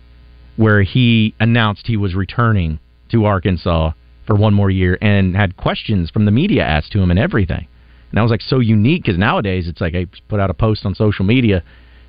where 0.55 0.81
he 0.81 1.35
announced 1.39 1.87
he 1.87 1.97
was 1.97 2.15
returning 2.15 2.79
to 3.09 3.25
Arkansas 3.25 3.91
for 4.25 4.35
one 4.35 4.53
more 4.53 4.69
year 4.69 4.97
and 5.01 5.35
had 5.35 5.55
questions 5.55 6.09
from 6.09 6.25
the 6.25 6.31
media 6.31 6.63
asked 6.63 6.91
to 6.91 6.99
him 6.99 7.11
and 7.11 7.19
everything. 7.19 7.67
And 8.09 8.17
that 8.17 8.21
was 8.21 8.31
like 8.31 8.41
so 8.41 8.59
unique 8.59 9.03
because 9.03 9.17
nowadays 9.17 9.67
it's 9.67 9.81
like 9.81 9.95
I 9.95 10.07
put 10.27 10.39
out 10.39 10.49
a 10.49 10.53
post 10.53 10.85
on 10.85 10.95
social 10.95 11.25
media 11.25 11.63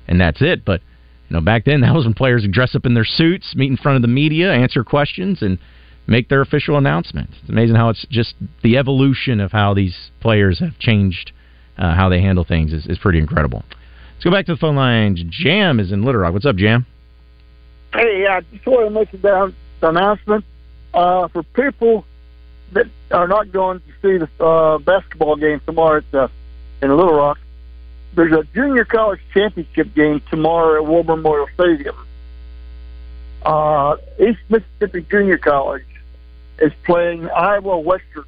and 0.07 0.19
that's 0.19 0.41
it. 0.41 0.65
But 0.65 0.81
you 1.29 1.35
know, 1.35 1.41
back 1.41 1.65
then 1.65 1.81
that 1.81 1.93
was 1.93 2.05
when 2.05 2.13
players 2.13 2.41
would 2.41 2.51
dress 2.51 2.75
up 2.75 2.85
in 2.85 2.93
their 2.93 3.05
suits, 3.05 3.55
meet 3.55 3.71
in 3.71 3.77
front 3.77 3.95
of 3.95 4.01
the 4.01 4.07
media, 4.07 4.51
answer 4.51 4.83
questions, 4.83 5.41
and 5.41 5.59
make 6.07 6.27
their 6.27 6.41
official 6.41 6.77
announcement. 6.77 7.29
It's 7.41 7.49
amazing 7.49 7.75
how 7.75 7.89
it's 7.89 8.05
just 8.09 8.33
the 8.63 8.77
evolution 8.77 9.39
of 9.39 9.51
how 9.51 9.73
these 9.73 10.09
players 10.19 10.59
have 10.59 10.77
changed 10.79 11.31
uh, 11.79 11.95
how 11.95 12.09
they 12.09 12.21
handle 12.21 12.43
things 12.43 12.73
is, 12.73 12.85
is 12.85 12.99
pretty 12.99 13.19
incredible. 13.19 13.63
Let's 14.13 14.25
go 14.25 14.31
back 14.31 14.45
to 14.47 14.53
the 14.53 14.59
phone 14.59 14.75
lines. 14.75 15.23
Jam 15.29 15.79
is 15.79 15.91
in 15.91 16.03
Little 16.03 16.21
Rock. 16.21 16.33
What's 16.33 16.45
up, 16.45 16.57
Jam? 16.57 16.85
Hey, 17.93 18.27
I 18.29 18.41
just 18.41 18.65
want 18.67 18.87
to 18.87 18.89
make 18.91 19.13
an 19.23 19.55
announcement 19.81 20.45
uh, 20.93 21.29
for 21.29 21.41
people 21.41 22.05
that 22.73 22.85
are 23.11 23.27
not 23.27 23.51
going 23.51 23.79
to 23.79 23.85
see 24.01 24.25
the 24.25 24.43
uh, 24.43 24.77
basketball 24.79 25.37
game 25.37 25.61
tomorrow 25.65 25.97
at 25.97 26.11
the, 26.11 26.29
in 26.81 26.95
Little 26.95 27.13
Rock. 27.13 27.39
There's 28.13 28.33
a 28.33 28.43
junior 28.53 28.85
college 28.85 29.21
championship 29.33 29.95
game 29.95 30.21
tomorrow 30.29 30.83
at 30.83 30.87
War 30.87 31.03
Memorial 31.03 31.47
Stadium. 31.53 31.95
Uh, 33.43 33.95
East 34.19 34.39
Mississippi 34.49 35.05
Junior 35.09 35.37
College 35.37 35.85
is 36.59 36.73
playing 36.83 37.29
Iowa 37.29 37.79
Western 37.79 38.25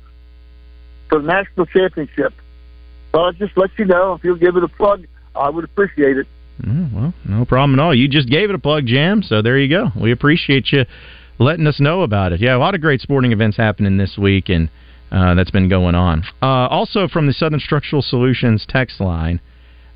for 1.09 1.19
the 1.19 1.27
national 1.27 1.65
championship. 1.65 2.33
So 3.11 3.19
I'll 3.19 3.33
just 3.33 3.57
let 3.57 3.71
you 3.77 3.85
know 3.85 4.13
if 4.13 4.23
you'll 4.23 4.37
give 4.37 4.55
it 4.55 4.63
a 4.63 4.67
plug. 4.67 5.05
I 5.35 5.49
would 5.49 5.63
appreciate 5.63 6.17
it. 6.17 6.27
Mm, 6.61 6.93
well, 6.93 7.13
no 7.25 7.45
problem 7.45 7.79
at 7.79 7.83
all. 7.83 7.95
You 7.95 8.07
just 8.07 8.29
gave 8.29 8.49
it 8.49 8.55
a 8.55 8.59
plug, 8.59 8.85
Jam. 8.85 9.23
So 9.23 9.41
there 9.41 9.57
you 9.57 9.69
go. 9.69 9.87
We 9.99 10.11
appreciate 10.11 10.71
you 10.71 10.85
letting 11.39 11.67
us 11.67 11.79
know 11.79 12.01
about 12.01 12.33
it. 12.33 12.41
Yeah, 12.41 12.55
a 12.55 12.59
lot 12.59 12.75
of 12.75 12.81
great 12.81 13.01
sporting 13.01 13.31
events 13.31 13.57
happening 13.57 13.97
this 13.97 14.17
week, 14.17 14.49
and 14.49 14.69
uh, 15.11 15.33
that's 15.33 15.51
been 15.51 15.69
going 15.69 15.95
on. 15.95 16.23
Uh, 16.41 16.67
also 16.67 17.07
from 17.07 17.27
the 17.27 17.33
Southern 17.33 17.59
Structural 17.59 18.01
Solutions 18.01 18.65
text 18.67 19.01
line, 19.01 19.41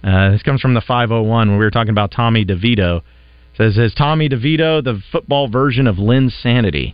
uh, 0.03 0.31
this 0.31 0.43
comes 0.43 0.61
from 0.61 0.73
the 0.73 0.81
501 0.81 1.49
when 1.49 1.57
we 1.57 1.63
were 1.63 1.71
talking 1.71 1.91
about 1.91 2.11
Tommy 2.11 2.45
DeVito. 2.45 2.97
It 2.97 3.57
says, 3.57 3.77
is 3.77 3.93
Tommy 3.93 4.27
DeVito 4.27 4.83
the 4.83 5.01
football 5.11 5.47
version 5.47 5.87
of 5.87 5.95
Linsanity? 5.95 6.93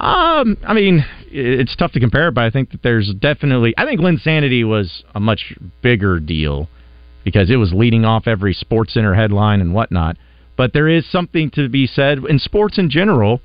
Um, 0.00 0.56
I 0.66 0.72
mean, 0.72 1.04
it's 1.30 1.76
tough 1.76 1.92
to 1.92 2.00
compare, 2.00 2.30
but 2.30 2.44
I 2.44 2.50
think 2.50 2.70
that 2.70 2.82
there's 2.82 3.12
definitely. 3.18 3.74
I 3.76 3.84
think 3.84 4.00
Linsanity 4.00 4.66
was 4.66 5.04
a 5.14 5.20
much 5.20 5.54
bigger 5.82 6.18
deal 6.18 6.68
because 7.22 7.50
it 7.50 7.56
was 7.56 7.74
leading 7.74 8.06
off 8.06 8.26
every 8.26 8.54
Sports 8.54 8.94
Center 8.94 9.14
headline 9.14 9.60
and 9.60 9.74
whatnot. 9.74 10.16
But 10.56 10.72
there 10.72 10.88
is 10.88 11.10
something 11.10 11.50
to 11.50 11.68
be 11.68 11.86
said 11.86 12.18
in 12.26 12.38
sports 12.38 12.78
in 12.78 12.88
general 12.88 13.42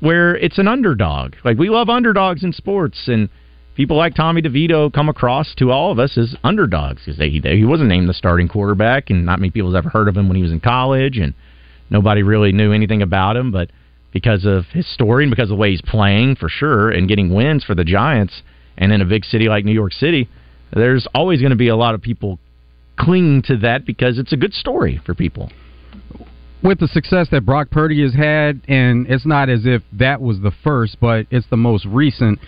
where 0.00 0.36
it's 0.36 0.58
an 0.58 0.68
underdog. 0.68 1.34
Like 1.44 1.56
we 1.56 1.70
love 1.70 1.88
underdogs 1.88 2.44
in 2.44 2.52
sports, 2.52 3.04
and 3.06 3.30
people 3.74 3.96
like 3.96 4.14
Tommy 4.14 4.42
DeVito 4.42 4.92
come 4.92 5.08
across 5.08 5.54
to 5.54 5.70
all 5.70 5.92
of 5.92 5.98
us 5.98 6.18
as 6.18 6.36
underdogs 6.44 7.02
because 7.06 7.18
he 7.18 7.40
he 7.42 7.64
wasn't 7.64 7.88
named 7.88 8.06
the 8.06 8.14
starting 8.14 8.48
quarterback, 8.48 9.08
and 9.08 9.24
not 9.24 9.40
many 9.40 9.50
people's 9.50 9.74
ever 9.74 9.88
heard 9.88 10.08
of 10.08 10.16
him 10.16 10.28
when 10.28 10.36
he 10.36 10.42
was 10.42 10.52
in 10.52 10.60
college, 10.60 11.16
and 11.16 11.32
nobody 11.88 12.22
really 12.22 12.52
knew 12.52 12.72
anything 12.72 13.00
about 13.00 13.34
him. 13.34 13.50
But 13.50 13.70
because 14.20 14.46
of 14.46 14.64
his 14.72 14.86
story 14.94 15.24
and 15.24 15.30
because 15.30 15.50
of 15.50 15.56
the 15.56 15.60
way 15.60 15.72
he's 15.72 15.82
playing, 15.82 16.36
for 16.36 16.48
sure, 16.48 16.88
and 16.90 17.06
getting 17.06 17.34
wins 17.34 17.62
for 17.62 17.74
the 17.74 17.84
Giants, 17.84 18.40
and 18.78 18.90
in 18.90 19.02
a 19.02 19.04
big 19.04 19.26
city 19.26 19.46
like 19.46 19.62
New 19.66 19.74
York 19.74 19.92
City, 19.92 20.26
there's 20.72 21.06
always 21.14 21.40
going 21.40 21.50
to 21.50 21.62
be 21.66 21.68
a 21.68 21.76
lot 21.76 21.94
of 21.94 22.00
people 22.00 22.38
clinging 22.98 23.42
to 23.42 23.58
that 23.58 23.84
because 23.84 24.18
it's 24.18 24.32
a 24.32 24.36
good 24.38 24.54
story 24.54 24.98
for 25.04 25.14
people. 25.14 25.50
with 26.62 26.80
the 26.80 26.88
success 26.88 27.28
that 27.30 27.44
Brock 27.44 27.70
Purdy 27.70 28.02
has 28.02 28.14
had, 28.14 28.62
and 28.68 29.06
it's 29.08 29.26
not 29.26 29.48
as 29.50 29.66
if 29.66 29.82
that 29.92 30.20
was 30.20 30.40
the 30.40 30.52
first, 30.64 30.96
but 31.00 31.26
it's 31.30 31.46
the 31.50 31.56
most 31.56 31.84
recent. 31.84 32.38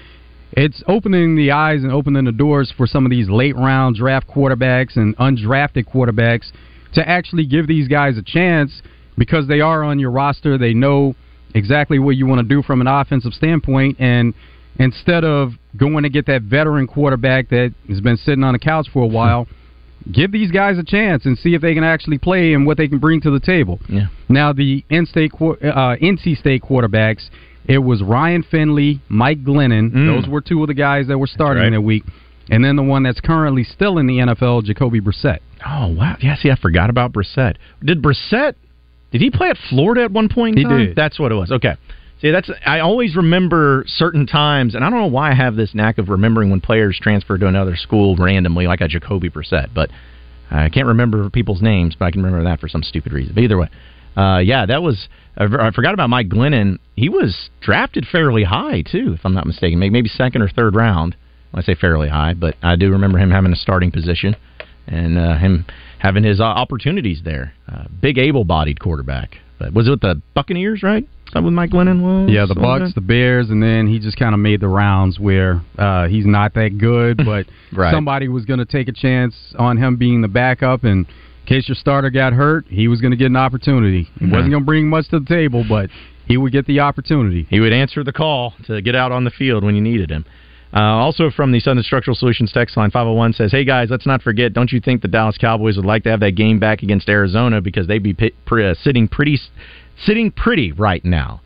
It's 0.53 0.83
opening 0.89 1.37
the 1.37 1.51
eyes 1.53 1.83
and 1.83 1.93
opening 1.93 2.25
the 2.25 2.33
doors 2.33 2.73
for 2.77 2.87
some 2.87 3.05
of 3.05 3.11
these 3.11 3.29
late 3.29 3.57
round 3.57 3.97
draft 3.97 4.27
quarterbacks 4.27 4.97
and 4.97 5.17
undrafted 5.19 5.85
quarterbacks 5.85 6.51
to 6.95 7.07
actually 7.07 7.45
give 7.45 7.67
these 7.67 7.87
guys 7.87 8.17
a 8.17 8.23
chance 8.23 8.83
because 9.19 9.47
they 9.47 9.61
are 9.61 9.83
on 9.83 9.99
your 9.99 10.11
roster. 10.11 10.57
They 10.57 10.73
know 10.73 11.15
exactly 11.55 11.99
what 11.99 12.17
you 12.17 12.27
want 12.27 12.41
to 12.41 12.47
do 12.47 12.63
from 12.63 12.81
an 12.81 12.87
offensive 12.87 13.33
standpoint, 13.33 13.99
and 14.01 14.35
instead 14.79 15.25
of 15.25 15.53
going 15.77 16.03
to 16.05 16.11
get 16.11 16.27
that 16.27 16.43
veteran 16.43 16.87
quarterback 16.87 17.49
that 17.51 17.75
has 17.89 18.01
been 18.01 18.17
sitting 18.17 18.45
on 18.45 18.53
the 18.53 18.59
couch 18.59 18.89
for 18.93 19.03
a 19.03 19.07
while 19.07 19.47
give 20.13 20.33
these 20.33 20.51
guys 20.51 20.79
a 20.79 20.85
chance 20.85 21.27
and 21.27 21.39
see 21.39 21.55
if 21.55 21.63
they 21.63 21.75
can 21.75 21.85
actually 21.85 22.19
play 22.19 22.55
and 22.55 22.67
what 22.67 22.77
they 22.77 22.89
can 22.89 22.99
bring 22.99 23.21
to 23.23 23.31
the 23.31 23.41
table. 23.41 23.79
Yeah. 23.89 24.07
Now 24.29 24.53
the 24.53 24.85
in-state, 24.89 25.33
uh, 25.35 25.97
NC 26.01 26.39
State 26.39 26.63
quarterbacks, 26.63 27.29
it 27.67 27.79
was 27.79 28.03
Ryan 28.03 28.43
Finley, 28.43 29.01
Mike 29.09 29.45
Glennon. 29.45 29.93
Mm. 29.93 30.07
Those 30.23 30.31
were 30.31 30.41
two 30.41 30.63
of 30.63 30.69
the 30.69 30.75
guys 30.75 31.09
that 31.09 31.19
were 31.19 31.27
starting 31.27 31.65
right. 31.65 31.73
that 31.73 31.83
week, 31.83 32.05
and 32.51 32.65
then 32.65 32.77
the 32.77 32.83
one 32.83 33.03
that's 33.03 33.21
currently 33.21 33.65
still 33.65 33.99
in 33.99 34.07
the 34.07 34.19
NFL, 34.19 34.65
Jacoby 34.65 35.01
Brissett. 35.01 35.41
Oh 35.67 35.89
wow! 35.89 36.17
Yeah, 36.21 36.37
see, 36.37 36.51
I 36.51 36.57
forgot 36.57 36.89
about 36.89 37.13
Brissett. 37.13 37.57
Did 37.85 38.01
Brissett? 38.01 38.55
Did 39.11 39.21
he 39.21 39.31
play 39.31 39.49
at 39.49 39.57
Florida 39.71 40.03
at 40.03 40.11
one 40.13 40.29
point? 40.29 40.57
In 40.57 40.59
He 40.59 40.65
time? 40.65 40.87
did. 40.87 40.97
That's 40.97 41.19
what 41.19 41.33
it 41.33 41.35
was. 41.35 41.51
Okay. 41.51 41.77
See, 42.21 42.31
that's 42.33 42.51
I 42.67 42.81
always 42.81 43.15
remember 43.15 43.85
certain 43.87 44.27
times, 44.27 44.75
and 44.75 44.85
I 44.85 44.91
don't 44.91 44.99
know 44.99 45.07
why 45.07 45.31
I 45.31 45.35
have 45.35 45.55
this 45.55 45.75
knack 45.75 45.99
of 45.99 46.09
remembering 46.09 46.51
when 46.51 46.61
players 46.61 46.99
transfer 47.01 47.39
to 47.39 47.47
another 47.47 47.77
school 47.77 48.17
randomly, 48.17 48.67
like 48.67 48.81
a 48.81 48.89
Jacoby 48.89 49.31
Brissett. 49.31 49.69
But 49.73 49.91
I 50.51 50.69
can't 50.69 50.89
remember 50.89 51.31
people's 51.31 51.63
names, 51.63 51.95
but 51.97 52.07
I 52.07 52.11
can 52.11 52.23
remember 52.23 52.45
that 52.45 52.59
for 52.59 52.69
some 52.69 52.83
stupid 52.83 53.13
reason. 53.13 53.35
But 53.35 53.45
either 53.45 53.57
way, 53.59 53.69
uh, 54.17 54.39
yeah, 54.39 54.67
that 54.67 54.83
was. 54.83 55.09
I 55.37 55.71
forgot 55.73 55.95
about 55.95 56.11
Mike 56.11 56.29
Glennon. 56.29 56.79
He 56.97 57.09
was 57.09 57.51
drafted 57.61 58.05
fairly 58.11 58.43
high 58.43 58.83
too, 58.83 59.13
if 59.17 59.21
I'm 59.25 59.35
not 59.35 59.47
mistaken. 59.47 59.79
Maybe 59.79 59.93
maybe 59.93 60.09
second 60.09 60.43
or 60.43 60.49
third 60.49 60.75
round. 60.75 61.15
When 61.53 61.63
I 61.63 61.65
say 61.65 61.77
fairly 61.77 62.09
high, 62.09 62.35
but 62.35 62.57
I 62.63 62.77
do 62.77 62.91
remember 62.91 63.19
him 63.19 63.31
having 63.31 63.53
a 63.53 63.57
starting 63.57 63.91
position 63.91 64.37
and 64.87 65.19
uh, 65.19 65.39
him 65.39 65.65
having 65.99 66.25
his 66.25 66.41
uh, 66.41 66.45
opportunities 66.45 67.23
there. 67.25 67.53
Uh, 67.71 67.85
big, 68.01 68.19
able-bodied 68.19 68.81
quarterback. 68.81 69.37
But 69.59 69.73
was 69.75 69.89
it 69.89 69.91
with 69.91 70.01
the 70.01 70.23
Buccaneers, 70.35 70.83
right? 70.83 71.05
That 71.35 71.43
what 71.43 71.53
Mike 71.53 71.71
Glennon 71.71 72.01
was? 72.01 72.31
Yeah, 72.33 72.47
the 72.47 72.55
Bucks, 72.55 72.95
the 72.95 73.01
Bears, 73.01 73.51
and 73.51 73.63
then 73.63 73.87
he 73.89 73.99
just 73.99 74.17
kind 74.17 74.33
of 74.35 74.41
made 74.41 74.61
the 74.61 74.69
rounds 74.69 75.19
where 75.19 75.61
uh, 75.77 76.07
he's 76.09 76.25
not 76.27 76.55
that 76.55 76.79
good, 76.79 77.17
but 77.25 77.47
Right. 77.73 77.93
somebody 77.93 78.29
was 78.29 78.45
going 78.45 78.61
to 78.61 78.65
take 78.65 78.89
a 78.89 78.93
chance 78.93 79.35
on 79.59 79.77
him 79.77 79.97
being 79.97 80.23
the 80.23 80.29
backup, 80.29 80.85
and 80.85 81.07
in 81.07 81.47
case 81.47 81.69
your 81.69 81.75
starter 81.75 82.09
got 82.11 82.33
hurt, 82.33 82.67
he 82.69 82.89
was 82.89 83.01
going 83.01 83.11
to 83.11 83.17
get 83.17 83.27
an 83.27 83.37
opportunity. 83.37 84.09
He 84.19 84.27
wasn't 84.27 84.51
going 84.53 84.63
to 84.63 84.67
bring 84.67 84.89
much 84.89 85.09
to 85.11 85.19
the 85.21 85.27
table, 85.27 85.65
but 85.69 85.91
he 86.27 86.37
would 86.37 86.53
get 86.53 86.67
the 86.67 86.81
opportunity. 86.81 87.47
He 87.51 87.59
would 87.61 87.73
answer 87.73 88.05
the 88.05 88.13
call 88.13 88.55
to 88.67 88.81
get 88.81 88.95
out 88.95 89.13
on 89.13 89.25
the 89.25 89.31
field 89.31 89.65
when 89.65 89.75
you 89.75 89.81
needed 89.83 90.11
him. 90.11 90.25
Uh, 90.75 90.81
also 90.81 91.31
from 91.31 91.51
the 91.51 91.61
Southern 91.61 91.83
Structural 91.83 92.15
Solutions 92.15 92.53
text 92.53 92.77
line 92.77 92.91
501 92.91 93.33
says, 93.33 93.51
"Hey 93.53 93.65
guys, 93.65 93.89
let's 93.91 94.07
not 94.07 94.23
forget. 94.23 94.53
Don't 94.53 94.71
you 94.71 94.81
think 94.81 95.01
the 95.01 95.09
Dallas 95.09 95.39
Cowboys 95.39 95.77
would 95.77 95.87
like 95.87 96.03
to 96.05 96.11
have 96.11 96.21
that 96.21 96.33
game 96.33 96.59
back 96.59 96.83
against 96.83 97.09
Arizona 97.09 97.61
because 97.61 97.87
they'd 97.87 98.03
be 98.03 98.13
pi- 98.13 98.33
pre- 98.45 98.69
uh, 98.69 98.75
sitting 98.75 99.09
pretty, 99.09 99.39
sitting 100.05 100.31
pretty 100.31 100.73
right 100.73 101.05
now? 101.05 101.41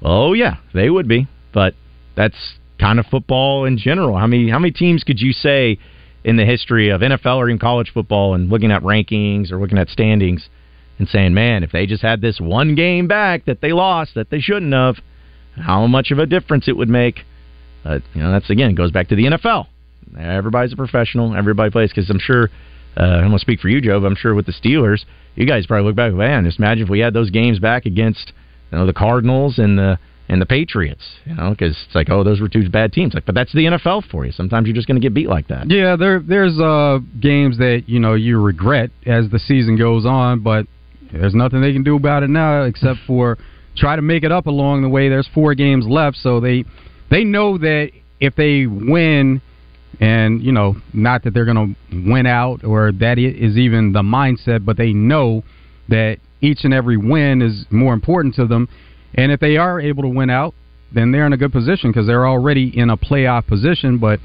Oh 0.00 0.32
yeah, 0.32 0.56
they 0.72 0.88
would 0.88 1.06
be. 1.06 1.26
But 1.52 1.74
that's 2.14 2.54
kind 2.80 2.98
of 2.98 3.06
football 3.06 3.64
in 3.66 3.76
general. 3.76 4.16
How 4.16 4.26
many 4.26 4.48
how 4.48 4.58
many 4.58 4.72
teams 4.72 5.04
could 5.04 5.20
you 5.20 5.32
say 5.32 5.78
in 6.24 6.36
the 6.36 6.44
history 6.44 6.88
of 6.88 7.00
NFL 7.00 7.36
or 7.36 7.48
even 7.48 7.58
college 7.58 7.90
football 7.92 8.34
and 8.34 8.48
looking 8.48 8.70
at 8.70 8.82
rankings 8.82 9.50
or 9.50 9.58
looking 9.58 9.78
at 9.78 9.88
standings 9.88 10.48
and 10.98 11.08
saying, 11.08 11.34
man, 11.34 11.64
if 11.64 11.72
they 11.72 11.86
just 11.86 12.02
had 12.02 12.20
this 12.20 12.40
one 12.40 12.74
game 12.74 13.08
back 13.08 13.44
that 13.46 13.60
they 13.60 13.72
lost 13.72 14.14
that 14.14 14.30
they 14.30 14.38
shouldn't 14.38 14.72
have, 14.72 14.96
how 15.56 15.86
much 15.86 16.10
of 16.10 16.18
a 16.18 16.26
difference 16.26 16.68
it 16.68 16.76
would 16.76 16.88
make? 16.88 17.20
But 17.84 18.02
you 18.14 18.22
know, 18.22 18.32
that's 18.32 18.48
again 18.50 18.74
goes 18.74 18.90
back 18.90 19.08
to 19.08 19.16
the 19.16 19.24
NFL. 19.24 19.66
Everybody's 20.18 20.72
a 20.72 20.76
professional. 20.76 21.36
Everybody 21.36 21.70
plays 21.70 21.90
because 21.90 22.08
I'm 22.10 22.18
sure. 22.18 22.50
Uh, 22.96 23.02
I'm 23.02 23.28
gonna 23.28 23.38
speak 23.38 23.60
for 23.60 23.68
you, 23.68 23.80
Joe. 23.80 24.00
But 24.00 24.08
I'm 24.08 24.16
sure 24.16 24.34
with 24.34 24.46
the 24.46 24.52
Steelers, 24.52 25.04
you 25.34 25.46
guys 25.46 25.66
probably 25.66 25.86
look 25.86 25.96
back, 25.96 26.12
man. 26.12 26.44
Just 26.44 26.58
imagine 26.58 26.84
if 26.84 26.90
we 26.90 27.00
had 27.00 27.14
those 27.14 27.30
games 27.30 27.58
back 27.58 27.86
against 27.86 28.32
you 28.70 28.78
know 28.78 28.86
the 28.86 28.92
Cardinals 28.92 29.58
and 29.58 29.78
the 29.78 29.98
and 30.28 30.40
the 30.40 30.46
Patriots. 30.46 31.02
You 31.24 31.34
know, 31.34 31.50
because 31.50 31.76
it's 31.86 31.94
like, 31.94 32.08
oh, 32.10 32.24
those 32.24 32.40
were 32.40 32.48
two 32.48 32.68
bad 32.68 32.92
teams. 32.92 33.14
Like, 33.14 33.26
but 33.26 33.34
that's 33.34 33.52
the 33.52 33.64
NFL 33.64 34.10
for 34.10 34.24
you. 34.24 34.32
Sometimes 34.32 34.66
you're 34.66 34.74
just 34.74 34.86
going 34.86 35.00
to 35.00 35.04
get 35.04 35.14
beat 35.14 35.28
like 35.28 35.48
that. 35.48 35.70
Yeah, 35.70 35.96
there 35.96 36.20
there's 36.20 36.58
uh 36.58 36.98
games 37.20 37.58
that 37.58 37.84
you 37.86 38.00
know 38.00 38.14
you 38.14 38.40
regret 38.40 38.90
as 39.06 39.28
the 39.30 39.38
season 39.38 39.76
goes 39.76 40.06
on, 40.06 40.40
but 40.40 40.66
there's 41.12 41.34
nothing 41.34 41.60
they 41.60 41.72
can 41.72 41.82
do 41.82 41.96
about 41.96 42.22
it 42.22 42.30
now 42.30 42.62
except 42.62 43.00
for 43.06 43.38
try 43.76 43.96
to 43.96 44.02
make 44.02 44.22
it 44.22 44.32
up 44.32 44.46
along 44.46 44.82
the 44.82 44.88
way. 44.88 45.08
There's 45.08 45.28
four 45.34 45.54
games 45.54 45.86
left, 45.86 46.16
so 46.16 46.40
they 46.40 46.64
they 47.12 47.24
know 47.24 47.58
that 47.58 47.90
if 48.20 48.34
they 48.36 48.64
win, 48.66 49.42
and 50.00 50.42
you 50.42 50.50
know, 50.50 50.76
not 50.94 51.24
that 51.24 51.34
they're 51.34 51.44
going 51.44 51.76
to 51.92 52.10
win 52.10 52.24
out 52.24 52.64
or 52.64 52.90
that 52.90 53.18
is 53.18 53.58
even 53.58 53.92
the 53.92 54.00
mindset, 54.00 54.64
but 54.64 54.78
they 54.78 54.94
know 54.94 55.44
that 55.90 56.16
each 56.40 56.60
and 56.64 56.72
every 56.72 56.96
win 56.96 57.42
is 57.42 57.66
more 57.70 57.92
important 57.92 58.34
to 58.36 58.46
them, 58.46 58.66
and 59.14 59.30
if 59.30 59.40
they 59.40 59.58
are 59.58 59.78
able 59.78 60.02
to 60.04 60.08
win 60.08 60.30
out, 60.30 60.54
then 60.94 61.12
they're 61.12 61.26
in 61.26 61.34
a 61.34 61.36
good 61.36 61.52
position 61.52 61.90
because 61.90 62.06
they're 62.06 62.26
already 62.26 62.72
in 62.74 62.88
a 62.88 62.96
playoff 62.96 63.46
position. 63.46 63.98
But 63.98 64.18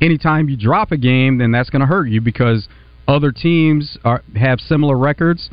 anytime 0.00 0.48
you 0.48 0.56
drop 0.56 0.90
a 0.90 0.96
game, 0.96 1.38
then 1.38 1.52
that's 1.52 1.70
going 1.70 1.80
to 1.80 1.86
hurt 1.86 2.08
you 2.08 2.20
because 2.20 2.66
other 3.06 3.30
teams 3.30 3.96
are 4.04 4.22
have 4.34 4.58
similar 4.58 4.98
records, 4.98 5.48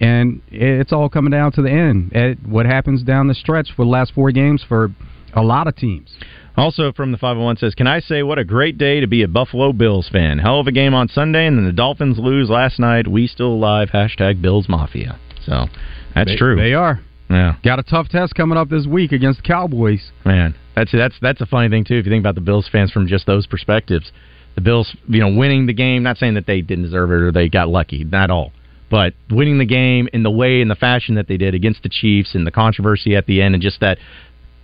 and 0.00 0.42
it's 0.48 0.92
all 0.92 1.08
coming 1.08 1.30
down 1.30 1.52
to 1.52 1.62
the 1.62 1.70
end. 1.70 2.12
At 2.12 2.44
what 2.44 2.66
happens 2.66 3.04
down 3.04 3.28
the 3.28 3.34
stretch 3.34 3.68
for 3.76 3.84
the 3.84 3.90
last 3.90 4.12
four 4.14 4.32
games 4.32 4.64
for 4.68 4.90
a 5.34 5.42
lot 5.42 5.66
of 5.66 5.76
teams. 5.76 6.10
Also 6.56 6.92
from 6.92 7.10
the 7.10 7.18
501 7.18 7.56
says, 7.56 7.74
Can 7.74 7.86
I 7.86 8.00
say 8.00 8.22
what 8.22 8.38
a 8.38 8.44
great 8.44 8.78
day 8.78 9.00
to 9.00 9.06
be 9.08 9.22
a 9.22 9.28
Buffalo 9.28 9.72
Bills 9.72 10.08
fan? 10.08 10.38
Hell 10.38 10.60
of 10.60 10.66
a 10.68 10.72
game 10.72 10.94
on 10.94 11.08
Sunday, 11.08 11.46
and 11.46 11.58
then 11.58 11.64
the 11.64 11.72
Dolphins 11.72 12.18
lose 12.18 12.48
last 12.48 12.78
night. 12.78 13.08
We 13.08 13.26
still 13.26 13.48
alive. 13.52 13.90
Hashtag 13.92 14.40
Bills 14.40 14.68
Mafia. 14.68 15.18
So 15.44 15.66
that's 16.14 16.30
They- 16.30 16.36
true. 16.36 16.56
They 16.56 16.74
are. 16.74 17.00
Yeah. 17.28 17.54
Got 17.64 17.78
a 17.80 17.82
tough 17.82 18.08
test 18.08 18.34
coming 18.34 18.56
up 18.58 18.68
this 18.68 18.86
week 18.86 19.10
against 19.10 19.42
the 19.42 19.48
Cowboys. 19.48 20.12
Man, 20.24 20.54
that's 20.76 20.92
that's 20.92 21.14
that's 21.20 21.40
a 21.40 21.46
funny 21.46 21.68
thing 21.70 21.82
too. 21.82 21.94
If 21.96 22.04
you 22.06 22.12
think 22.12 22.22
about 22.22 22.34
the 22.36 22.40
Bills 22.42 22.68
fans 22.68 22.92
from 22.92 23.06
just 23.08 23.26
those 23.26 23.46
perspectives, 23.46 24.12
the 24.54 24.60
Bills, 24.60 24.94
you 25.08 25.20
know, 25.20 25.30
winning 25.36 25.66
the 25.66 25.72
game. 25.72 26.02
Not 26.02 26.18
saying 26.18 26.34
that 26.34 26.46
they 26.46 26.60
didn't 26.60 26.84
deserve 26.84 27.10
it 27.10 27.14
or 27.14 27.32
they 27.32 27.48
got 27.48 27.68
lucky, 27.68 28.04
not 28.04 28.24
at 28.24 28.30
all. 28.30 28.52
But 28.90 29.14
winning 29.30 29.58
the 29.58 29.64
game 29.64 30.08
in 30.12 30.22
the 30.22 30.30
way 30.30 30.60
and 30.60 30.70
the 30.70 30.76
fashion 30.76 31.14
that 31.16 31.26
they 31.26 31.38
did 31.38 31.54
against 31.54 31.82
the 31.82 31.88
Chiefs 31.88 32.34
and 32.34 32.46
the 32.46 32.52
controversy 32.52 33.16
at 33.16 33.26
the 33.26 33.40
end 33.42 33.54
and 33.54 33.62
just 33.62 33.80
that 33.80 33.98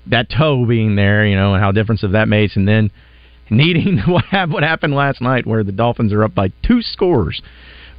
that 0.07 0.29
toe 0.31 0.65
being 0.67 0.97
there, 0.97 1.27
you 1.27 1.37
know, 1.37 1.55
and 1.55 1.63
how 1.63 1.73
difference 1.73 2.03
of 2.03 2.13
that 2.13 2.29
makes, 2.29 2.57
and 2.57 2.67
then 2.67 2.91
needing 3.51 3.99
what 4.07 4.25
hap- 4.27 4.49
what 4.51 4.63
happened 4.63 4.95
last 4.95 5.21
night 5.21 5.47
where 5.47 5.63
the 5.65 5.73
Dolphins 5.73 6.13
are 6.13 6.25
up 6.25 6.35
by 6.35 6.49
two 6.67 6.83
scores 6.83 7.43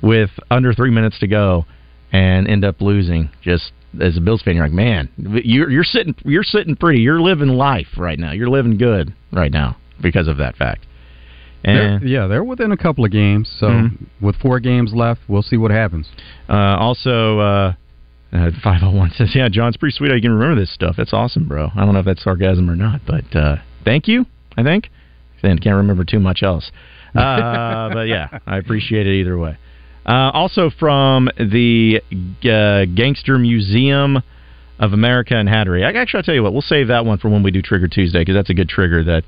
with 0.01 0.29
under 0.49 0.73
three 0.73 0.91
minutes 0.91 1.19
to 1.19 1.27
go 1.27 1.65
and 2.11 2.47
end 2.47 2.65
up 2.65 2.81
losing. 2.81 3.29
Just 3.41 3.71
as 4.01 4.17
a 4.17 4.21
Bills 4.21 4.41
fan, 4.41 4.55
you're 4.55 4.65
like, 4.65 4.73
man, 4.73 5.09
you're 5.17 5.69
you're 5.69 5.83
sitting 5.83 6.15
you're 6.25 6.43
sitting 6.43 6.75
pretty. 6.75 7.01
You're 7.01 7.21
living 7.21 7.49
life 7.49 7.87
right 7.97 8.17
now. 8.17 8.31
You're 8.31 8.49
living 8.49 8.77
good 8.77 9.13
right 9.31 9.51
now 9.51 9.77
because 10.01 10.27
of 10.27 10.37
that 10.37 10.55
fact. 10.55 10.85
They're- 11.63 11.95
And 11.97 12.09
yeah, 12.09 12.25
they're 12.25 12.43
within 12.43 12.71
a 12.71 12.77
couple 12.77 13.05
of 13.05 13.11
games. 13.11 13.47
So 13.59 13.67
Mhm. 13.67 14.05
with 14.19 14.35
four 14.37 14.59
games 14.59 14.93
left, 14.95 15.21
we'll 15.27 15.43
see 15.43 15.57
what 15.57 15.69
happens. 15.71 16.09
uh, 16.49 16.53
also, 16.79 17.39
uh, 17.39 17.73
uh, 18.33 18.51
501 18.63 19.11
says, 19.11 19.31
yeah, 19.33 19.49
John, 19.49 19.69
it's 19.69 19.77
pretty 19.77 19.95
sweet 19.95 20.11
I 20.11 20.19
can 20.19 20.31
remember 20.31 20.59
this 20.59 20.73
stuff. 20.73 20.95
That's 20.97 21.13
awesome, 21.13 21.47
bro. 21.47 21.69
I 21.75 21.85
don't 21.85 21.93
know 21.93 21.99
if 21.99 22.05
that's 22.05 22.23
sarcasm 22.23 22.69
or 22.69 22.75
not, 22.75 23.01
but 23.05 23.35
uh, 23.35 23.57
thank 23.83 24.07
you, 24.07 24.25
I 24.57 24.63
think. 24.63 24.89
Then 25.41 25.57
can't 25.57 25.75
remember 25.75 26.03
too 26.03 26.19
much 26.19 26.43
else. 26.43 26.71
Uh, 27.13 27.89
but 27.93 28.07
yeah, 28.07 28.39
I 28.47 28.55
appreciate 28.55 29.05
it 29.05 29.19
either 29.19 29.37
way. 29.37 29.57
Uh, 30.05 30.31
also 30.33 30.69
from 30.69 31.29
the 31.37 31.99
uh, 32.45 32.85
Gangster 32.95 33.37
Museum 33.37 34.23
of 34.79 34.93
America 34.93 35.35
and 35.35 35.49
Hattery. 35.49 35.83
I 35.83 35.91
actually, 35.99 36.19
I'll 36.19 36.23
tell 36.23 36.35
you 36.35 36.41
what, 36.41 36.53
we'll 36.53 36.61
save 36.61 36.87
that 36.87 37.05
one 37.05 37.17
for 37.17 37.29
when 37.29 37.43
we 37.43 37.51
do 37.51 37.61
Trigger 37.61 37.89
Tuesday 37.89 38.19
because 38.19 38.35
that's 38.35 38.49
a 38.49 38.53
good 38.53 38.69
trigger 38.69 39.03
that 39.03 39.23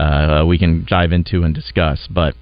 uh, 0.00 0.44
we 0.46 0.58
can 0.58 0.86
dive 0.88 1.12
into 1.12 1.42
and 1.42 1.54
discuss. 1.54 2.08
But 2.10 2.34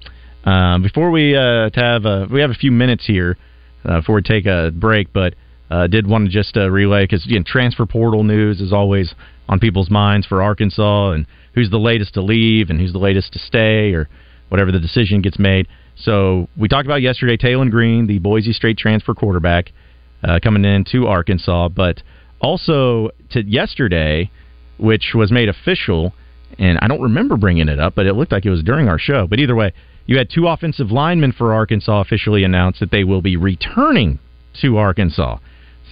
um, 0.45 0.81
before 0.81 1.11
we 1.11 1.35
uh, 1.35 1.69
to 1.71 1.79
have 1.79 2.05
a, 2.05 2.27
we 2.31 2.41
have 2.41 2.51
a 2.51 2.55
few 2.55 2.71
minutes 2.71 3.05
here 3.05 3.37
uh, 3.83 3.99
before 3.99 4.15
we 4.15 4.21
take 4.21 4.45
a 4.45 4.71
break, 4.73 5.11
but 5.11 5.35
uh, 5.69 5.87
did 5.87 6.07
want 6.07 6.25
to 6.25 6.31
just 6.31 6.55
uh, 6.57 6.69
relay 6.69 7.03
because 7.03 7.27
transfer 7.45 7.85
portal 7.85 8.23
news 8.23 8.61
is 8.61 8.73
always 8.73 9.13
on 9.49 9.59
people's 9.59 9.89
minds 9.89 10.25
for 10.25 10.41
Arkansas 10.41 11.11
and 11.11 11.25
who's 11.53 11.69
the 11.69 11.77
latest 11.77 12.13
to 12.15 12.21
leave 12.21 12.69
and 12.69 12.79
who's 12.79 12.93
the 12.93 12.99
latest 12.99 13.33
to 13.33 13.39
stay 13.39 13.93
or 13.93 14.07
whatever 14.49 14.71
the 14.71 14.79
decision 14.79 15.21
gets 15.21 15.39
made. 15.39 15.67
So 15.95 16.47
we 16.57 16.67
talked 16.67 16.85
about 16.85 17.01
yesterday 17.01 17.37
Taylen 17.37 17.69
Green, 17.69 18.07
the 18.07 18.19
Boise 18.19 18.53
State 18.53 18.77
transfer 18.77 19.13
quarterback, 19.13 19.71
uh, 20.23 20.39
coming 20.41 20.65
in 20.65 20.85
to 20.91 21.07
Arkansas, 21.07 21.69
but 21.69 22.01
also 22.41 23.09
to 23.31 23.43
yesterday, 23.43 24.31
which 24.77 25.11
was 25.13 25.31
made 25.31 25.49
official, 25.49 26.13
and 26.57 26.77
I 26.81 26.87
don't 26.87 27.01
remember 27.01 27.37
bringing 27.37 27.69
it 27.69 27.79
up, 27.79 27.95
but 27.95 28.05
it 28.05 28.13
looked 28.13 28.31
like 28.31 28.45
it 28.45 28.49
was 28.49 28.63
during 28.63 28.87
our 28.87 28.99
show. 28.99 29.27
But 29.27 29.39
either 29.39 29.55
way, 29.55 29.73
you 30.05 30.17
had 30.17 30.29
two 30.29 30.47
offensive 30.47 30.91
linemen 30.91 31.31
for 31.31 31.53
Arkansas 31.53 32.01
officially 32.01 32.43
announced 32.43 32.79
that 32.79 32.91
they 32.91 33.03
will 33.03 33.21
be 33.21 33.37
returning 33.37 34.19
to 34.61 34.77
Arkansas. 34.77 35.37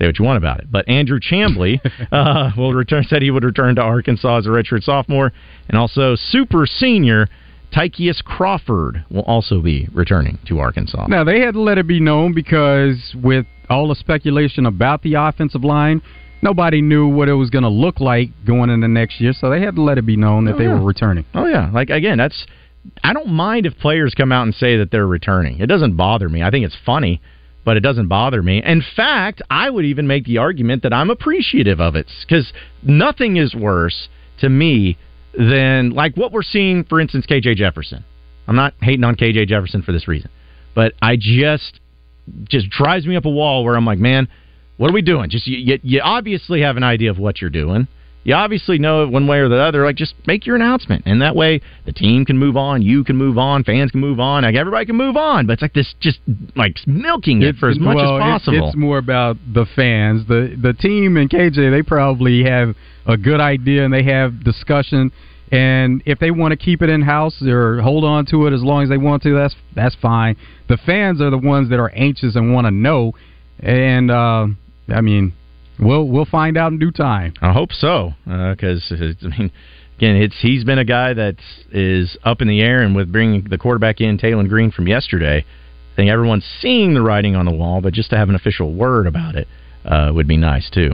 Say 0.01 0.07
what 0.07 0.17
you 0.17 0.25
want 0.25 0.37
about 0.37 0.59
it, 0.59 0.65
but 0.71 0.89
Andrew 0.89 1.19
Chamblee 1.19 1.79
uh, 2.11 2.49
will 2.57 2.73
return. 2.73 3.03
Said 3.03 3.21
he 3.21 3.29
would 3.29 3.43
return 3.43 3.75
to 3.75 3.81
Arkansas 3.83 4.39
as 4.39 4.45
a 4.47 4.49
redshirt 4.49 4.81
sophomore, 4.83 5.31
and 5.69 5.77
also 5.77 6.15
super 6.15 6.65
senior 6.65 7.27
Ty'Kieast 7.71 8.23
Crawford 8.23 9.05
will 9.11 9.21
also 9.21 9.61
be 9.61 9.87
returning 9.93 10.39
to 10.47 10.57
Arkansas. 10.59 11.05
Now 11.07 11.23
they 11.23 11.39
had 11.41 11.53
to 11.53 11.61
let 11.61 11.77
it 11.77 11.85
be 11.85 11.99
known 11.99 12.33
because 12.33 13.15
with 13.21 13.45
all 13.69 13.87
the 13.87 13.95
speculation 13.95 14.65
about 14.65 15.03
the 15.03 15.13
offensive 15.13 15.63
line, 15.63 16.01
nobody 16.41 16.81
knew 16.81 17.07
what 17.07 17.29
it 17.29 17.33
was 17.33 17.51
going 17.51 17.63
to 17.63 17.69
look 17.69 17.99
like 17.99 18.29
going 18.43 18.71
into 18.71 18.87
next 18.87 19.21
year. 19.21 19.33
So 19.33 19.51
they 19.51 19.61
had 19.61 19.75
to 19.75 19.83
let 19.83 19.99
it 19.99 20.05
be 20.07 20.17
known 20.17 20.45
that 20.45 20.55
Oh, 20.55 20.57
they 20.57 20.63
yeah. 20.63 20.79
were 20.79 20.83
returning. 20.85 21.25
Oh 21.35 21.45
yeah, 21.45 21.69
like 21.71 21.91
again, 21.91 22.17
that's 22.17 22.47
I 23.03 23.13
don't 23.13 23.29
mind 23.29 23.67
if 23.67 23.77
players 23.77 24.15
come 24.15 24.31
out 24.31 24.43
and 24.43 24.55
say 24.55 24.77
that 24.77 24.89
they're 24.89 25.05
returning. 25.05 25.59
It 25.59 25.67
doesn't 25.67 25.95
bother 25.95 26.27
me. 26.27 26.41
I 26.41 26.49
think 26.49 26.65
it's 26.65 26.77
funny, 26.83 27.21
but 27.64 27.78
it 27.78 27.82
doesn't 27.82 28.07
bother 28.07 28.41
me. 28.41 28.62
In 28.64 28.84
fact, 28.95 29.41
I 29.49 29.70
would 29.70 29.86
even 29.86 30.07
make 30.07 30.26
the 30.26 30.39
argument 30.39 30.84
that 30.84 30.93
I'm 30.93 31.09
appreciative 31.09 31.80
of 31.80 31.95
it 31.95 32.07
because 32.28 32.51
nothing 32.82 33.38
is 33.38 33.53
worse 33.53 34.09
to 34.39 34.49
me 34.49 34.97
than 35.38 35.91
like 35.91 36.16
what 36.16 36.32
we're 36.32 36.41
seeing, 36.43 36.84
for 36.84 36.99
instance, 36.99 37.26
KJ 37.26 37.55
Jefferson. 37.55 38.03
I'm 38.47 38.55
not 38.55 38.74
hating 38.82 39.03
on 39.03 39.16
KJ 39.16 39.47
Jefferson 39.47 39.82
for 39.82 39.91
this 39.91 40.07
reason, 40.07 40.30
but 40.76 40.93
I 41.01 41.16
just 41.16 41.80
just 42.43 42.70
drives 42.70 43.05
me 43.05 43.16
up 43.16 43.26
a 43.26 43.30
wall 43.30 43.64
where 43.64 43.76
I'm 43.76 43.86
like, 43.86 43.99
man, 43.99 44.28
what 44.78 44.89
are 44.89 44.93
we 44.93 45.01
doing? 45.01 45.30
Just 45.30 45.47
you, 45.47 45.57
you, 45.57 45.80
you 45.84 46.01
obviously 46.01 46.62
have 46.62 46.78
an 46.78 46.84
idea 46.84 47.12
of 47.12 47.20
what 47.20 47.41
you're 47.41 47.49
doing. 47.49 47.88
You 48.24 48.36
obviously 48.36 48.78
know 48.78 49.03
it 49.03 49.09
one 49.09 49.26
way 49.26 49.39
or 49.39 49.49
the 49.49 49.59
other. 49.59 49.84
Like, 49.84 49.95
just 49.95 50.13
make 50.28 50.45
your 50.45 50.55
announcement, 50.55 51.03
and 51.05 51.22
that 51.22 51.36
way 51.36 51.61
the 51.86 51.91
team 51.91 52.24
can 52.24 52.38
move 52.38 52.55
on, 52.55 52.82
you 52.82 53.03
can 53.03 53.15
move 53.15 53.38
on, 53.38 53.63
fans 53.63 53.91
can 53.91 53.99
move 53.99 54.19
on, 54.19 54.43
like 54.43 54.55
everybody 54.55 54.86
can 54.86 54.95
move 54.95 55.17
on. 55.17 55.47
But 55.47 55.53
it's 55.53 55.61
like 55.61 55.74
this, 55.74 55.95
just 55.99 56.19
like 56.55 56.78
milking 56.86 57.41
it 57.41 57.55
for 57.55 57.69
as 57.69 57.80
much 57.80 57.95
well, 57.95 58.17
as 58.17 58.22
possible. 58.22 58.67
It's 58.67 58.78
more 58.78 58.99
about 58.99 59.38
the 59.51 59.65
fans. 59.76 60.28
The 60.28 60.55
the 60.61 60.74
team 60.74 61.17
and 61.17 61.30
KJ, 61.30 61.72
they 61.72 61.82
probably 61.82 62.43
have 62.43 62.76
a 63.05 63.17
good 63.17 63.39
idea 63.39 63.84
and 63.84 63.93
they 63.93 64.03
have 64.03 64.43
discussion. 64.43 65.11
And 65.51 66.01
if 66.05 66.19
they 66.19 66.32
want 66.32 66.53
to 66.53 66.57
keep 66.57 66.82
it 66.82 66.89
in 66.89 67.01
house 67.01 67.41
or 67.41 67.82
hold 67.82 68.05
on 68.05 68.26
to 68.28 68.47
it 68.47 68.53
as 68.53 68.61
long 68.61 68.84
as 68.84 68.89
they 68.89 68.97
want 68.97 69.24
to, 69.24 69.34
that's 69.34 69.55
that's 69.76 69.95
fine. 69.95 70.38
The 70.69 70.78
fans 70.78 71.22
are 71.22 71.30
the 71.30 71.38
ones 71.38 71.69
that 71.72 71.80
are 71.80 71.91
anxious 71.93 72.36
and 72.36 72.53
want 72.53 72.67
to 72.67 72.72
know. 72.72 73.13
And 73.59 74.09
uh, 74.09 74.47
I 74.88 75.01
mean, 75.01 75.34
we'll 75.82 76.07
we'll 76.07 76.25
find 76.25 76.57
out 76.57 76.71
in 76.71 76.79
due 76.79 76.91
time. 76.91 77.34
I 77.41 77.51
hope 77.51 77.71
so, 77.73 78.13
because 78.25 78.91
I 78.91 79.27
mean, 79.27 79.51
again, 79.97 80.15
it's 80.15 80.36
he's 80.41 80.63
been 80.63 80.79
a 80.79 80.86
guy 80.86 81.13
that 81.13 81.36
is 81.71 82.17
up 82.23 82.41
in 82.41 82.47
the 82.47 82.61
air, 82.61 82.82
and 82.82 82.95
with 82.95 83.11
bringing 83.11 83.43
the 83.49 83.57
quarterback 83.57 83.99
in, 83.99 84.17
Taylen 84.17 84.47
Green 84.47 84.71
from 84.71 84.88
yesterday, 84.88 85.45
I 85.45 85.95
think 85.95 86.09
everyone's 86.09 86.45
seeing 86.61 86.93
the 86.93 87.01
writing 87.01 87.36
on 87.36 87.45
the 87.45 87.53
wall, 87.53 87.82
but 87.82 87.93
just 87.93 88.09
to 88.11 88.17
have 88.17 88.29
an 88.29 88.36
official 88.36 88.73
word 88.73 89.07
about 89.07 89.36
it 89.36 89.47
uh, 89.86 90.11
would 90.13 90.27
be 90.27 90.38
nice 90.38 90.69
too. 90.69 90.91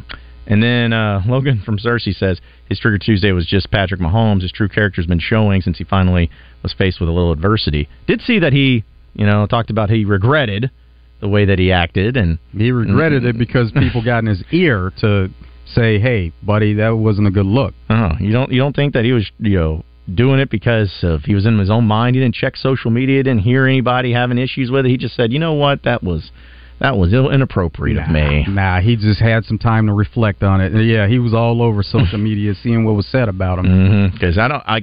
And 0.47 0.63
then 0.63 0.93
uh, 0.93 1.21
Logan 1.27 1.61
from 1.63 1.77
Searcy 1.77 2.15
says 2.15 2.39
his 2.69 2.79
Trigger 2.79 2.97
Tuesday 2.97 3.31
was 3.31 3.45
just 3.45 3.69
Patrick 3.69 3.99
Mahomes. 3.99 4.41
His 4.41 4.51
true 4.51 4.69
character's 4.69 5.05
been 5.05 5.19
showing 5.19 5.61
since 5.61 5.77
he 5.77 5.83
finally 5.83 6.31
was 6.63 6.73
faced 6.73 6.99
with 6.99 7.09
a 7.09 7.11
little 7.11 7.31
adversity. 7.31 7.87
Did 8.07 8.21
see 8.21 8.39
that 8.39 8.53
he, 8.53 8.83
you 9.13 9.25
know, 9.25 9.45
talked 9.45 9.69
about 9.69 9.89
he 9.89 10.05
regretted 10.05 10.71
the 11.19 11.27
way 11.27 11.45
that 11.45 11.59
he 11.59 11.71
acted, 11.71 12.17
and 12.17 12.37
He 12.55 12.71
regretted 12.71 13.25
it 13.25 13.37
because 13.37 13.71
people 13.75 14.03
got 14.03 14.19
in 14.19 14.27
his 14.27 14.43
ear 14.51 14.91
to 14.99 15.29
say, 15.73 15.99
"Hey, 15.99 16.31
buddy, 16.43 16.73
that 16.75 16.89
wasn't 16.89 17.27
a 17.27 17.31
good 17.31 17.45
look." 17.45 17.73
Oh, 17.89 18.11
you 18.19 18.31
don't 18.31 18.51
you 18.51 18.59
don't 18.59 18.75
think 18.75 18.93
that 18.93 19.05
he 19.05 19.11
was 19.11 19.29
you 19.39 19.57
know 19.57 19.83
doing 20.13 20.39
it 20.39 20.49
because 20.49 20.91
of 21.03 21.23
he 21.23 21.35
was 21.35 21.45
in 21.45 21.57
his 21.59 21.69
own 21.69 21.85
mind? 21.85 22.15
He 22.15 22.21
didn't 22.21 22.35
check 22.35 22.55
social 22.55 22.91
media, 22.91 23.23
didn't 23.23 23.41
hear 23.41 23.65
anybody 23.65 24.13
having 24.13 24.37
issues 24.37 24.71
with 24.71 24.85
it. 24.85 24.89
He 24.89 24.97
just 24.97 25.15
said, 25.15 25.31
you 25.33 25.39
know 25.39 25.53
what, 25.53 25.83
that 25.83 26.03
was 26.03 26.31
that 26.79 26.95
was 26.95 27.11
ill- 27.11 27.31
inappropriate 27.31 27.97
of 27.97 28.09
me. 28.09 28.45
Nah, 28.47 28.81
he 28.81 28.95
just 28.95 29.19
had 29.19 29.45
some 29.45 29.57
time 29.57 29.87
to 29.87 29.93
reflect 29.93 30.43
on 30.43 30.61
it. 30.61 30.85
Yeah, 30.85 31.07
he 31.07 31.17
was 31.17 31.33
all 31.33 31.61
over 31.61 31.81
social 31.81 32.17
media 32.19 32.53
seeing 32.61 32.85
what 32.85 32.95
was 32.95 33.07
said 33.07 33.29
about 33.29 33.59
him. 33.59 33.65
Mm-hmm. 33.65 34.13
Because 34.13 34.37
I 34.37 34.47
don't, 34.47 34.63
I, 34.65 34.73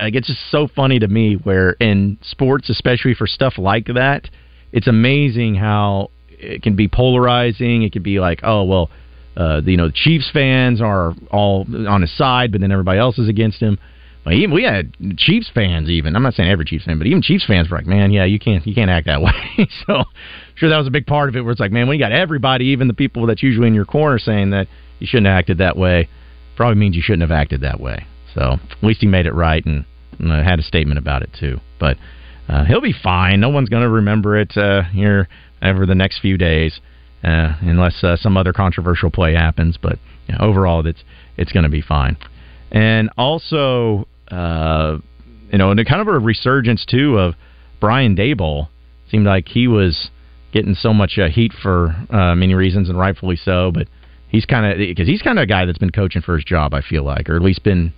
like, 0.00 0.14
it's 0.14 0.28
just 0.28 0.50
so 0.50 0.66
funny 0.66 0.98
to 0.98 1.08
me 1.08 1.34
where 1.34 1.72
in 1.72 2.16
sports, 2.22 2.70
especially 2.70 3.14
for 3.14 3.26
stuff 3.26 3.58
like 3.58 3.86
that, 3.94 4.30
it's 4.72 4.86
amazing 4.86 5.54
how 5.54 6.10
it 6.28 6.62
can 6.62 6.76
be 6.76 6.88
polarizing. 6.88 7.82
It 7.82 7.92
can 7.92 8.02
be 8.02 8.20
like, 8.20 8.40
oh 8.42 8.64
well, 8.64 8.90
uh, 9.36 9.60
you 9.64 9.76
know, 9.76 9.88
the 9.88 9.94
Chiefs 9.94 10.30
fans 10.32 10.80
are 10.80 11.14
all 11.30 11.66
on 11.88 12.02
his 12.02 12.16
side, 12.16 12.52
but 12.52 12.60
then 12.60 12.72
everybody 12.72 12.98
else 12.98 13.18
is 13.18 13.28
against 13.28 13.60
him. 13.60 13.78
But 14.24 14.34
even 14.34 14.54
we 14.54 14.62
had 14.62 14.92
Chiefs 15.16 15.50
fans. 15.52 15.90
Even 15.90 16.14
I'm 16.14 16.22
not 16.22 16.34
saying 16.34 16.48
every 16.48 16.64
Chiefs 16.64 16.84
fan, 16.84 16.98
but 16.98 17.06
even 17.06 17.22
Chiefs 17.22 17.44
fans 17.46 17.68
were 17.68 17.76
like, 17.76 17.86
man, 17.86 18.12
yeah, 18.12 18.24
you 18.24 18.38
can't, 18.38 18.64
you 18.66 18.74
can't 18.74 18.90
act 18.90 19.06
that 19.06 19.20
way. 19.22 19.32
so, 19.86 20.04
sure, 20.54 20.68
that 20.68 20.78
was 20.78 20.86
a 20.86 20.92
big 20.92 21.06
part 21.06 21.28
of 21.28 21.36
it. 21.36 21.42
Where 21.42 21.50
it's 21.50 21.60
like, 21.60 21.72
man, 21.72 21.88
when 21.88 21.98
you 21.98 22.04
got 22.04 22.12
everybody, 22.12 22.66
even 22.66 22.88
the 22.88 22.94
people 22.94 23.26
that's 23.26 23.42
usually 23.42 23.66
in 23.66 23.74
your 23.74 23.84
corner, 23.84 24.18
saying 24.18 24.50
that 24.50 24.68
you 25.00 25.06
shouldn't 25.06 25.26
have 25.26 25.38
acted 25.38 25.58
that 25.58 25.76
way, 25.76 26.08
probably 26.56 26.76
means 26.76 26.94
you 26.94 27.02
shouldn't 27.02 27.22
have 27.22 27.32
acted 27.32 27.62
that 27.62 27.80
way. 27.80 28.06
So 28.34 28.58
at 28.70 28.82
least 28.82 29.00
he 29.00 29.06
made 29.06 29.26
it 29.26 29.34
right 29.34 29.64
and, 29.64 29.84
and 30.18 30.32
uh, 30.32 30.42
had 30.42 30.58
a 30.58 30.62
statement 30.62 30.98
about 30.98 31.22
it 31.22 31.30
too. 31.38 31.58
But 31.80 31.96
uh, 32.48 32.64
he'll 32.64 32.80
be 32.80 32.94
fine. 33.02 33.40
No 33.40 33.48
one's 33.48 33.68
going 33.68 33.82
to 33.82 33.88
remember 33.88 34.36
it 34.36 34.56
uh, 34.56 34.82
here 34.84 35.28
over 35.62 35.86
the 35.86 35.94
next 35.94 36.20
few 36.20 36.36
days, 36.36 36.80
uh, 37.22 37.54
unless 37.60 38.02
uh, 38.02 38.16
some 38.16 38.36
other 38.36 38.52
controversial 38.52 39.10
play 39.10 39.34
happens. 39.34 39.78
But 39.80 39.98
you 40.26 40.34
know, 40.34 40.44
overall, 40.44 40.86
it's 40.86 41.02
it's 41.36 41.52
going 41.52 41.64
to 41.64 41.70
be 41.70 41.82
fine. 41.82 42.16
And 42.70 43.10
also, 43.16 44.06
uh, 44.30 44.98
you 45.50 45.58
know, 45.58 45.70
and 45.70 45.86
kind 45.86 46.00
of 46.00 46.08
a 46.08 46.18
resurgence 46.18 46.84
too 46.84 47.18
of 47.18 47.34
Brian 47.80 48.16
Daboll. 48.16 48.68
Seemed 49.10 49.26
like 49.26 49.48
he 49.48 49.68
was 49.68 50.10
getting 50.52 50.74
so 50.74 50.94
much 50.94 51.18
uh, 51.18 51.28
heat 51.28 51.52
for 51.62 51.94
uh, 52.10 52.34
many 52.34 52.54
reasons, 52.54 52.88
and 52.88 52.98
rightfully 52.98 53.36
so. 53.36 53.70
But 53.72 53.88
he's 54.28 54.46
kind 54.46 54.66
of 54.66 54.78
because 54.78 55.06
he's 55.06 55.22
kind 55.22 55.38
of 55.38 55.44
a 55.44 55.46
guy 55.46 55.64
that's 55.64 55.78
been 55.78 55.90
coaching 55.90 56.22
for 56.22 56.34
his 56.34 56.44
job. 56.44 56.74
I 56.74 56.80
feel 56.80 57.04
like, 57.04 57.28
or 57.28 57.36
at 57.36 57.42
least 57.42 57.62
been 57.62 57.92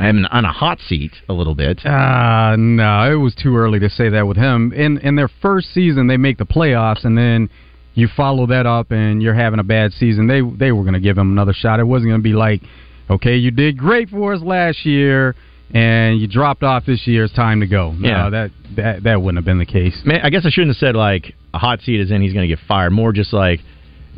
having 0.00 0.24
on 0.26 0.44
a 0.44 0.52
hot 0.52 0.78
seat 0.80 1.12
a 1.28 1.32
little 1.32 1.54
bit. 1.54 1.84
Uh 1.84 2.56
no, 2.56 3.10
it 3.12 3.16
was 3.16 3.34
too 3.34 3.56
early 3.56 3.78
to 3.80 3.90
say 3.90 4.08
that 4.08 4.26
with 4.26 4.36
him. 4.36 4.72
In 4.72 4.98
in 4.98 5.14
their 5.16 5.28
first 5.42 5.72
season, 5.72 6.06
they 6.06 6.16
make 6.16 6.38
the 6.38 6.46
playoffs, 6.46 7.04
and 7.04 7.16
then 7.16 7.48
you 7.94 8.08
follow 8.16 8.46
that 8.46 8.66
up, 8.66 8.90
and 8.92 9.22
you're 9.22 9.34
having 9.34 9.60
a 9.60 9.64
bad 9.64 9.92
season. 9.92 10.26
They 10.26 10.40
they 10.40 10.72
were 10.72 10.82
going 10.82 10.94
to 10.94 11.00
give 11.00 11.18
him 11.18 11.30
another 11.32 11.52
shot. 11.52 11.80
It 11.80 11.84
wasn't 11.84 12.10
going 12.10 12.20
to 12.20 12.24
be 12.28 12.32
like, 12.34 12.62
okay, 13.10 13.36
you 13.36 13.50
did 13.50 13.76
great 13.76 14.08
for 14.08 14.32
us 14.32 14.40
last 14.42 14.86
year, 14.86 15.34
and 15.74 16.20
you 16.20 16.26
dropped 16.28 16.62
off 16.62 16.86
this 16.86 17.06
year. 17.06 17.24
It's 17.24 17.34
time 17.34 17.60
to 17.60 17.66
go. 17.66 17.92
No, 17.92 18.08
Yeah. 18.08 18.30
that 18.30 18.50
that 18.76 19.02
that 19.02 19.22
wouldn't 19.22 19.38
have 19.38 19.44
been 19.44 19.58
the 19.58 19.66
case. 19.66 20.00
Man, 20.04 20.20
I 20.22 20.30
guess 20.30 20.46
I 20.46 20.50
shouldn't 20.50 20.70
have 20.76 20.80
said 20.80 20.94
like 20.96 21.34
a 21.52 21.58
hot 21.58 21.80
seat 21.82 22.00
is 22.00 22.10
in 22.10 22.22
he's 22.22 22.32
going 22.32 22.48
to 22.48 22.54
get 22.56 22.64
fired. 22.66 22.92
More 22.92 23.12
just 23.12 23.32
like 23.32 23.60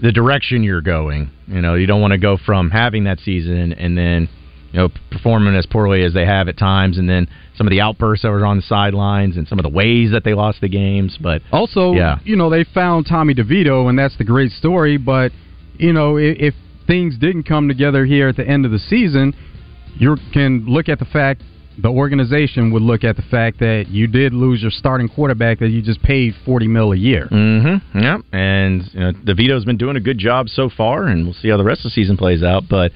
the 0.01 0.13
direction 0.13 0.63
you're 0.63 0.83
going. 0.83 1.31
You 1.49 1.61
know, 1.63 1.75
you 1.75 1.87
don't 1.87 2.01
want 2.01 2.13
to 2.13 2.19
go 2.19 2.37
from 2.37 2.71
having 2.71 3.05
that 3.05 3.21
season 3.21 3.73
and 3.73 3.97
then 3.97 4.29
you 4.73 4.81
know 4.81 4.89
performing 5.11 5.55
as 5.55 5.67
poorly 5.67 6.05
as 6.05 6.15
they 6.15 6.25
have 6.25 6.49
at 6.49 6.59
times, 6.59 6.99
and 6.99 7.09
then 7.09 7.29
some 7.57 7.67
of 7.67 7.71
the 7.71 7.81
outbursts 7.81 8.23
that 8.23 8.31
were 8.31 8.45
on 8.45 8.57
the 8.57 8.63
sidelines 8.63 9.37
and 9.37 9.47
some 9.47 9.59
of 9.59 9.63
the 9.63 9.69
ways 9.69 10.11
that 10.13 10.25
they 10.25 10.35
lost 10.35 10.61
the 10.61 10.69
games. 10.69 11.19
But 11.21 11.43
Also, 11.53 11.93
yeah, 11.93 12.19
you 12.25 12.37
know, 12.37 12.51
they 12.51 12.65
found 12.65 13.07
Tommy 13.07 13.35
DeVito, 13.35 13.89
and 13.89 13.99
that's 13.99 14.17
the 14.17 14.25
great 14.25 14.51
story. 14.53 14.97
But 14.97 15.33
you 15.79 15.93
know, 15.93 16.17
if, 16.17 16.37
if 16.39 16.55
things 16.87 17.17
didn't 17.19 17.45
come 17.45 17.69
together 17.69 18.05
here 18.05 18.29
at 18.29 18.37
the 18.37 18.47
end 18.47 18.65
of 18.65 18.73
the 18.73 18.79
season, 18.79 19.35
you 19.95 20.17
can 20.33 20.65
look 20.67 20.89
at 20.89 20.99
the 20.99 21.05
fact 21.05 21.43
the 21.79 21.89
organization 21.89 22.71
would 22.73 22.83
look 22.83 23.03
at 23.03 23.17
the 23.17 23.23
fact 23.23 23.59
that 23.61 23.87
you 23.89 24.07
did 24.07 24.35
lose 24.35 24.61
your 24.61 24.71
starting 24.71 25.09
quarterback 25.09 25.59
that 25.59 25.69
you 25.69 25.83
just 25.83 26.03
paid 26.03 26.35
forty 26.45 26.69
mil 26.69 26.93
a 26.93 26.97
year. 26.97 27.29
Mm-hmm. 27.31 27.99
Yep. 27.99 28.21
And 28.33 28.83
you 28.93 29.01
know, 29.01 29.13
DeVito's 29.13 29.65
been 29.65 29.79
doing 29.79 29.97
a 29.97 30.01
good 30.01 30.19
job 30.19 30.49
so 30.49 30.69
far, 30.69 31.07
and 31.07 31.25
we'll 31.25 31.35
see 31.35 31.49
how 31.49 31.57
the 31.57 31.65
rest 31.65 31.81
of 31.81 31.85
the 31.85 31.91
season 31.91 32.17
plays 32.17 32.43
out. 32.43 32.65
But 32.69 32.93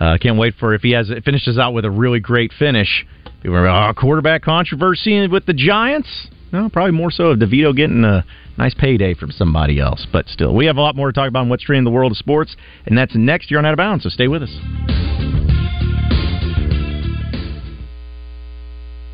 I 0.00 0.14
uh, 0.14 0.18
can't 0.18 0.38
wait 0.38 0.54
for 0.60 0.74
if 0.74 0.82
he 0.82 0.92
has 0.92 1.10
it 1.10 1.24
finishes 1.24 1.58
out 1.58 1.74
with 1.74 1.84
a 1.84 1.90
really 1.90 2.20
great 2.20 2.52
finish. 2.56 3.04
People 3.42 3.56
are 3.56 3.68
oh, 3.68 3.92
quarterback 3.94 4.42
controversy 4.42 5.26
with 5.26 5.46
the 5.46 5.52
Giants. 5.52 6.28
No, 6.52 6.68
probably 6.68 6.92
more 6.92 7.10
so 7.10 7.26
of 7.26 7.38
DeVito 7.38 7.76
getting 7.76 8.04
a 8.04 8.24
nice 8.56 8.74
payday 8.74 9.14
from 9.14 9.30
somebody 9.30 9.80
else. 9.80 10.06
But 10.12 10.28
still, 10.28 10.54
we 10.54 10.66
have 10.66 10.76
a 10.76 10.80
lot 10.80 10.96
more 10.96 11.08
to 11.08 11.12
talk 11.12 11.28
about 11.28 11.42
in 11.42 11.48
what's 11.48 11.64
trending 11.64 11.80
in 11.80 11.84
the 11.84 11.90
world 11.90 12.12
of 12.12 12.18
sports, 12.18 12.56
and 12.86 12.96
that's 12.96 13.14
next 13.14 13.50
year 13.50 13.58
on 13.58 13.66
Out 13.66 13.74
of 13.74 13.76
Bounds. 13.76 14.04
So 14.04 14.08
stay 14.08 14.28
with 14.28 14.42
us. 14.42 14.50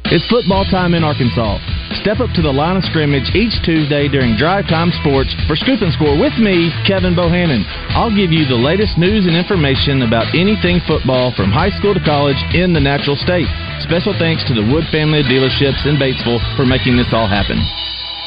It's 0.07 0.25
football 0.29 0.65
time 0.65 0.95
in 0.95 1.03
Arkansas. 1.03 1.84
Step 2.01 2.19
up 2.19 2.31
to 2.35 2.43
the 2.43 2.51
line 2.51 2.77
of 2.77 2.85
scrimmage 2.85 3.31
each 3.35 3.55
Tuesday 3.63 4.09
during 4.09 4.37
Drive 4.37 4.67
Time 4.67 4.91
Sports 5.01 5.31
for 5.47 5.55
Scoop 5.55 5.81
and 5.81 5.93
Score 5.95 6.19
with 6.19 6.35
me, 6.43 6.75
Kevin 6.87 7.15
Bohannon. 7.15 7.63
I'll 7.95 8.13
give 8.15 8.35
you 8.35 8.45
the 8.45 8.59
latest 8.59 8.99
news 8.99 9.27
and 9.27 9.37
information 9.37 10.03
about 10.03 10.35
anything 10.35 10.83
football 10.87 11.33
from 11.37 11.55
high 11.55 11.71
school 11.79 11.95
to 11.95 12.03
college 12.03 12.39
in 12.53 12.75
the 12.75 12.83
natural 12.83 13.17
state. 13.17 13.47
Special 13.87 14.13
thanks 14.19 14.43
to 14.51 14.55
the 14.55 14.67
Wood 14.67 14.85
family 14.91 15.21
of 15.21 15.27
dealerships 15.27 15.87
in 15.87 15.97
Batesville 15.97 16.43
for 16.57 16.67
making 16.67 16.97
this 16.97 17.09
all 17.13 17.29
happen. 17.31 17.63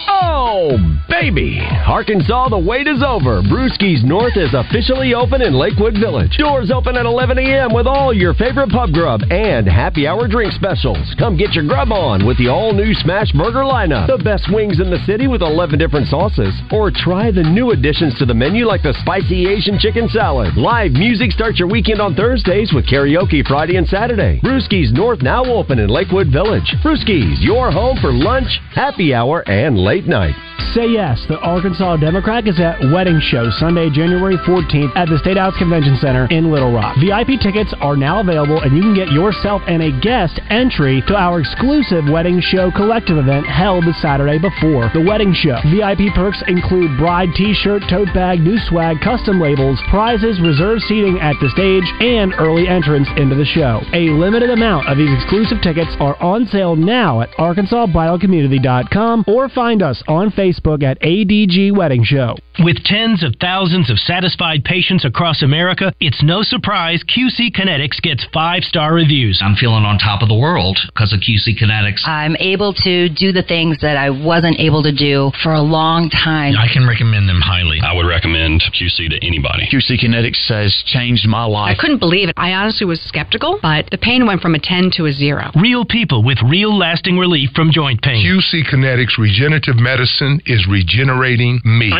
Oh, 0.09 0.77
baby! 1.09 1.59
Arkansas, 1.85 2.49
the 2.49 2.57
wait 2.57 2.87
is 2.87 3.03
over. 3.03 3.41
Brewski's 3.41 4.03
North 4.03 4.37
is 4.37 4.53
officially 4.53 5.13
open 5.13 5.41
in 5.41 5.53
Lakewood 5.53 5.95
Village. 5.99 6.37
Doors 6.37 6.71
open 6.71 6.95
at 6.95 7.05
11 7.05 7.37
a.m. 7.37 7.73
with 7.73 7.87
all 7.87 8.13
your 8.13 8.33
favorite 8.33 8.69
pub 8.69 8.91
grub 8.91 9.21
and 9.29 9.67
happy 9.67 10.07
hour 10.07 10.27
drink 10.27 10.53
specials. 10.53 11.13
Come 11.19 11.37
get 11.37 11.53
your 11.53 11.67
grub 11.67 11.91
on 11.91 12.25
with 12.25 12.37
the 12.37 12.47
all 12.47 12.73
new 12.73 12.93
Smash 12.93 13.31
Burger 13.33 13.67
lineup. 13.67 14.07
The 14.07 14.23
best 14.23 14.47
wings 14.51 14.79
in 14.79 14.89
the 14.89 15.03
city 15.05 15.27
with 15.27 15.41
11 15.41 15.77
different 15.77 16.07
sauces. 16.07 16.53
Or 16.71 16.91
try 16.91 17.31
the 17.31 17.43
new 17.43 17.71
additions 17.71 18.17
to 18.19 18.25
the 18.25 18.33
menu 18.33 18.65
like 18.65 18.83
the 18.83 18.95
spicy 19.01 19.47
Asian 19.47 19.77
chicken 19.79 20.07
salad. 20.09 20.55
Live 20.55 20.91
music 20.93 21.31
starts 21.31 21.59
your 21.59 21.69
weekend 21.69 21.99
on 21.99 22.15
Thursdays 22.15 22.71
with 22.73 22.87
karaoke 22.87 23.45
Friday 23.45 23.75
and 23.75 23.87
Saturday. 23.87 24.39
Brewski's 24.43 24.93
North 24.93 25.21
now 25.21 25.43
open 25.43 25.79
in 25.79 25.89
Lakewood 25.89 26.27
Village. 26.31 26.73
Brewski's, 26.83 27.43
your 27.43 27.71
home 27.71 27.97
for 27.99 28.11
lunch, 28.11 28.47
happy 28.73 29.13
hour, 29.13 29.43
and 29.47 29.77
late 29.77 29.96
night. 30.05 30.46
Say 30.73 30.89
yes. 30.89 31.21
The 31.29 31.37
Arkansas 31.39 31.97
Democrat 31.97 32.43
Gazette 32.43 32.77
Wedding 32.91 33.21
Show, 33.21 33.49
Sunday, 33.57 33.89
January 33.89 34.37
14th 34.41 34.95
at 34.97 35.07
the 35.07 35.17
State 35.19 35.37
House 35.37 35.55
Convention 35.57 35.97
Center 36.01 36.25
in 36.33 36.49
Little 36.49 36.73
Rock. 36.73 36.97
VIP 36.97 37.37
tickets 37.39 37.73
are 37.79 37.95
now 37.95 38.21
available, 38.21 38.61
and 38.61 38.75
you 38.75 38.81
can 38.81 38.93
get 38.93 39.09
yourself 39.13 39.61
and 39.67 39.81
a 39.81 39.93
guest 40.01 40.41
entry 40.49 41.01
to 41.07 41.15
our 41.15 41.39
exclusive 41.39 42.09
Wedding 42.09 42.41
Show 42.41 42.71
collective 42.71 43.17
event 43.17 43.45
held 43.45 43.85
the 43.85 43.93
Saturday 44.01 44.41
before 44.41 44.89
the 44.93 45.05
wedding 45.05 45.33
show. 45.33 45.61
VIP 45.69 46.09
perks 46.17 46.41
include 46.47 46.97
bride 46.97 47.29
t-shirt, 47.37 47.83
tote 47.89 48.09
bag, 48.13 48.41
new 48.41 48.57
swag, 48.65 48.97
custom 49.01 49.39
labels, 49.39 49.79
prizes, 49.89 50.41
reserved 50.41 50.81
seating 50.89 51.19
at 51.21 51.37
the 51.39 51.49
stage, 51.53 51.85
and 52.01 52.33
early 52.41 52.67
entrance 52.67 53.07
into 53.17 53.35
the 53.35 53.45
show. 53.45 53.81
A 53.93 54.09
limited 54.09 54.49
amount 54.49 54.89
of 54.89 54.97
these 54.97 55.13
exclusive 55.21 55.61
tickets 55.61 55.93
are 55.99 56.17
on 56.21 56.45
sale 56.47 56.75
now 56.75 57.21
at 57.21 57.29
arkansasbiocommunity.com 57.37 59.25
or 59.27 59.49
find 59.49 59.81
us 59.81 60.01
on 60.07 60.31
Facebook 60.31 60.46
at 60.83 60.99
ADG 61.01 61.75
Wedding 61.75 62.03
Show. 62.03 62.35
With 62.63 62.83
tens 62.83 63.23
of 63.23 63.35
thousands 63.39 63.91
of 63.91 63.99
satisfied 63.99 64.63
patients 64.63 65.05
across 65.05 65.43
America, 65.43 65.93
it's 65.99 66.23
no 66.23 66.41
surprise 66.41 67.03
QC 67.05 67.53
Kinetics 67.53 68.01
gets 68.01 68.25
five 68.33 68.63
star 68.63 68.95
reviews. 68.95 69.41
I'm 69.45 69.55
feeling 69.55 69.85
on 69.85 69.99
top 69.99 70.23
of 70.23 70.27
the 70.27 70.35
world 70.35 70.79
because 70.87 71.13
of 71.13 71.19
QC 71.19 71.53
Kinetics. 71.53 72.01
I'm 72.07 72.35
able 72.37 72.73
to 72.81 73.09
do 73.09 73.31
the 73.31 73.43
things 73.43 73.77
that 73.81 73.95
I 73.95 74.09
wasn't 74.09 74.59
able 74.59 74.81
to 74.81 74.91
do 74.91 75.31
for 75.43 75.53
a 75.53 75.61
long 75.61 76.09
time. 76.09 76.55
I 76.57 76.65
can 76.73 76.87
recommend 76.87 77.29
them 77.29 77.41
highly. 77.41 77.77
I 77.79 77.93
would 77.93 78.07
recommend 78.07 78.63
QC 78.73 79.07
to 79.09 79.19
anybody. 79.21 79.69
QC 79.69 80.01
Kinetics 80.01 80.49
has 80.49 80.73
changed 80.87 81.27
my 81.27 81.45
life. 81.45 81.77
I 81.77 81.79
couldn't 81.79 81.99
believe 81.99 82.29
it. 82.29 82.33
I 82.37 82.53
honestly 82.53 82.87
was 82.87 82.99
skeptical, 83.01 83.59
but 83.61 83.85
the 83.91 83.99
pain 83.99 84.25
went 84.25 84.41
from 84.41 84.55
a 84.55 84.59
10 84.59 84.89
to 84.97 85.05
a 85.05 85.11
0. 85.11 85.51
Real 85.61 85.85
people 85.85 86.23
with 86.23 86.39
real 86.41 86.75
lasting 86.75 87.19
relief 87.19 87.51
from 87.53 87.71
joint 87.71 88.01
pain. 88.01 88.25
QC 88.25 88.65
Kinetics 88.65 89.19
Regenerative 89.19 89.77
Medicine 89.77 90.41
is 90.47 90.65
regenerating 90.67 91.61
me. 91.63 91.93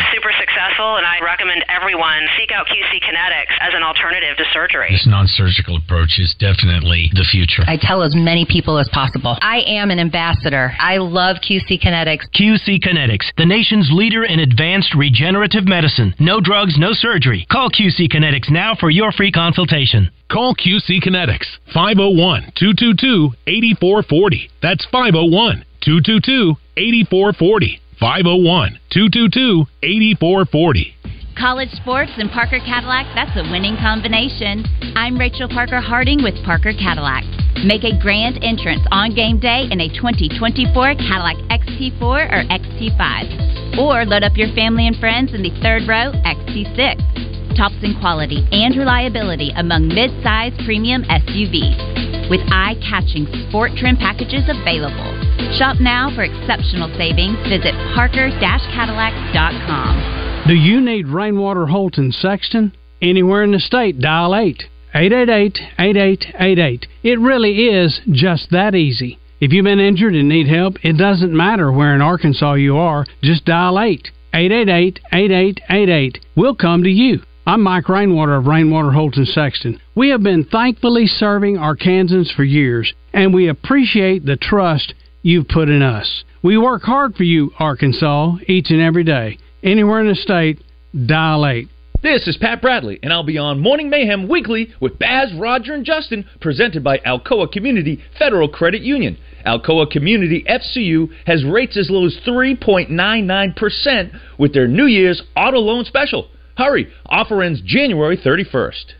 It 0.48 0.56
was 0.56 0.56
super 0.56 0.68
successful, 0.68 0.96
and 0.96 1.06
I 1.06 1.20
recommend 1.24 1.64
everyone 1.68 2.26
seek 2.38 2.52
out 2.52 2.66
QC 2.66 3.00
Kinetics 3.02 3.54
as 3.60 3.74
an 3.74 3.82
alternative 3.82 4.36
to 4.38 4.44
surgery. 4.52 4.88
This 4.90 5.06
non 5.06 5.26
surgical 5.26 5.76
approach 5.76 6.18
is 6.18 6.34
definitely 6.38 7.10
the 7.14 7.24
future. 7.24 7.64
I 7.66 7.76
tell 7.80 8.02
as 8.02 8.14
many 8.14 8.46
people 8.48 8.78
as 8.78 8.88
possible. 8.92 9.36
I 9.40 9.60
am 9.66 9.90
an 9.90 9.98
ambassador. 9.98 10.72
I 10.78 10.98
love 10.98 11.38
QC 11.38 11.80
Kinetics. 11.82 12.28
QC 12.34 12.80
Kinetics, 12.80 13.26
the 13.36 13.46
nation's 13.46 13.90
leader 13.92 14.24
in 14.24 14.40
advanced 14.40 14.94
regenerative 14.94 15.66
medicine. 15.66 16.14
No 16.18 16.40
drugs, 16.40 16.76
no 16.78 16.92
surgery. 16.92 17.46
Call 17.50 17.70
QC 17.70 18.08
Kinetics 18.08 18.50
now 18.50 18.74
for 18.74 18.90
your 18.90 19.12
free 19.12 19.32
consultation. 19.32 20.10
Call 20.30 20.54
QC 20.54 21.02
Kinetics 21.02 21.46
501 21.72 22.52
222 22.56 23.32
8440. 23.46 24.50
That's 24.62 24.84
501 24.86 25.64
222 25.80 26.56
8440. 26.76 27.80
501 27.98 28.78
222 28.94 29.66
8440. 29.82 30.94
College 31.34 31.70
sports 31.82 32.10
and 32.18 32.30
Parker 32.30 32.58
Cadillac, 32.62 33.06
that's 33.14 33.34
a 33.34 33.42
winning 33.50 33.74
combination. 33.78 34.62
I'm 34.94 35.18
Rachel 35.18 35.48
Parker 35.48 35.80
Harding 35.80 36.22
with 36.22 36.34
Parker 36.46 36.72
Cadillac. 36.74 37.22
Make 37.66 37.82
a 37.82 37.98
grand 37.98 38.38
entrance 38.42 38.82
on 38.90 39.14
game 39.14 39.38
day 39.38 39.66
in 39.70 39.82
a 39.82 39.90
2024 39.90 40.94
Cadillac 40.94 41.38
XT4 41.50 42.02
or 42.02 42.42
XT5. 42.46 43.78
Or 43.78 44.06
load 44.06 44.22
up 44.22 44.38
your 44.38 44.50
family 44.54 44.86
and 44.86 44.94
friends 44.98 45.34
in 45.34 45.42
the 45.42 45.54
third 45.58 45.86
row 45.90 46.14
XT6. 46.22 47.58
Tops 47.58 47.82
in 47.82 47.98
quality 47.98 48.46
and 48.54 48.78
reliability 48.78 49.50
among 49.58 49.88
mid-size 49.88 50.54
premium 50.64 51.02
SUVs. 51.10 52.30
With 52.30 52.46
eye-catching 52.46 53.26
sport 53.48 53.72
trim 53.74 53.96
packages 53.96 54.46
available. 54.46 55.17
Shop 55.58 55.76
now 55.80 56.10
for 56.14 56.24
exceptional 56.24 56.88
savings. 56.96 57.36
Visit 57.48 57.74
parker-cadillac.com. 57.94 60.44
Do 60.46 60.54
you 60.54 60.80
need 60.80 61.08
Rainwater 61.08 61.66
Holt 61.66 61.98
and 61.98 62.14
Sexton? 62.14 62.72
Anywhere 63.02 63.42
in 63.42 63.52
the 63.52 63.58
state, 63.58 64.00
dial 64.00 64.34
8. 64.34 64.64
888-8888. 64.94 66.86
It 67.02 67.20
really 67.20 67.66
is 67.66 68.00
just 68.10 68.50
that 68.50 68.74
easy. 68.74 69.18
If 69.40 69.52
you've 69.52 69.64
been 69.64 69.78
injured 69.78 70.14
and 70.14 70.28
need 70.28 70.48
help, 70.48 70.76
it 70.82 70.96
doesn't 70.96 71.36
matter 71.36 71.70
where 71.70 71.94
in 71.94 72.00
Arkansas 72.00 72.54
you 72.54 72.76
are, 72.76 73.04
just 73.22 73.44
dial 73.44 73.78
8. 73.78 74.10
888-8888. 74.34 76.18
We'll 76.36 76.54
come 76.54 76.82
to 76.82 76.90
you. 76.90 77.20
I'm 77.46 77.62
Mike 77.62 77.88
Rainwater 77.88 78.36
of 78.36 78.46
Rainwater 78.46 78.90
Holt 78.90 79.16
and 79.16 79.26
Sexton. 79.26 79.80
We 79.94 80.10
have 80.10 80.22
been 80.22 80.44
thankfully 80.44 81.06
serving 81.06 81.56
Arkansans 81.56 82.30
for 82.34 82.44
years, 82.44 82.92
and 83.12 83.32
we 83.32 83.48
appreciate 83.48 84.26
the 84.26 84.36
trust 84.36 84.92
you've 85.22 85.48
put 85.48 85.68
in 85.68 85.82
us. 85.82 86.24
We 86.42 86.56
work 86.56 86.82
hard 86.82 87.16
for 87.16 87.24
you, 87.24 87.52
Arkansas, 87.58 88.36
each 88.46 88.70
and 88.70 88.80
every 88.80 89.04
day. 89.04 89.38
Anywhere 89.62 90.00
in 90.00 90.08
the 90.08 90.14
state, 90.14 90.62
dial 91.06 91.46
8. 91.46 91.68
This 92.00 92.28
is 92.28 92.36
Pat 92.36 92.62
Bradley, 92.62 93.00
and 93.02 93.12
I'll 93.12 93.24
be 93.24 93.38
on 93.38 93.58
Morning 93.58 93.90
Mayhem 93.90 94.28
Weekly 94.28 94.72
with 94.80 95.00
Baz, 95.00 95.32
Roger, 95.34 95.74
and 95.74 95.84
Justin, 95.84 96.24
presented 96.40 96.84
by 96.84 96.98
Alcoa 96.98 97.50
Community 97.50 98.00
Federal 98.16 98.48
Credit 98.48 98.82
Union. 98.82 99.18
Alcoa 99.44 99.90
Community 99.90 100.44
FCU 100.48 101.08
has 101.26 101.44
rates 101.44 101.76
as 101.76 101.90
low 101.90 102.06
as 102.06 102.16
3.99% 102.24 104.20
with 104.38 104.54
their 104.54 104.68
New 104.68 104.86
Year's 104.86 105.22
auto 105.34 105.58
loan 105.58 105.84
special. 105.84 106.28
Hurry, 106.56 106.88
offer 107.06 107.42
ends 107.42 107.60
January 107.62 108.16
31st. 108.16 108.94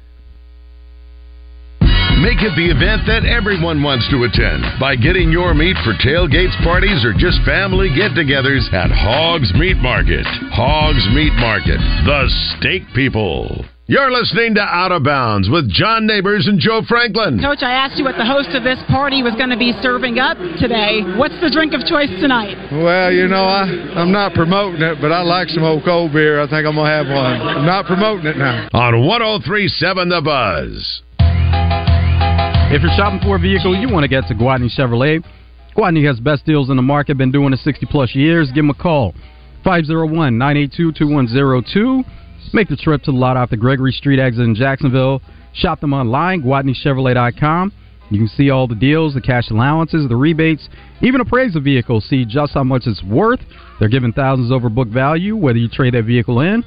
Make 2.18 2.42
it 2.42 2.50
the 2.58 2.66
event 2.66 3.06
that 3.06 3.22
everyone 3.22 3.78
wants 3.78 4.02
to 4.10 4.26
attend 4.26 4.66
by 4.82 4.98
getting 4.98 5.30
your 5.30 5.54
meat 5.54 5.78
for 5.86 5.94
tailgates, 6.02 6.50
parties, 6.66 7.06
or 7.06 7.14
just 7.14 7.38
family 7.46 7.94
get 7.94 8.10
togethers 8.10 8.66
at 8.74 8.90
Hogs 8.90 9.54
Meat 9.54 9.78
Market. 9.78 10.26
Hogs 10.50 11.06
Meat 11.14 11.30
Market, 11.38 11.78
the 11.78 12.26
steak 12.58 12.82
people. 12.90 13.62
You're 13.86 14.10
listening 14.10 14.58
to 14.58 14.66
Out 14.66 14.90
of 14.90 15.06
Bounds 15.06 15.46
with 15.46 15.70
John 15.70 16.10
Neighbors 16.10 16.50
and 16.50 16.58
Joe 16.58 16.82
Franklin. 16.90 17.38
Coach, 17.38 17.62
I 17.62 17.70
asked 17.70 17.96
you 17.96 18.04
what 18.04 18.18
the 18.18 18.26
host 18.26 18.50
of 18.50 18.66
this 18.66 18.82
party 18.90 19.22
was 19.22 19.38
going 19.38 19.54
to 19.54 19.56
be 19.56 19.70
serving 19.78 20.18
up 20.18 20.36
today. 20.58 21.06
What's 21.14 21.38
the 21.38 21.54
drink 21.54 21.70
of 21.70 21.86
choice 21.86 22.10
tonight? 22.18 22.58
Well, 22.74 23.14
you 23.14 23.30
know, 23.30 23.46
I, 23.46 23.94
I'm 23.94 24.10
not 24.10 24.34
promoting 24.34 24.82
it, 24.82 24.98
but 25.00 25.14
I 25.14 25.22
like 25.22 25.54
some 25.54 25.62
old 25.62 25.86
cold 25.86 26.12
beer. 26.12 26.42
I 26.42 26.50
think 26.50 26.66
I'm 26.66 26.74
going 26.74 26.90
to 26.90 26.98
have 26.98 27.06
one. 27.06 27.46
I'm 27.46 27.64
not 27.64 27.86
promoting 27.86 28.26
it 28.26 28.36
now. 28.36 28.66
On 28.74 29.06
1037 29.06 30.10
The 30.10 30.20
Buzz. 30.20 31.02
If 32.70 32.82
you're 32.82 32.92
shopping 32.98 33.20
for 33.22 33.36
a 33.36 33.38
vehicle, 33.38 33.74
you 33.74 33.88
want 33.88 34.04
to 34.04 34.08
get 34.08 34.28
to 34.28 34.34
Gwatney 34.34 34.68
Chevrolet. 34.68 35.24
Gwatney 35.74 36.06
has 36.06 36.20
best 36.20 36.44
deals 36.44 36.68
in 36.68 36.76
the 36.76 36.82
market, 36.82 37.16
been 37.16 37.32
doing 37.32 37.54
it 37.54 37.60
60 37.60 37.86
plus 37.86 38.14
years. 38.14 38.48
Give 38.48 38.56
them 38.56 38.68
a 38.68 38.74
call. 38.74 39.14
501 39.64 40.36
982 40.36 40.92
2102. 40.92 42.04
Make 42.52 42.68
the 42.68 42.76
trip 42.76 43.02
to 43.04 43.10
the 43.10 43.16
lot 43.16 43.38
off 43.38 43.48
the 43.48 43.56
Gregory 43.56 43.90
Street 43.92 44.20
exit 44.20 44.44
in 44.44 44.54
Jacksonville. 44.54 45.22
Shop 45.54 45.80
them 45.80 45.94
online, 45.94 46.42
GwatneyChevrolet.com. 46.42 47.72
You 48.10 48.18
can 48.18 48.28
see 48.28 48.50
all 48.50 48.68
the 48.68 48.74
deals, 48.74 49.14
the 49.14 49.22
cash 49.22 49.50
allowances, 49.50 50.06
the 50.06 50.16
rebates, 50.16 50.68
even 51.00 51.22
appraise 51.22 51.54
the 51.54 51.60
vehicle, 51.60 52.02
see 52.02 52.26
just 52.26 52.52
how 52.52 52.64
much 52.64 52.82
it's 52.84 53.02
worth. 53.02 53.40
They're 53.80 53.88
giving 53.88 54.12
thousands 54.12 54.52
over 54.52 54.68
book 54.68 54.88
value, 54.88 55.36
whether 55.36 55.58
you 55.58 55.70
trade 55.70 55.94
that 55.94 56.04
vehicle 56.04 56.40
in 56.40 56.62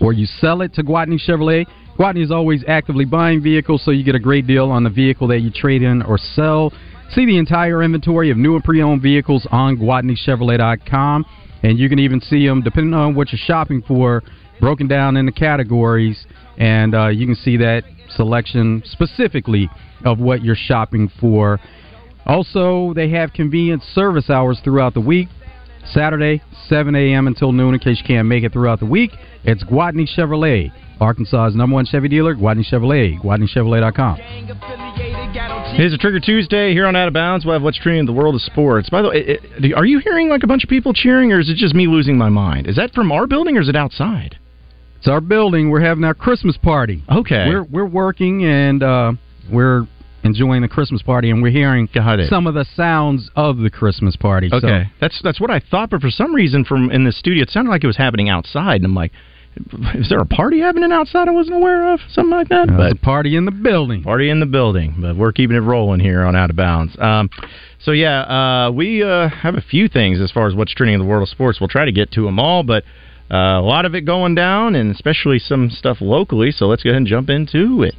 or 0.00 0.12
you 0.12 0.26
sell 0.26 0.60
it 0.62 0.74
to 0.74 0.82
Gwatney 0.82 1.20
Chevrolet. 1.24 1.66
Gwatney 1.98 2.24
is 2.24 2.32
always 2.32 2.64
actively 2.66 3.04
buying 3.04 3.40
vehicles, 3.40 3.84
so 3.84 3.92
you 3.92 4.02
get 4.02 4.16
a 4.16 4.20
great 4.20 4.48
deal 4.48 4.70
on 4.70 4.82
the 4.82 4.90
vehicle 4.90 5.28
that 5.28 5.40
you 5.40 5.50
trade 5.50 5.82
in 5.82 6.02
or 6.02 6.18
sell. 6.18 6.72
See 7.10 7.24
the 7.24 7.38
entire 7.38 7.84
inventory 7.84 8.30
of 8.30 8.36
new 8.36 8.56
and 8.56 8.64
pre-owned 8.64 9.00
vehicles 9.00 9.46
on 9.52 9.76
GwatneyChevrolet.com, 9.76 11.24
and 11.62 11.78
you 11.78 11.88
can 11.88 12.00
even 12.00 12.20
see 12.20 12.44
them, 12.46 12.62
depending 12.62 12.94
on 12.94 13.14
what 13.14 13.30
you're 13.30 13.38
shopping 13.44 13.80
for, 13.86 14.24
broken 14.58 14.88
down 14.88 15.16
into 15.16 15.30
categories, 15.30 16.26
and 16.58 16.96
uh, 16.96 17.08
you 17.08 17.26
can 17.26 17.36
see 17.36 17.56
that 17.58 17.84
selection 18.10 18.82
specifically 18.86 19.70
of 20.04 20.18
what 20.18 20.42
you're 20.42 20.56
shopping 20.56 21.08
for. 21.20 21.60
Also, 22.26 22.92
they 22.94 23.10
have 23.10 23.32
convenient 23.32 23.82
service 23.92 24.30
hours 24.30 24.58
throughout 24.64 24.94
the 24.94 25.00
week. 25.00 25.28
Saturday, 25.92 26.42
7 26.68 26.94
a.m. 26.94 27.26
until 27.28 27.52
noon 27.52 27.74
in 27.74 27.78
case 27.78 27.98
you 28.00 28.06
can't 28.06 28.26
make 28.26 28.42
it 28.42 28.52
throughout 28.52 28.80
the 28.80 28.86
week. 28.86 29.10
It's 29.44 29.62
Gwatney 29.62 30.08
Chevrolet, 30.16 30.72
Arkansas's 31.00 31.56
number 31.56 31.74
one 31.74 31.86
Chevy 31.86 32.08
dealer, 32.08 32.34
Gwatney 32.34 32.64
Chevrolet, 32.70 33.20
GwatneyChevrolet.com. 33.20 34.16
Here's 35.76 35.92
a 35.92 35.98
Trigger 35.98 36.20
Tuesday 36.20 36.72
here 36.72 36.86
on 36.86 36.94
Out 36.94 37.08
of 37.08 37.14
Bounds. 37.14 37.44
We'll 37.44 37.54
have 37.54 37.62
what's 37.62 37.78
trending 37.78 38.00
in 38.00 38.06
the 38.06 38.12
world 38.12 38.34
of 38.34 38.42
sports. 38.42 38.88
By 38.90 39.02
the 39.02 39.08
way, 39.08 39.16
it, 39.16 39.40
it, 39.58 39.74
are 39.74 39.84
you 39.84 39.98
hearing 39.98 40.28
like 40.28 40.42
a 40.44 40.46
bunch 40.46 40.62
of 40.62 40.70
people 40.70 40.92
cheering, 40.92 41.32
or 41.32 41.40
is 41.40 41.50
it 41.50 41.56
just 41.56 41.74
me 41.74 41.86
losing 41.86 42.16
my 42.16 42.28
mind? 42.28 42.68
Is 42.68 42.76
that 42.76 42.94
from 42.94 43.10
our 43.10 43.26
building, 43.26 43.56
or 43.56 43.60
is 43.60 43.68
it 43.68 43.76
outside? 43.76 44.38
It's 44.98 45.08
our 45.08 45.20
building. 45.20 45.70
We're 45.70 45.80
having 45.82 46.04
our 46.04 46.14
Christmas 46.14 46.56
party. 46.56 47.02
Okay, 47.10 47.46
we're 47.48 47.64
we're 47.64 47.86
working 47.86 48.44
and 48.44 48.82
uh, 48.82 49.12
we're 49.52 49.86
enjoying 50.22 50.62
the 50.62 50.68
Christmas 50.68 51.02
party, 51.02 51.30
and 51.30 51.42
we're 51.42 51.50
hearing 51.50 51.88
some 52.28 52.46
of 52.46 52.54
the 52.54 52.64
sounds 52.74 53.30
of 53.36 53.58
the 53.58 53.68
Christmas 53.68 54.16
party. 54.16 54.48
Okay, 54.52 54.60
so. 54.60 54.90
that's 55.00 55.20
that's 55.22 55.40
what 55.40 55.50
I 55.50 55.60
thought, 55.60 55.90
but 55.90 56.00
for 56.00 56.10
some 56.10 56.34
reason, 56.34 56.64
from 56.64 56.90
in 56.90 57.04
the 57.04 57.12
studio, 57.12 57.42
it 57.42 57.50
sounded 57.50 57.70
like 57.70 57.84
it 57.84 57.86
was 57.86 57.96
happening 57.96 58.28
outside, 58.28 58.76
and 58.76 58.86
I'm 58.86 58.94
like, 58.94 59.12
is 59.94 60.08
there 60.08 60.18
a 60.20 60.26
party 60.26 60.60
happening 60.60 60.92
outside 60.92 61.28
I 61.28 61.30
wasn't 61.30 61.56
aware 61.56 61.92
of? 61.92 62.00
Something 62.10 62.30
like 62.30 62.48
that. 62.48 62.68
There's 62.68 62.92
a 62.92 62.96
party 62.96 63.36
in 63.36 63.44
the 63.44 63.50
building. 63.50 64.02
Party 64.02 64.30
in 64.30 64.40
the 64.40 64.46
building, 64.46 64.96
but 65.00 65.16
we're 65.16 65.32
keeping 65.32 65.56
it 65.56 65.60
rolling 65.60 66.00
here 66.00 66.22
on 66.22 66.34
Out 66.36 66.50
of 66.50 66.56
Bounds. 66.56 66.96
Um, 66.98 67.30
so 67.78 67.92
yeah, 67.92 68.66
uh, 68.66 68.70
we 68.70 69.02
uh, 69.02 69.28
have 69.28 69.54
a 69.54 69.62
few 69.62 69.88
things 69.88 70.20
as 70.20 70.30
far 70.30 70.48
as 70.48 70.54
what's 70.54 70.74
trending 70.74 70.94
in 70.94 71.00
the 71.00 71.06
world 71.06 71.22
of 71.22 71.28
sports. 71.28 71.60
We'll 71.60 71.68
try 71.68 71.84
to 71.84 71.92
get 71.92 72.10
to 72.12 72.24
them 72.24 72.38
all, 72.38 72.62
but. 72.62 72.84
Uh, 73.30 73.58
a 73.58 73.62
lot 73.62 73.86
of 73.86 73.94
it 73.94 74.02
going 74.02 74.34
down, 74.34 74.74
and 74.74 74.94
especially 74.94 75.38
some 75.38 75.70
stuff 75.70 75.96
locally. 76.02 76.52
So 76.52 76.66
let's 76.66 76.82
go 76.82 76.90
ahead 76.90 76.98
and 76.98 77.06
jump 77.06 77.30
into 77.30 77.82
it. 77.82 77.94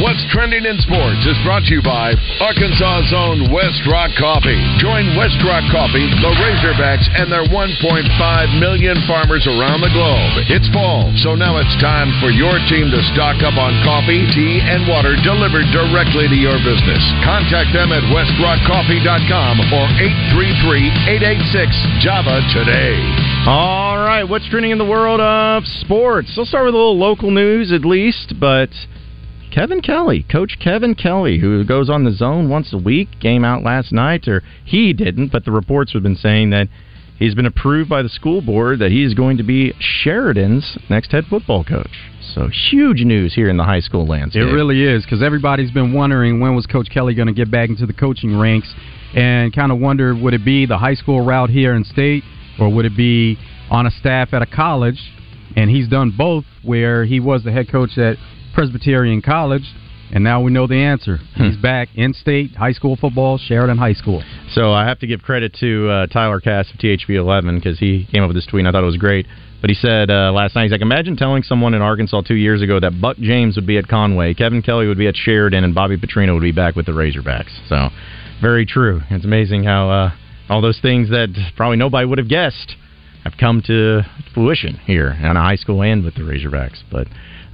What's 0.00 0.24
trending 0.32 0.64
in 0.64 0.80
sports 0.80 1.28
is 1.28 1.36
brought 1.44 1.68
to 1.68 1.76
you 1.76 1.84
by 1.84 2.16
Arkansas's 2.40 3.12
own 3.12 3.52
West 3.52 3.84
Rock 3.84 4.08
Coffee. 4.16 4.56
Join 4.80 5.12
West 5.12 5.36
Rock 5.44 5.60
Coffee, 5.68 6.08
the 6.24 6.32
Razorbacks, 6.40 7.04
and 7.20 7.28
their 7.28 7.44
1.5 7.44 8.08
million 8.56 8.96
farmers 9.04 9.44
around 9.44 9.84
the 9.84 9.92
globe. 9.92 10.48
It's 10.48 10.72
fall, 10.72 11.12
so 11.20 11.36
now 11.36 11.60
it's 11.60 11.76
time 11.84 12.08
for 12.24 12.32
your 12.32 12.56
team 12.72 12.88
to 12.88 13.00
stock 13.12 13.44
up 13.44 13.60
on 13.60 13.76
coffee, 13.84 14.24
tea, 14.32 14.64
and 14.64 14.88
water 14.88 15.20
delivered 15.20 15.68
directly 15.68 16.32
to 16.32 16.38
your 16.48 16.56
business. 16.64 17.04
Contact 17.20 17.68
them 17.76 17.92
at 17.92 18.00
westrockcoffee.com 18.08 19.54
or 19.68 19.84
833-886-JAVA 21.12 22.36
today. 22.56 22.96
All 23.44 24.00
right, 24.00 24.24
what's 24.24 24.48
trending 24.48 24.72
in 24.72 24.80
the 24.80 24.88
world 24.88 25.20
of 25.20 25.68
sports? 25.84 26.32
We'll 26.40 26.48
start 26.48 26.64
with 26.64 26.72
a 26.72 26.80
little 26.80 26.96
local 26.96 27.30
news 27.30 27.68
at 27.68 27.84
least, 27.84 28.40
but 28.40 28.72
Kevin 29.50 29.80
Kelly, 29.80 30.24
Coach 30.30 30.58
Kevin 30.60 30.94
Kelly, 30.94 31.38
who 31.38 31.64
goes 31.64 31.90
on 31.90 32.04
the 32.04 32.12
zone 32.12 32.48
once 32.48 32.72
a 32.72 32.78
week, 32.78 33.08
came 33.20 33.44
out 33.44 33.64
last 33.64 33.90
night, 33.92 34.28
or 34.28 34.42
he 34.64 34.92
didn't, 34.92 35.32
but 35.32 35.44
the 35.44 35.50
reports 35.50 35.92
have 35.92 36.04
been 36.04 36.16
saying 36.16 36.50
that 36.50 36.68
he's 37.18 37.34
been 37.34 37.46
approved 37.46 37.90
by 37.90 38.00
the 38.00 38.08
school 38.08 38.40
board 38.40 38.78
that 38.78 38.92
he 38.92 39.02
is 39.02 39.12
going 39.12 39.36
to 39.38 39.42
be 39.42 39.72
Sheridan's 39.80 40.78
next 40.88 41.10
head 41.10 41.24
football 41.28 41.64
coach. 41.64 41.90
So 42.34 42.48
huge 42.70 43.02
news 43.02 43.34
here 43.34 43.48
in 43.48 43.56
the 43.56 43.64
high 43.64 43.80
school 43.80 44.06
landscape. 44.06 44.42
It 44.42 44.52
really 44.52 44.84
is 44.84 45.04
because 45.04 45.20
everybody's 45.20 45.72
been 45.72 45.92
wondering 45.92 46.38
when 46.38 46.54
was 46.54 46.66
Coach 46.66 46.88
Kelly 46.88 47.14
going 47.14 47.26
to 47.26 47.34
get 47.34 47.50
back 47.50 47.68
into 47.68 47.86
the 47.86 47.92
coaching 47.92 48.38
ranks, 48.38 48.72
and 49.16 49.52
kind 49.52 49.72
of 49.72 49.80
wondered 49.80 50.16
would 50.20 50.34
it 50.34 50.44
be 50.44 50.64
the 50.64 50.78
high 50.78 50.94
school 50.94 51.24
route 51.24 51.50
here 51.50 51.74
in 51.74 51.82
state, 51.82 52.22
or 52.60 52.72
would 52.72 52.84
it 52.84 52.96
be 52.96 53.36
on 53.68 53.86
a 53.86 53.90
staff 53.90 54.32
at 54.32 54.42
a 54.42 54.46
college? 54.46 55.00
And 55.56 55.68
he's 55.68 55.88
done 55.88 56.14
both, 56.16 56.44
where 56.62 57.04
he 57.04 57.18
was 57.18 57.42
the 57.42 57.50
head 57.50 57.68
coach 57.68 57.98
at 57.98 58.16
Presbyterian 58.60 59.22
College, 59.22 59.64
and 60.12 60.22
now 60.22 60.42
we 60.42 60.52
know 60.52 60.66
the 60.66 60.74
answer. 60.74 61.16
Hmm. 61.34 61.44
He's 61.44 61.56
back 61.56 61.88
in 61.94 62.12
state 62.12 62.54
high 62.54 62.72
school 62.72 62.94
football, 62.94 63.38
Sheridan 63.38 63.78
High 63.78 63.94
School. 63.94 64.22
So 64.52 64.74
I 64.74 64.86
have 64.86 64.98
to 64.98 65.06
give 65.06 65.22
credit 65.22 65.56
to 65.60 65.88
uh, 65.88 66.06
Tyler 66.08 66.40
Cass 66.40 66.70
of 66.70 66.78
THB11 66.78 67.54
because 67.54 67.78
he 67.78 68.06
came 68.12 68.22
up 68.22 68.28
with 68.28 68.36
this 68.36 68.44
tweet 68.44 68.60
and 68.60 68.68
I 68.68 68.72
thought 68.72 68.82
it 68.82 68.86
was 68.86 68.98
great. 68.98 69.26
But 69.62 69.70
he 69.70 69.74
said 69.74 70.10
uh, 70.10 70.32
last 70.32 70.54
night, 70.56 70.64
he's 70.64 70.72
like, 70.72 70.82
imagine 70.82 71.16
telling 71.16 71.42
someone 71.42 71.72
in 71.72 71.80
Arkansas 71.80 72.20
two 72.20 72.34
years 72.34 72.60
ago 72.60 72.78
that 72.80 73.00
Buck 73.00 73.16
James 73.16 73.56
would 73.56 73.66
be 73.66 73.78
at 73.78 73.88
Conway, 73.88 74.34
Kevin 74.34 74.60
Kelly 74.60 74.86
would 74.86 74.98
be 74.98 75.08
at 75.08 75.16
Sheridan, 75.16 75.64
and 75.64 75.74
Bobby 75.74 75.96
Petrino 75.96 76.34
would 76.34 76.42
be 76.42 76.52
back 76.52 76.76
with 76.76 76.84
the 76.84 76.92
Razorbacks. 76.92 77.66
So 77.66 77.88
very 78.42 78.66
true. 78.66 79.00
It's 79.08 79.24
amazing 79.24 79.64
how 79.64 79.88
uh, 79.88 80.10
all 80.50 80.60
those 80.60 80.80
things 80.82 81.08
that 81.08 81.30
probably 81.56 81.78
nobody 81.78 82.06
would 82.06 82.18
have 82.18 82.28
guessed 82.28 82.76
have 83.24 83.38
come 83.40 83.62
to 83.68 84.02
fruition 84.34 84.76
here 84.84 85.12
in 85.18 85.34
a 85.34 85.40
high 85.40 85.56
school 85.56 85.82
and 85.82 86.04
with 86.04 86.16
the 86.16 86.20
Razorbacks. 86.20 86.82
But 86.92 87.06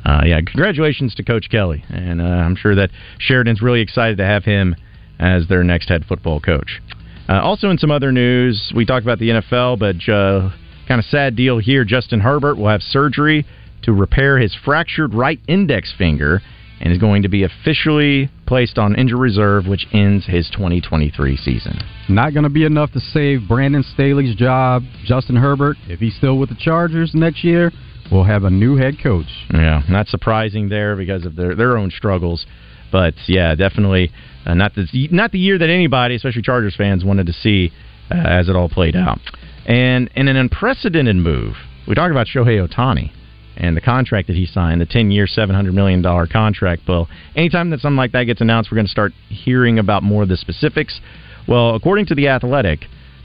uh, 0.07 0.22
yeah, 0.24 0.40
congratulations 0.40 1.16
to 1.16 1.24
Coach 1.24 1.48
Kelly, 1.50 1.84
and 1.88 2.20
uh, 2.20 2.24
I'm 2.24 2.54
sure 2.54 2.76
that 2.76 2.90
Sheridan's 3.18 3.61
really 3.61 3.80
excited 3.80 4.18
to 4.18 4.24
have 4.24 4.44
him 4.44 4.76
as 5.18 5.48
their 5.48 5.64
next 5.64 5.88
head 5.88 6.04
football 6.04 6.38
coach. 6.38 6.80
Uh, 7.28 7.40
also, 7.42 7.70
in 7.70 7.78
some 7.78 7.90
other 7.90 8.12
news, 8.12 8.72
we 8.76 8.86
talked 8.86 9.04
about 9.04 9.18
the 9.18 9.30
NFL, 9.30 9.80
but 9.80 9.96
uh, 10.09 10.50
kind 10.86 11.00
of 11.00 11.04
sad 11.07 11.34
deal 11.34 11.59
here. 11.59 11.84
Justin 11.84 12.20
Herbert 12.20 12.57
will 12.57 12.68
have 12.68 12.82
surgery 12.82 13.44
to 13.82 13.92
repair 13.92 14.38
his 14.38 14.54
fractured 14.64 15.12
right 15.12 15.40
index 15.48 15.92
finger 15.98 16.40
and 16.80 16.92
is 16.92 17.00
going 17.00 17.22
to 17.22 17.28
be 17.28 17.42
officially 17.42 18.30
placed 18.46 18.78
on 18.78 18.94
injury 18.94 19.18
reserve, 19.18 19.66
which 19.66 19.86
ends 19.92 20.24
his 20.26 20.48
2023 20.50 21.36
season. 21.36 21.80
Not 22.09 22.32
going 22.32 22.44
to 22.44 22.50
be 22.50 22.64
enough 22.64 22.92
to 22.92 23.00
save 23.00 23.48
Brandon 23.48 23.82
Staley's 23.82 24.36
job. 24.36 24.84
Justin 25.04 25.34
Herbert, 25.34 25.78
if 25.88 25.98
he's 25.98 26.14
still 26.14 26.38
with 26.38 26.50
the 26.50 26.57
Chargers 26.57 27.12
next 27.12 27.42
year, 27.42 27.72
will 28.11 28.24
have 28.24 28.44
a 28.44 28.50
new 28.50 28.76
head 28.76 28.96
coach. 29.02 29.26
Yeah, 29.52 29.82
not 29.88 30.09
surprising 30.09 30.68
there 30.68 30.96
because 30.96 31.24
of 31.24 31.36
their 31.36 31.54
their 31.54 31.76
own 31.76 31.90
struggles. 31.90 32.46
But 32.92 33.14
yeah, 33.26 33.54
definitely 33.54 34.12
uh, 34.44 34.54
not 34.54 34.74
the 34.74 34.86
not 35.11 35.32
the 35.32 35.38
year 35.38 35.59
that 35.59 35.68
anybody, 35.68 36.14
especially 36.14 36.42
Chargers 36.42 36.76
fans, 36.76 37.04
wanted 37.04 37.26
to 37.26 37.32
see 37.32 37.72
uh, 38.11 38.14
as 38.14 38.48
it 38.48 38.57
all 38.57 38.68
played 38.68 38.96
out. 38.96 39.18
And 39.66 40.09
in 40.14 40.28
an 40.28 40.36
unprecedented 40.36 41.16
move, 41.16 41.57
we 41.88 41.94
talked 41.94 42.12
about 42.12 42.28
Shohei 42.28 42.66
Ohtani 42.66 43.11
and 43.57 43.76
the 43.76 43.80
contract 43.80 44.28
that 44.28 44.36
he 44.36 44.46
signed, 44.46 44.80
the 44.80 44.86
10 44.86 45.11
year, 45.11 45.26
$700 45.26 45.72
million 45.72 46.02
contract. 46.28 46.82
Well, 46.86 47.09
anytime 47.34 47.70
that 47.70 47.80
something 47.80 47.96
like 47.96 48.12
that 48.12 48.24
gets 48.24 48.40
announced, 48.40 48.70
we're 48.70 48.76
going 48.76 48.86
to 48.86 48.92
start 48.92 49.12
hearing 49.28 49.78
about 49.78 50.02
more 50.02 50.22
of 50.22 50.28
the 50.28 50.36
specifics. 50.36 51.00
Well, 51.48 51.74
according 51.74 52.07
to 52.07 52.14
The 52.14 52.28
Athletic, 52.28 52.80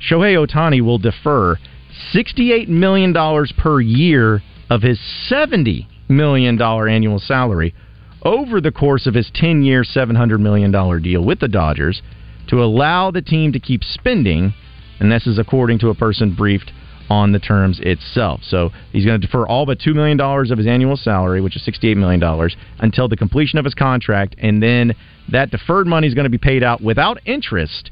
Shohei 0.09 0.35
Ohtani 0.35 0.81
will 0.81 0.97
defer 0.97 1.57
$68 2.13 2.67
million 2.69 3.13
per 3.57 3.81
year 3.81 4.41
of 4.71 4.83
his 4.83 4.97
$70 5.29 5.85
million 6.07 6.59
annual 6.61 7.19
salary 7.19 7.75
over 8.23 8.61
the 8.61 8.71
course 8.71 9.05
of 9.05 9.13
his 9.13 9.29
10 9.35 9.63
year, 9.63 9.83
$700 9.83 10.39
million 10.39 10.71
deal 11.01 11.25
with 11.25 11.41
the 11.41 11.49
Dodgers 11.49 12.01
to 12.47 12.63
allow 12.63 13.11
the 13.11 13.21
team 13.21 13.51
to 13.51 13.59
keep 13.59 13.83
spending, 13.83 14.53
and 14.99 15.11
this 15.11 15.27
is 15.27 15.37
according 15.37 15.79
to 15.79 15.89
a 15.89 15.95
person 15.95 16.33
briefed 16.33 16.71
on 17.09 17.33
the 17.33 17.39
terms 17.39 17.81
itself. 17.83 18.39
So 18.43 18.69
he's 18.93 19.05
going 19.05 19.19
to 19.19 19.27
defer 19.27 19.45
all 19.45 19.65
but 19.65 19.79
$2 19.79 19.93
million 19.93 20.19
of 20.21 20.57
his 20.57 20.67
annual 20.67 20.95
salary, 20.95 21.41
which 21.41 21.57
is 21.57 21.63
$68 21.63 21.97
million, 21.97 22.49
until 22.79 23.09
the 23.09 23.17
completion 23.17 23.59
of 23.59 23.65
his 23.65 23.73
contract, 23.73 24.35
and 24.37 24.63
then 24.63 24.93
that 25.33 25.51
deferred 25.51 25.85
money 25.85 26.07
is 26.07 26.13
going 26.13 26.23
to 26.23 26.29
be 26.29 26.37
paid 26.37 26.63
out 26.63 26.81
without 26.81 27.19
interest 27.25 27.91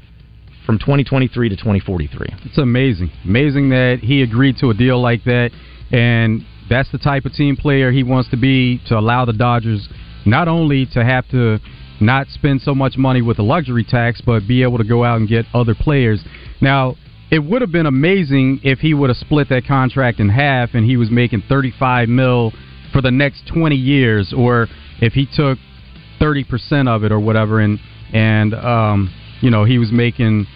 from 0.66 0.80
2023 0.80 1.50
to 1.50 1.56
2043. 1.58 2.28
It's 2.46 2.58
amazing. 2.58 3.12
Amazing 3.26 3.70
that 3.72 4.00
he 4.02 4.22
agreed 4.22 4.56
to 4.60 4.70
a 4.70 4.74
deal 4.74 5.02
like 5.02 5.26
that, 5.26 5.52
and 5.92 6.46
that's 6.70 6.92
the 6.92 6.98
type 6.98 7.26
of 7.26 7.34
team 7.34 7.56
player 7.56 7.92
he 7.92 8.04
wants 8.04 8.30
to 8.30 8.38
be 8.38 8.80
to 8.88 8.98
allow 8.98 9.26
the 9.26 9.34
Dodgers 9.34 9.88
not 10.26 10.48
only 10.48 10.86
to 10.94 11.04
have 11.04 11.28
to 11.30 11.60
not 12.00 12.28
spend 12.28 12.62
so 12.62 12.74
much 12.74 12.98
money 12.98 13.22
with 13.22 13.38
the 13.38 13.44
luxury 13.44 13.84
tax, 13.84 14.22
but 14.22 14.48
be 14.48 14.64
able 14.64 14.78
to 14.78 14.84
go 14.84 15.04
out 15.04 15.18
and 15.18 15.28
get 15.28 15.46
other 15.54 15.76
players. 15.76 16.24
Now, 16.62 16.96
it 17.32 17.40
would 17.40 17.62
have 17.62 17.72
been 17.72 17.86
amazing 17.86 18.62
if 18.64 18.80
he 18.80 18.94
would 18.94 19.10
have 19.10 19.18
split 19.18 19.50
that 19.50 19.66
contract 19.68 20.20
in 20.20 20.30
half 20.30 20.70
and 20.74 20.86
he 20.86 20.98
was 20.98 21.12
making 21.12 21.44
35 21.48 22.10
mil 22.10 22.52
for 22.92 23.02
the 23.02 23.12
next 23.12 23.48
20 23.54 23.76
years, 23.76 24.34
or 24.36 24.68
if 25.00 25.14
he 25.14 25.28
took 25.32 25.58
30% 26.20 26.88
of 26.88 27.04
it 27.04 27.12
or 27.12 27.20
whatever, 27.20 27.60
and 27.60 27.80
and 28.12 28.56
um, 28.56 29.14
you 29.42 29.52
know 29.52 29.64
he 29.64 29.78
was 29.78 29.92
making 29.92 30.48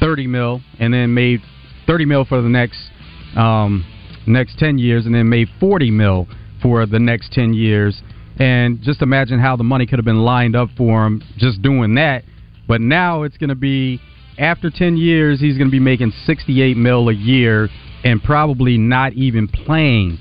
30 0.00 0.26
mil 0.26 0.60
and 0.78 0.92
then 0.92 1.14
made 1.14 1.40
30 1.86 2.06
mil 2.06 2.24
for 2.24 2.42
the 2.42 2.48
next 2.48 2.78
um, 3.36 3.84
next 4.26 4.58
10 4.58 4.78
years 4.78 5.06
and 5.06 5.14
then 5.14 5.28
made 5.28 5.48
40 5.58 5.90
mil 5.90 6.28
for 6.62 6.86
the 6.86 6.98
next 6.98 7.32
10 7.32 7.54
years. 7.54 8.02
And 8.38 8.80
just 8.82 9.02
imagine 9.02 9.38
how 9.38 9.56
the 9.56 9.64
money 9.64 9.86
could 9.86 9.98
have 9.98 10.04
been 10.04 10.24
lined 10.24 10.56
up 10.56 10.70
for 10.76 11.06
him 11.06 11.22
just 11.36 11.60
doing 11.62 11.94
that. 11.96 12.24
But 12.66 12.80
now 12.80 13.24
it's 13.24 13.36
going 13.36 13.48
to 13.48 13.54
be 13.54 14.00
after 14.38 14.70
10 14.70 14.96
years, 14.96 15.40
he's 15.40 15.58
going 15.58 15.68
to 15.68 15.72
be 15.72 15.80
making 15.80 16.12
68 16.24 16.76
mil 16.76 17.08
a 17.08 17.12
year 17.12 17.68
and 18.04 18.22
probably 18.22 18.78
not 18.78 19.12
even 19.12 19.48
playing 19.48 20.18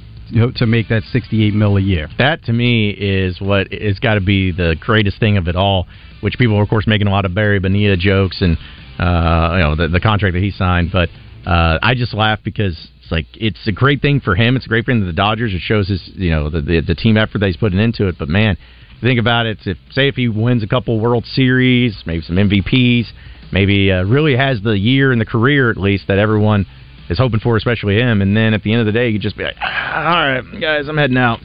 to 0.56 0.66
make 0.66 0.90
that 0.90 1.04
68 1.12 1.54
mil 1.54 1.78
a 1.78 1.82
year. 1.82 2.08
That 2.18 2.44
to 2.44 2.54
me 2.54 2.90
is 2.92 3.40
what 3.42 3.72
is 3.74 4.00
got 4.00 4.16
to 4.16 4.22
be 4.22 4.52
the 4.52 4.76
greatest 4.80 5.20
thing 5.20 5.38
of 5.38 5.48
it 5.48 5.56
all. 5.56 5.88
Which 6.22 6.38
people 6.38 6.58
are 6.58 6.64
of 6.64 6.70
course 6.70 6.86
making 6.86 7.08
a 7.08 7.12
lot 7.12 7.26
of 7.26 7.34
Bobby 7.34 7.60
Bonilla 7.60 7.96
jokes 7.96 8.42
and 8.42 8.58
uh, 9.00 9.54
you 9.54 9.64
know 9.64 9.76
the, 9.76 9.88
the 9.88 10.00
contract 10.02 10.34
that 10.34 10.44
he 10.44 10.52
signed, 10.52 10.90
but 10.92 11.10
uh, 11.48 11.80
I 11.82 11.96
just 11.96 12.14
laugh 12.14 12.40
because 12.44 12.74
it's 12.98 12.99
like 13.12 13.26
it's 13.34 13.68
a 13.68 13.72
great 13.72 14.02
thing 14.02 14.20
for 14.20 14.36
him. 14.36 14.56
It's 14.56 14.66
a 14.66 14.70
great 14.70 14.86
thing 14.86 15.02
for 15.02 15.06
the 15.06 15.14
Dodgers. 15.14 15.54
It 15.54 15.62
shows 15.62 15.88
his 15.88 16.10
you 16.14 16.32
know 16.32 16.50
the, 16.50 16.62
the 16.62 16.82
the 16.82 16.96
team 16.96 17.18
effort 17.18 17.40
that 17.40 17.48
he's 17.48 17.58
putting 17.58 17.80
into 17.80 18.08
it. 18.08 18.16
But 18.18 18.30
man, 18.30 18.58
think 19.02 19.20
about 19.20 19.46
it, 19.46 19.60
if 19.66 19.78
say 19.92 20.08
if 20.08 20.16
he 20.16 20.28
wins 20.28 20.64
a 20.64 20.68
couple 20.68 21.00
World 21.00 21.26
Series, 21.26 22.04
maybe 22.06 22.22
some 22.22 22.36
MVPs, 22.36 23.06
maybe 23.52 23.92
uh, 23.92 24.04
really 24.04 24.36
has 24.36 24.62
the 24.62 24.78
year 24.78 25.12
in 25.12 25.20
the 25.20 25.26
career 25.26 25.70
at 25.70 25.78
least 25.78 26.08
that 26.08 26.20
everyone 26.20 26.66
is 27.10 27.18
hoping 27.18 27.40
for, 27.40 27.58
especially 27.58 27.96
him. 27.96 28.22
And 28.22 28.36
then 28.36 28.54
at 28.54 28.64
the 28.64 28.72
end 28.72 28.82
of 28.82 28.86
the 28.86 28.92
day, 28.92 29.10
you 29.10 29.20
just 29.20 29.38
be 29.38 29.44
like, 29.44 29.56
ah, 29.62 30.16
all 30.16 30.32
right, 30.32 30.62
guys, 30.62 30.88
I'm 30.88 30.98
heading 30.98 31.18
out. 31.18 31.40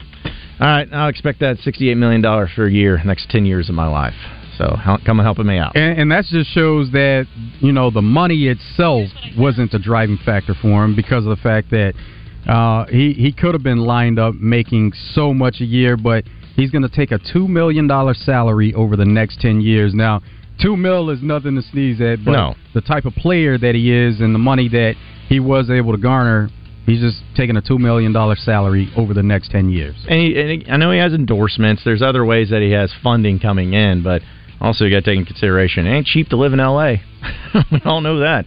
All 0.59 0.67
right, 0.67 0.87
I'll 0.91 1.09
expect 1.09 1.41
that 1.41 1.57
$68 1.57 1.97
million 1.97 2.21
for 2.55 2.65
a 2.65 2.71
year, 2.71 3.01
next 3.03 3.29
10 3.29 3.45
years 3.45 3.67
of 3.67 3.75
my 3.75 3.87
life. 3.87 4.13
So 4.57 4.77
come 5.05 5.19
and 5.19 5.21
helping 5.21 5.45
me 5.45 5.57
out. 5.57 5.75
And, 5.75 5.99
and 5.99 6.11
that 6.11 6.25
just 6.25 6.51
shows 6.51 6.91
that 6.91 7.27
you 7.59 7.71
know 7.71 7.89
the 7.91 8.01
money 8.01 8.47
itself 8.47 9.09
wasn't 9.37 9.73
a 9.73 9.79
driving 9.79 10.17
factor 10.25 10.53
for 10.61 10.83
him 10.83 10.95
because 10.95 11.25
of 11.25 11.29
the 11.29 11.41
fact 11.41 11.71
that 11.71 11.93
uh, 12.47 12.85
he 12.85 13.13
he 13.13 13.31
could 13.31 13.53
have 13.53 13.63
been 13.63 13.79
lined 13.79 14.19
up 14.19 14.35
making 14.35 14.93
so 15.13 15.33
much 15.33 15.61
a 15.61 15.65
year, 15.65 15.97
but 15.97 16.23
he's 16.55 16.71
going 16.71 16.83
to 16.83 16.89
take 16.89 17.11
a 17.11 17.19
two 17.33 17.47
million 17.47 17.87
dollar 17.87 18.13
salary 18.13 18.73
over 18.73 18.95
the 18.95 19.05
next 19.05 19.39
ten 19.41 19.61
years. 19.61 19.93
Now, 19.93 20.21
two 20.61 20.77
mil 20.77 21.09
is 21.09 21.21
nothing 21.21 21.55
to 21.55 21.61
sneeze 21.61 21.99
at, 22.01 22.23
but 22.23 22.31
no. 22.31 22.55
the 22.73 22.81
type 22.81 23.05
of 23.05 23.13
player 23.13 23.57
that 23.57 23.75
he 23.75 23.91
is 23.91 24.19
and 24.19 24.33
the 24.33 24.39
money 24.39 24.69
that 24.69 24.93
he 25.27 25.39
was 25.39 25.69
able 25.69 25.91
to 25.91 25.97
garner 25.97 26.49
He's 26.85 26.99
just 26.99 27.23
taking 27.35 27.57
a 27.57 27.61
two 27.61 27.79
million 27.79 28.13
dollar 28.13 28.35
salary 28.35 28.91
over 28.95 29.13
the 29.13 29.23
next 29.23 29.49
ten 29.49 29.69
years. 29.69 29.95
And, 30.07 30.19
he, 30.19 30.39
and 30.39 30.49
he, 30.61 30.69
I 30.69 30.77
know 30.77 30.91
he 30.91 30.99
has 30.99 31.13
endorsements. 31.13 31.83
There's 31.83 32.01
other 32.01 32.23
ways 32.23 32.51
that 32.51 32.61
he 32.61 32.71
has 32.71 32.93
funding 33.01 33.39
coming 33.39 33.73
in, 33.73 34.03
but 34.03 34.21
also 34.61 34.85
you 34.85 34.91
got 34.91 35.03
to 35.03 35.11
take 35.11 35.17
into 35.17 35.31
consideration 35.31 35.87
it 35.87 35.91
ain't 35.91 36.07
cheap 36.07 36.29
to 36.29 36.37
live 36.37 36.53
in 36.53 36.59
L.A. 36.59 37.01
we 37.71 37.81
all 37.85 38.01
know 38.01 38.19
that. 38.19 38.45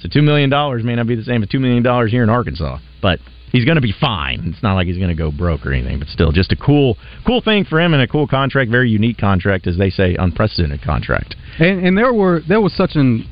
So 0.00 0.08
two 0.12 0.22
million 0.22 0.50
dollars 0.50 0.84
may 0.84 0.94
not 0.94 1.06
be 1.06 1.16
the 1.16 1.24
same 1.24 1.42
as 1.42 1.48
two 1.48 1.60
million 1.60 1.82
dollars 1.82 2.10
here 2.10 2.22
in 2.22 2.30
Arkansas, 2.30 2.78
but 3.00 3.18
he's 3.52 3.64
going 3.64 3.76
to 3.76 3.82
be 3.82 3.94
fine. 3.98 4.52
It's 4.52 4.62
not 4.62 4.74
like 4.74 4.86
he's 4.86 4.98
going 4.98 5.08
to 5.08 5.14
go 5.14 5.30
broke 5.30 5.64
or 5.64 5.72
anything, 5.72 5.98
but 5.98 6.08
still, 6.08 6.32
just 6.32 6.52
a 6.52 6.56
cool, 6.56 6.96
cool 7.26 7.40
thing 7.40 7.64
for 7.64 7.80
him 7.80 7.94
and 7.94 8.02
a 8.02 8.06
cool 8.06 8.26
contract, 8.26 8.70
very 8.70 8.90
unique 8.90 9.18
contract, 9.18 9.66
as 9.66 9.78
they 9.78 9.90
say, 9.90 10.16
unprecedented 10.18 10.82
contract. 10.82 11.34
And, 11.58 11.84
and 11.84 11.98
there 11.98 12.12
were 12.12 12.40
there 12.46 12.60
was 12.60 12.74
such 12.74 12.92
an 12.94 13.26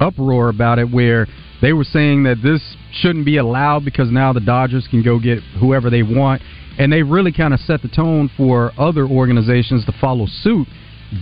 uproar 0.00 0.48
about 0.48 0.78
it 0.78 0.90
where 0.90 1.26
they 1.62 1.72
were 1.72 1.84
saying 1.84 2.24
that 2.24 2.42
this 2.42 2.76
shouldn't 2.92 3.24
be 3.24 3.38
allowed 3.38 3.84
because 3.84 4.10
now 4.10 4.32
the 4.32 4.40
Dodgers 4.40 4.86
can 4.88 5.02
go 5.02 5.18
get 5.18 5.40
whoever 5.58 5.90
they 5.90 6.02
want, 6.02 6.42
and 6.78 6.92
they 6.92 7.02
really 7.02 7.32
kind 7.32 7.54
of 7.54 7.60
set 7.60 7.82
the 7.82 7.88
tone 7.88 8.30
for 8.36 8.72
other 8.78 9.06
organizations 9.06 9.84
to 9.86 9.92
follow 10.00 10.26
suit. 10.26 10.68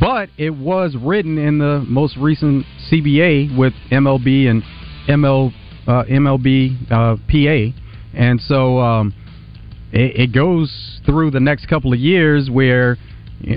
But 0.01 0.31
it 0.39 0.51
was 0.51 0.97
written 0.97 1.39
in 1.39 1.59
the 1.59 1.85
most 1.87 2.17
recent 2.17 2.65
CBA 2.91 3.57
with 3.57 3.75
MLB 3.91 4.49
and 4.49 4.63
ML 5.09 5.53
uh, 5.87 6.05
MLB 6.05 6.91
uh, 6.91 7.17
PA, 7.29 7.79
and 8.15 8.41
so 8.41 8.79
um, 8.79 9.15
it, 9.93 10.21
it 10.21 10.33
goes 10.33 11.01
through 11.05 11.31
the 11.31 11.41
next 11.41 11.67
couple 11.67 11.93
of 11.93 11.99
years 11.99 12.49
where, 12.51 12.97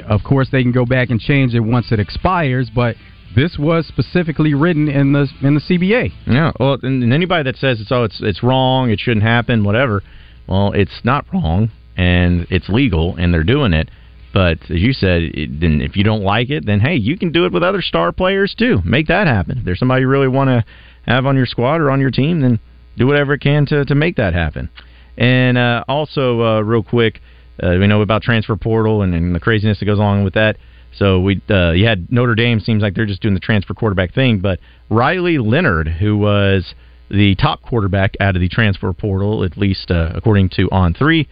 of 0.07 0.21
course, 0.23 0.49
they 0.51 0.63
can 0.63 0.71
go 0.71 0.86
back 0.86 1.09
and 1.09 1.19
change 1.19 1.53
it 1.53 1.59
once 1.59 1.91
it 1.91 1.99
expires, 1.99 2.69
but 2.73 2.95
this 3.36 3.57
was 3.59 3.86
specifically 3.86 4.53
written 4.53 4.88
in 4.88 5.13
the 5.13 5.28
in 5.41 5.55
the 5.55 5.61
CBA. 5.61 6.11
Yeah. 6.26 6.51
Well, 6.59 6.78
and 6.82 7.13
anybody 7.13 7.43
that 7.43 7.57
says 7.57 7.82
it's 7.82 7.91
oh 7.91 8.03
it's 8.03 8.19
it's 8.21 8.41
wrong, 8.41 8.89
it 8.89 8.99
shouldn't 8.99 9.23
happen, 9.23 9.63
whatever. 9.63 10.03
Well, 10.47 10.71
it's 10.73 11.01
not 11.03 11.26
wrong, 11.34 11.71
and 11.97 12.47
it's 12.49 12.69
legal, 12.69 13.15
and 13.17 13.34
they're 13.34 13.43
doing 13.43 13.73
it. 13.73 13.89
But 14.36 14.57
as 14.69 14.81
you 14.81 14.91
said, 14.91 15.21
it, 15.33 15.61
then 15.61 15.79
if 15.79 15.95
you 15.95 16.03
don't 16.03 16.21
like 16.21 16.49
it, 16.49 16.65
then 16.65 16.81
hey, 16.81 16.95
you 16.95 17.17
can 17.17 17.31
do 17.31 17.45
it 17.45 17.53
with 17.53 17.63
other 17.63 17.81
star 17.81 18.11
players 18.11 18.53
too. 18.53 18.81
Make 18.83 19.07
that 19.07 19.27
happen. 19.27 19.59
If 19.59 19.63
there's 19.63 19.79
somebody 19.79 20.01
you 20.01 20.09
really 20.09 20.27
want 20.27 20.49
to 20.49 20.65
have 21.09 21.25
on 21.25 21.38
your 21.38 21.45
squad 21.45 21.79
or 21.79 21.89
on 21.89 22.01
your 22.01 22.11
team, 22.11 22.41
then 22.41 22.59
do 22.97 23.07
whatever 23.07 23.36
it 23.36 23.39
can 23.39 23.65
to 23.67 23.86
to 23.86 23.95
make 23.95 24.17
that 24.17 24.33
happen. 24.33 24.69
And 25.17 25.57
uh, 25.57 25.86
also, 25.88 26.41
uh, 26.41 26.59
real 26.59 26.83
quick, 26.83 27.21
uh, 27.63 27.77
we 27.79 27.88
know 27.88 28.01
about 28.01 28.23
transfer 28.23 28.57
portal 28.57 29.03
and, 29.03 29.15
and 29.15 29.33
the 29.33 29.39
craziness 29.39 29.79
that 29.79 29.86
goes 29.86 29.99
along 29.99 30.25
with 30.25 30.33
that. 30.33 30.57
So 30.97 31.21
we 31.21 31.41
uh, 31.49 31.71
you 31.71 31.86
had 31.86 32.11
Notre 32.11 32.36
Dame 32.36 32.59
seems 32.59 32.81
like 32.81 32.93
they're 32.93 33.05
just 33.05 33.21
doing 33.21 33.36
the 33.36 33.39
transfer 33.39 33.73
quarterback 33.73 34.13
thing, 34.13 34.39
but 34.39 34.59
Riley 34.89 35.38
Leonard, 35.38 35.88
who 35.88 36.17
was 36.17 36.75
the 37.09 37.36
top 37.36 37.61
quarterback 37.61 38.15
out 38.19 38.36
of 38.36 38.41
the 38.41 38.49
transfer 38.49 38.91
portal, 38.91 39.45
at 39.45 39.57
least 39.57 39.91
uh, 39.91 40.11
according 40.13 40.49
to 40.57 40.69
On 40.73 40.93
Three, 40.93 41.29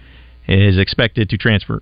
is 0.48 0.78
expected 0.78 1.30
to 1.32 1.38
transfer 1.38 1.82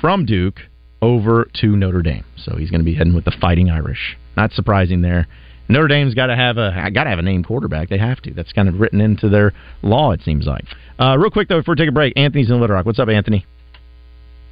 from 0.00 0.26
Duke 0.26 0.60
over 1.02 1.48
to 1.60 1.76
Notre 1.76 2.02
Dame. 2.02 2.24
So 2.36 2.56
he's 2.56 2.70
going 2.70 2.80
to 2.80 2.84
be 2.84 2.94
heading 2.94 3.14
with 3.14 3.24
the 3.24 3.36
Fighting 3.40 3.70
Irish. 3.70 4.16
Not 4.36 4.52
surprising 4.52 5.02
there. 5.02 5.26
Notre 5.68 5.88
Dame's 5.88 6.14
got 6.14 6.26
to 6.26 6.36
have 6.36 6.58
a 6.58 6.90
got 6.92 7.04
to 7.04 7.10
have 7.10 7.18
a 7.18 7.22
named 7.22 7.46
quarterback. 7.46 7.88
They 7.88 7.98
have 7.98 8.20
to. 8.22 8.32
That's 8.32 8.52
kind 8.52 8.68
of 8.68 8.80
written 8.80 9.00
into 9.00 9.28
their 9.28 9.52
law. 9.82 10.12
It 10.12 10.20
seems 10.22 10.46
like. 10.46 10.64
Uh, 10.98 11.16
real 11.18 11.30
quick 11.30 11.48
though, 11.48 11.60
before 11.60 11.72
we 11.72 11.78
take 11.78 11.88
a 11.88 11.92
break, 11.92 12.12
Anthony's 12.16 12.50
in 12.50 12.60
Little 12.60 12.76
Rock. 12.76 12.86
What's 12.86 12.98
up, 12.98 13.08
Anthony? 13.08 13.46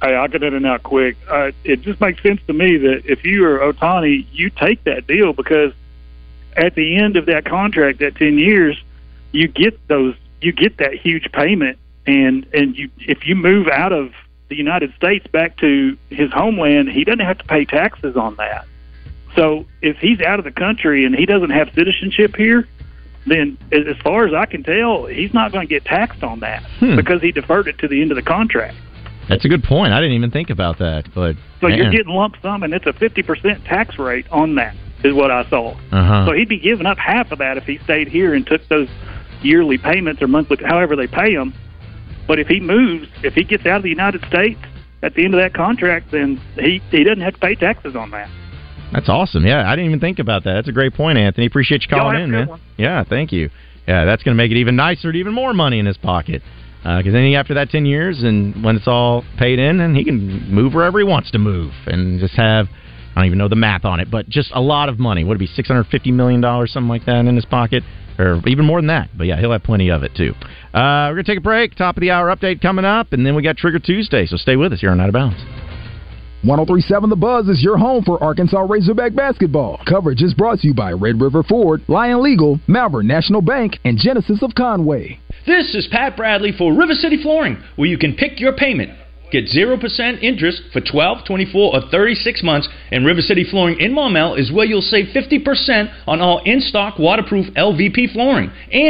Hey, 0.01 0.15
I'll 0.15 0.27
get 0.27 0.43
in 0.43 0.53
and 0.53 0.65
out 0.65 0.83
quick. 0.83 1.15
Uh, 1.29 1.51
it 1.63 1.81
just 1.81 2.01
makes 2.01 2.21
sense 2.23 2.41
to 2.47 2.53
me 2.53 2.77
that 2.77 3.03
if 3.05 3.23
you 3.23 3.45
are 3.45 3.59
Ohtani, 3.59 4.27
you 4.31 4.49
take 4.49 4.83
that 4.85 5.07
deal 5.07 5.33
because 5.33 5.71
at 6.57 6.75
the 6.75 6.97
end 6.97 7.15
of 7.15 7.27
that 7.27 7.45
contract, 7.45 7.99
that 7.99 8.15
ten 8.15 8.37
years, 8.37 8.77
you 9.31 9.47
get 9.47 9.87
those, 9.87 10.15
you 10.41 10.51
get 10.51 10.77
that 10.77 10.93
huge 10.93 11.31
payment, 11.31 11.77
and 12.07 12.45
and 12.53 12.75
you 12.75 12.89
if 12.99 13.27
you 13.27 13.35
move 13.35 13.67
out 13.67 13.93
of 13.93 14.11
the 14.53 14.57
United 14.57 14.93
States 14.95 15.25
back 15.27 15.57
to 15.57 15.97
his 16.09 16.31
homeland, 16.31 16.89
he 16.89 17.03
doesn't 17.03 17.25
have 17.25 17.39
to 17.39 17.45
pay 17.45 17.65
taxes 17.65 18.15
on 18.15 18.35
that. 18.35 18.65
So 19.35 19.65
if 19.81 19.97
he's 19.97 20.21
out 20.21 20.37
of 20.37 20.45
the 20.45 20.51
country 20.51 21.05
and 21.05 21.15
he 21.15 21.25
doesn't 21.25 21.49
have 21.49 21.69
citizenship 21.73 22.35
here, 22.35 22.67
then 23.25 23.57
as 23.71 23.97
far 24.03 24.27
as 24.27 24.33
I 24.33 24.45
can 24.45 24.63
tell, 24.63 25.05
he's 25.05 25.33
not 25.33 25.51
going 25.51 25.65
to 25.67 25.69
get 25.69 25.85
taxed 25.85 26.23
on 26.23 26.41
that 26.41 26.61
Hmm. 26.79 26.95
because 26.95 27.21
he 27.21 27.31
deferred 27.31 27.67
it 27.67 27.77
to 27.79 27.87
the 27.87 28.01
end 28.01 28.11
of 28.11 28.15
the 28.15 28.21
contract. 28.21 28.75
That's 29.29 29.45
a 29.45 29.47
good 29.47 29.63
point. 29.63 29.93
I 29.93 30.01
didn't 30.01 30.15
even 30.15 30.29
think 30.31 30.49
about 30.49 30.77
that, 30.79 31.05
but 31.15 31.35
So 31.61 31.67
you're 31.67 31.89
getting 31.91 32.13
lump 32.13 32.35
sum, 32.41 32.61
and 32.63 32.73
it's 32.73 32.85
a 32.85 32.93
50% 32.93 33.63
tax 33.65 33.97
rate 33.97 34.25
on 34.31 34.55
that, 34.55 34.75
is 35.03 35.13
what 35.13 35.31
I 35.31 35.49
saw. 35.49 35.71
Uh-huh. 35.91 36.25
So 36.27 36.33
he'd 36.33 36.49
be 36.49 36.59
giving 36.59 36.85
up 36.85 36.97
half 36.97 37.31
of 37.31 37.39
that 37.39 37.57
if 37.57 37.63
he 37.63 37.77
stayed 37.79 38.09
here 38.09 38.33
and 38.33 38.45
took 38.45 38.67
those 38.67 38.89
yearly 39.41 39.77
payments 39.77 40.21
or 40.21 40.27
monthly, 40.27 40.57
however 40.63 40.95
they 40.97 41.07
pay 41.07 41.31
him. 41.33 41.53
But 42.27 42.39
if 42.39 42.47
he 42.47 42.59
moves, 42.59 43.07
if 43.23 43.33
he 43.33 43.43
gets 43.43 43.65
out 43.65 43.77
of 43.77 43.83
the 43.83 43.89
United 43.89 44.23
States 44.25 44.59
at 45.01 45.13
the 45.15 45.25
end 45.25 45.33
of 45.33 45.39
that 45.39 45.53
contract, 45.53 46.11
then 46.11 46.41
he 46.55 46.81
he 46.89 47.03
doesn't 47.03 47.21
have 47.21 47.33
to 47.33 47.39
pay 47.39 47.55
taxes 47.55 47.95
on 47.95 48.11
that. 48.11 48.29
That's 48.93 49.09
awesome. 49.09 49.45
Yeah, 49.45 49.69
I 49.69 49.75
didn't 49.75 49.87
even 49.87 49.99
think 49.99 50.19
about 50.19 50.43
that. 50.43 50.53
That's 50.53 50.67
a 50.67 50.71
great 50.71 50.93
point, 50.93 51.17
Anthony. 51.17 51.47
Appreciate 51.47 51.81
you 51.81 51.87
calling 51.89 52.21
in, 52.21 52.31
man. 52.31 52.47
one. 52.47 52.61
Yeah, 52.77 53.03
thank 53.03 53.31
you. 53.31 53.49
Yeah, 53.87 54.05
that's 54.05 54.23
going 54.23 54.37
to 54.37 54.41
make 54.41 54.51
it 54.51 54.57
even 54.57 54.75
nicer, 54.75 55.11
to 55.11 55.17
even 55.17 55.33
more 55.33 55.53
money 55.53 55.79
in 55.79 55.85
his 55.85 55.97
pocket. 55.97 56.41
Uh, 56.85 56.97
because 56.97 57.13
then 57.13 57.25
he, 57.25 57.35
after 57.35 57.55
that 57.55 57.69
ten 57.69 57.85
years, 57.85 58.21
and 58.23 58.63
when 58.63 58.75
it's 58.75 58.87
all 58.87 59.23
paid 59.37 59.57
in, 59.57 59.79
and 59.79 59.95
he 59.95 60.03
can 60.05 60.49
move 60.49 60.73
wherever 60.73 60.99
he 60.99 61.05
wants 61.05 61.31
to 61.31 61.39
move, 61.39 61.71
and 61.87 62.19
just 62.19 62.35
have 62.35 62.67
I 63.15 63.19
don't 63.19 63.25
even 63.25 63.37
know 63.37 63.47
the 63.47 63.55
math 63.55 63.85
on 63.85 63.99
it, 63.99 64.09
but 64.09 64.27
just 64.27 64.51
a 64.53 64.61
lot 64.61 64.89
of 64.89 64.99
money. 64.99 65.23
Would 65.23 65.35
it 65.35 65.39
be 65.39 65.47
six 65.47 65.67
hundred 65.67 65.87
fifty 65.87 66.11
million 66.11 66.41
dollars, 66.41 66.71
something 66.71 66.89
like 66.89 67.05
that, 67.05 67.25
in 67.25 67.35
his 67.35 67.45
pocket, 67.45 67.83
or 68.19 68.41
even 68.47 68.65
more 68.65 68.79
than 68.79 68.87
that? 68.87 69.09
But 69.17 69.27
yeah, 69.27 69.39
he'll 69.39 69.51
have 69.51 69.63
plenty 69.63 69.89
of 69.89 70.03
it 70.03 70.15
too. 70.15 70.33
Uh, 70.73 71.09
we're 71.09 71.15
gonna 71.15 71.23
take 71.23 71.37
a 71.37 71.41
break. 71.41 71.75
Top 71.75 71.97
of 71.97 72.01
the 72.01 72.11
hour 72.11 72.33
update 72.35 72.61
coming 72.61 72.85
up, 72.85 73.13
and 73.13 73.25
then 73.25 73.35
we 73.35 73.43
got 73.43 73.57
Trigger 73.57 73.79
Tuesday. 73.79 74.25
So 74.25 74.37
stay 74.37 74.55
with 74.55 74.73
us 74.73 74.81
here 74.81 74.91
on 74.91 74.99
Out 74.99 75.09
of 75.09 75.13
Bounds. 75.13 75.37
1037 76.43 77.09
The 77.09 77.15
Buzz 77.15 77.47
is 77.47 77.63
your 77.63 77.77
home 77.77 78.03
for 78.03 78.21
Arkansas 78.21 78.59
Razorback 78.59 79.15
basketball. 79.15 79.79
Coverage 79.87 80.21
is 80.21 80.33
brought 80.33 80.59
to 80.59 80.67
you 80.67 80.73
by 80.73 80.91
Red 80.91 81.21
River 81.21 81.41
Ford, 81.41 81.81
Lion 81.87 82.21
Legal, 82.21 82.59
Malvern 82.67 83.07
National 83.07 83.41
Bank, 83.41 83.79
and 83.85 83.97
Genesis 83.97 84.43
of 84.43 84.53
Conway. 84.53 85.19
This 85.47 85.73
is 85.73 85.87
Pat 85.89 86.17
Bradley 86.17 86.51
for 86.51 86.73
River 86.73 86.95
City 86.95 87.21
Flooring, 87.21 87.63
where 87.77 87.87
you 87.87 87.97
can 87.97 88.15
pick 88.15 88.41
your 88.41 88.51
payment. 88.51 88.91
Get 89.33 89.45
0% 89.45 90.21
interest 90.21 90.61
for 90.71 90.79
12, 90.79 91.25
24, 91.25 91.75
or 91.75 91.81
36 91.89 92.43
months, 92.43 92.69
and 92.91 93.03
River 93.03 93.21
City 93.21 93.43
Flooring 93.43 93.79
in 93.79 93.91
Maumelle 93.91 94.37
is 94.37 94.51
where 94.51 94.63
you'll 94.63 94.83
save 94.83 95.07
50% 95.07 95.91
on 96.05 96.21
all 96.21 96.43
in 96.45 96.61
stock 96.61 96.99
waterproof 96.99 97.47
LVP 97.55 98.13
flooring. 98.13 98.51
And 98.71 98.81